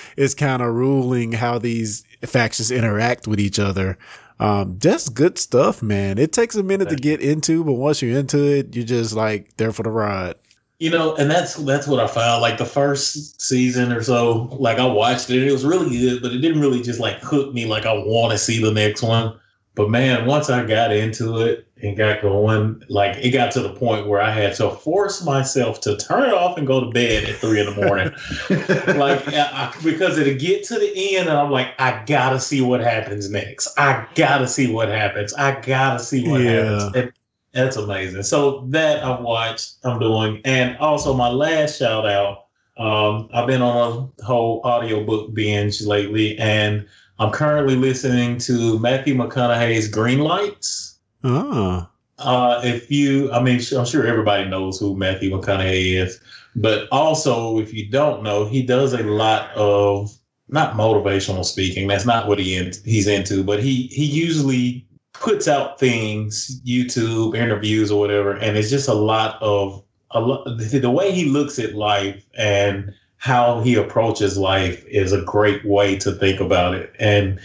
is 0.17 0.33
kind 0.35 0.61
of 0.61 0.73
ruling 0.73 1.31
how 1.33 1.57
these 1.59 2.03
factions 2.23 2.71
interact 2.71 3.27
with 3.27 3.39
each 3.39 3.59
other. 3.59 3.97
Um, 4.39 4.77
just 4.79 5.13
good 5.13 5.37
stuff, 5.37 5.81
man. 5.81 6.17
It 6.17 6.31
takes 6.31 6.55
a 6.55 6.63
minute 6.63 6.89
to 6.89 6.95
get 6.95 7.21
into, 7.21 7.63
but 7.63 7.73
once 7.73 8.01
you're 8.01 8.17
into 8.17 8.43
it, 8.43 8.75
you're 8.75 8.85
just 8.85 9.13
like 9.13 9.55
there 9.57 9.71
for 9.71 9.83
the 9.83 9.89
ride. 9.89 10.35
You 10.79 10.91
know, 10.91 11.15
and 11.15 11.29
that's 11.29 11.55
that's 11.55 11.87
what 11.87 11.99
I 11.99 12.05
found. 12.05 12.41
Like 12.41 12.59
the 12.59 12.65
first 12.65 13.41
season 13.41 13.91
or 13.91 14.03
so, 14.03 14.47
like 14.59 14.77
I 14.77 14.85
watched 14.85 15.29
it, 15.31 15.39
and 15.39 15.49
it 15.49 15.51
was 15.51 15.65
really 15.65 15.97
good, 15.97 16.21
but 16.21 16.31
it 16.31 16.37
didn't 16.37 16.61
really 16.61 16.83
just 16.83 16.99
like 16.99 17.17
hook 17.19 17.51
me 17.53 17.65
like 17.65 17.87
I 17.87 17.93
want 17.93 18.31
to 18.31 18.37
see 18.37 18.61
the 18.61 18.71
next 18.71 19.01
one. 19.01 19.39
But 19.77 19.91
man, 19.91 20.25
once 20.25 20.49
I 20.49 20.65
got 20.65 20.91
into 20.91 21.39
it 21.41 21.67
and 21.83 21.95
got 21.95 22.23
going, 22.23 22.83
like 22.89 23.15
it 23.23 23.29
got 23.29 23.51
to 23.51 23.61
the 23.61 23.73
point 23.73 24.07
where 24.07 24.19
I 24.19 24.31
had 24.31 24.55
to 24.55 24.71
force 24.71 25.23
myself 25.23 25.79
to 25.81 25.95
turn 25.97 26.23
it 26.27 26.33
off 26.33 26.57
and 26.57 26.65
go 26.65 26.83
to 26.83 26.89
bed 26.89 27.25
at 27.25 27.35
three 27.35 27.59
in 27.59 27.67
the 27.67 27.75
morning. 27.75 28.11
like 28.97 29.25
I, 29.27 29.71
because 29.83 30.17
it'd 30.17 30.39
get 30.39 30.63
to 30.65 30.79
the 30.79 31.15
end 31.15 31.29
and 31.29 31.37
I'm 31.37 31.51
like, 31.51 31.79
I 31.79 32.03
gotta 32.07 32.39
see 32.39 32.59
what 32.59 32.81
happens 32.81 33.29
next. 33.29 33.77
I 33.77 34.07
gotta 34.15 34.47
see 34.47 34.73
what 34.73 34.89
happens. 34.89 35.31
I 35.35 35.61
gotta 35.61 35.99
see 35.99 36.27
what 36.27 36.41
Yeah. 36.41 36.63
happens. 36.63 36.95
And 36.95 37.11
that's 37.53 37.75
amazing. 37.75 38.23
So 38.23 38.65
that 38.69 39.03
I've 39.03 39.21
watched, 39.21 39.75
I'm 39.83 39.99
doing, 39.99 40.41
and 40.43 40.75
also 40.79 41.13
my 41.13 41.29
last 41.29 41.77
shout 41.77 42.07
out. 42.07 42.45
Um, 42.77 43.29
I've 43.33 43.47
been 43.47 43.61
on 43.61 44.11
a 44.19 44.23
whole 44.23 44.61
audiobook 44.63 45.33
binge 45.35 45.81
lately, 45.81 46.37
and 46.39 46.87
I'm 47.19 47.31
currently 47.31 47.75
listening 47.75 48.37
to 48.39 48.77
Matthew 48.79 49.15
McConaughey's 49.15 49.87
Green 49.87 50.19
Lights. 50.19 50.99
Ah, 51.23 51.89
Uh, 52.19 52.61
if 52.63 52.89
you, 52.89 53.31
I 53.31 53.41
mean, 53.41 53.59
I'm 53.77 53.85
sure 53.85 54.05
everybody 54.07 54.49
knows 54.49 54.79
who 54.79 54.95
Matthew 54.95 55.29
McConaughey 55.31 55.97
is, 55.97 56.19
but 56.55 56.87
also 56.91 57.59
if 57.59 57.73
you 57.73 57.89
don't 57.89 58.23
know, 58.23 58.45
he 58.45 58.63
does 58.63 58.93
a 58.93 59.03
lot 59.03 59.51
of 59.55 60.11
not 60.49 60.73
motivational 60.73 61.45
speaking. 61.45 61.87
That's 61.87 62.05
not 62.05 62.27
what 62.27 62.39
he 62.39 62.55
in, 62.55 62.71
he's 62.85 63.07
into, 63.07 63.43
but 63.43 63.61
he 63.61 63.87
he 63.87 64.05
usually 64.05 64.87
puts 65.13 65.47
out 65.47 65.79
things, 65.79 66.61
YouTube 66.65 67.35
interviews 67.35 67.91
or 67.91 67.99
whatever, 67.99 68.33
and 68.33 68.57
it's 68.57 68.69
just 68.69 68.87
a 68.87 68.93
lot 68.93 69.41
of 69.41 69.83
a 70.11 70.19
lot. 70.19 70.45
The 70.45 70.89
way 70.89 71.11
he 71.11 71.25
looks 71.25 71.59
at 71.59 71.75
life 71.75 72.23
and 72.37 72.93
how 73.17 73.61
he 73.61 73.75
approaches 73.75 74.37
life 74.37 74.85
is 74.87 75.11
a 75.11 75.23
great 75.23 75.65
way 75.65 75.97
to 75.97 76.11
think 76.13 76.39
about 76.39 76.75
it. 76.75 76.95
And 76.99 77.39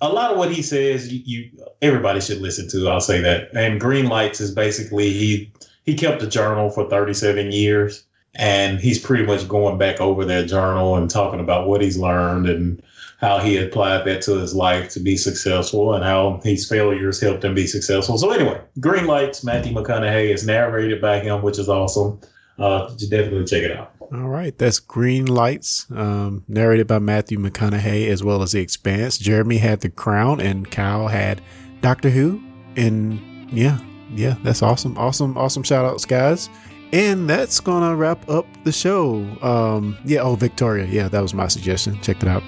a 0.00 0.08
lot 0.08 0.32
of 0.32 0.38
what 0.38 0.52
he 0.52 0.62
says, 0.62 1.12
you, 1.12 1.22
you 1.24 1.50
everybody 1.82 2.20
should 2.20 2.40
listen 2.40 2.68
to. 2.70 2.88
I'll 2.88 3.00
say 3.00 3.20
that. 3.20 3.48
And 3.54 3.80
Green 3.80 4.06
Lights 4.06 4.40
is 4.40 4.54
basically 4.54 5.12
he 5.12 5.52
he 5.84 5.94
kept 5.94 6.22
a 6.22 6.26
journal 6.26 6.70
for 6.70 6.88
37 6.88 7.52
years, 7.52 8.04
and 8.36 8.80
he's 8.80 8.98
pretty 8.98 9.24
much 9.24 9.48
going 9.48 9.78
back 9.78 10.00
over 10.00 10.24
that 10.24 10.46
journal 10.46 10.96
and 10.96 11.10
talking 11.10 11.40
about 11.40 11.68
what 11.68 11.82
he's 11.82 11.98
learned 11.98 12.48
and 12.48 12.82
how 13.20 13.38
he 13.38 13.56
applied 13.56 14.04
that 14.04 14.22
to 14.22 14.36
his 14.36 14.54
life 14.54 14.90
to 14.90 15.00
be 15.00 15.16
successful 15.16 15.94
and 15.94 16.04
how 16.04 16.40
his 16.42 16.68
failures 16.68 17.20
helped 17.20 17.44
him 17.44 17.54
be 17.54 17.66
successful. 17.66 18.18
So 18.18 18.30
anyway, 18.30 18.60
Green 18.80 19.06
Lights, 19.06 19.44
Matthew 19.44 19.72
McConaughey 19.72 20.32
is 20.32 20.46
narrated 20.46 21.00
by 21.00 21.20
him, 21.20 21.42
which 21.42 21.58
is 21.58 21.68
awesome. 21.68 22.20
Uh, 22.58 22.88
definitely 23.08 23.44
check 23.44 23.62
it 23.62 23.72
out. 23.72 23.93
All 24.12 24.28
right, 24.28 24.56
that's 24.56 24.80
Green 24.80 25.26
Lights, 25.26 25.86
um, 25.94 26.44
narrated 26.46 26.86
by 26.86 26.98
Matthew 26.98 27.38
McConaughey, 27.38 28.08
as 28.08 28.22
well 28.22 28.42
as 28.42 28.52
The 28.52 28.60
Expanse. 28.60 29.18
Jeremy 29.18 29.56
had 29.56 29.80
The 29.80 29.88
Crown, 29.88 30.40
and 30.40 30.70
Kyle 30.70 31.08
had 31.08 31.40
Doctor 31.80 32.10
Who. 32.10 32.40
And 32.76 33.50
yeah, 33.50 33.78
yeah, 34.10 34.36
that's 34.42 34.62
awesome, 34.62 34.96
awesome, 34.98 35.36
awesome. 35.38 35.62
Shout 35.62 35.84
outs, 35.84 36.04
guys. 36.04 36.48
And 36.92 37.28
that's 37.28 37.58
gonna 37.58 37.96
wrap 37.96 38.28
up 38.28 38.46
the 38.62 38.70
show. 38.70 39.16
Um, 39.42 39.98
yeah, 40.04 40.20
oh 40.20 40.36
Victoria, 40.36 40.86
yeah, 40.86 41.08
that 41.08 41.20
was 41.20 41.34
my 41.34 41.48
suggestion. 41.48 42.00
Check 42.02 42.22
it 42.22 42.28
out. 42.28 42.42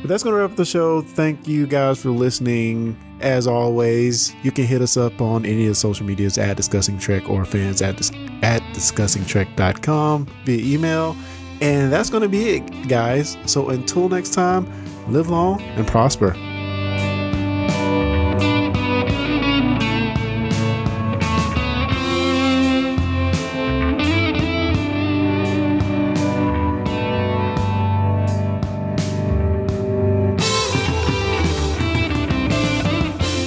But 0.00 0.08
that's 0.08 0.22
gonna 0.22 0.36
wrap 0.36 0.50
up 0.50 0.56
the 0.56 0.64
show. 0.64 1.02
Thank 1.02 1.46
you 1.48 1.66
guys 1.66 2.00
for 2.00 2.10
listening. 2.10 2.96
As 3.20 3.46
always, 3.46 4.34
you 4.42 4.52
can 4.52 4.66
hit 4.66 4.82
us 4.82 4.96
up 4.96 5.20
on 5.20 5.46
any 5.46 5.62
of 5.62 5.70
the 5.70 5.74
social 5.74 6.04
medias 6.06 6.36
at 6.36 6.56
Discussing 6.56 6.98
Trek 6.98 7.28
or 7.30 7.44
fans 7.46 7.80
at, 7.80 7.96
dis- 7.96 8.12
at 8.42 8.60
discussingtrek.com 8.74 10.26
via 10.44 10.74
email. 10.74 11.16
And 11.62 11.90
that's 11.90 12.10
going 12.10 12.22
to 12.22 12.28
be 12.28 12.56
it, 12.56 12.88
guys. 12.88 13.38
So 13.46 13.70
until 13.70 14.10
next 14.10 14.34
time, 14.34 14.70
live 15.10 15.30
long 15.30 15.62
and 15.62 15.86
prosper. 15.86 16.36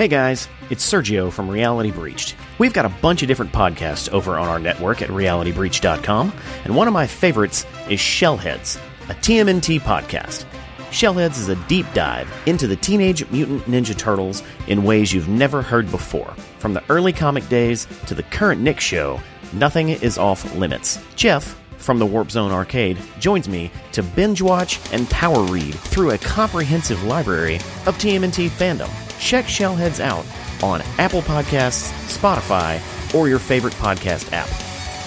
Hey 0.00 0.08
guys, 0.08 0.48
it's 0.70 0.90
Sergio 0.90 1.30
from 1.30 1.50
Reality 1.50 1.90
Breached. 1.90 2.34
We've 2.56 2.72
got 2.72 2.86
a 2.86 3.00
bunch 3.02 3.20
of 3.20 3.28
different 3.28 3.52
podcasts 3.52 4.08
over 4.08 4.38
on 4.38 4.48
our 4.48 4.58
network 4.58 5.02
at 5.02 5.10
realitybreached.com, 5.10 6.32
and 6.64 6.74
one 6.74 6.88
of 6.88 6.94
my 6.94 7.06
favorites 7.06 7.66
is 7.90 8.00
Shellheads, 8.00 8.78
a 9.10 9.14
TMNT 9.16 9.78
podcast. 9.80 10.46
Shellheads 10.88 11.38
is 11.38 11.50
a 11.50 11.56
deep 11.68 11.84
dive 11.92 12.32
into 12.46 12.66
the 12.66 12.76
Teenage 12.76 13.30
Mutant 13.30 13.64
Ninja 13.64 13.94
Turtles 13.94 14.42
in 14.68 14.84
ways 14.84 15.12
you've 15.12 15.28
never 15.28 15.60
heard 15.60 15.90
before. 15.90 16.32
From 16.60 16.72
the 16.72 16.82
early 16.88 17.12
comic 17.12 17.46
days 17.50 17.86
to 18.06 18.14
the 18.14 18.22
current 18.22 18.62
Nick 18.62 18.80
show, 18.80 19.20
nothing 19.52 19.90
is 19.90 20.16
off 20.16 20.50
limits. 20.54 20.98
Jeff, 21.14 21.60
from 21.76 21.98
the 21.98 22.06
Warp 22.06 22.30
Zone 22.30 22.52
Arcade, 22.52 22.96
joins 23.18 23.50
me 23.50 23.70
to 23.92 24.02
binge 24.02 24.40
watch 24.40 24.80
and 24.94 25.10
power 25.10 25.42
read 25.42 25.74
through 25.74 26.12
a 26.12 26.18
comprehensive 26.18 27.04
library 27.04 27.56
of 27.56 27.98
TMNT 27.98 28.48
fandom. 28.48 28.90
Check 29.20 29.44
Shellheads 29.44 30.00
out 30.00 30.24
on 30.64 30.80
Apple 30.98 31.22
Podcasts, 31.22 31.92
Spotify, 32.08 32.80
or 33.14 33.28
your 33.28 33.38
favorite 33.38 33.74
podcast 33.74 34.32
app. 34.32 34.48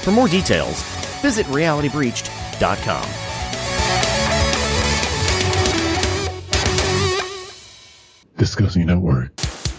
For 0.03 0.11
more 0.11 0.27
details, 0.27 0.81
visit 1.21 1.45
realitybreached.com. 1.47 3.09
Discussing 8.37 8.85
Network. 8.85 9.42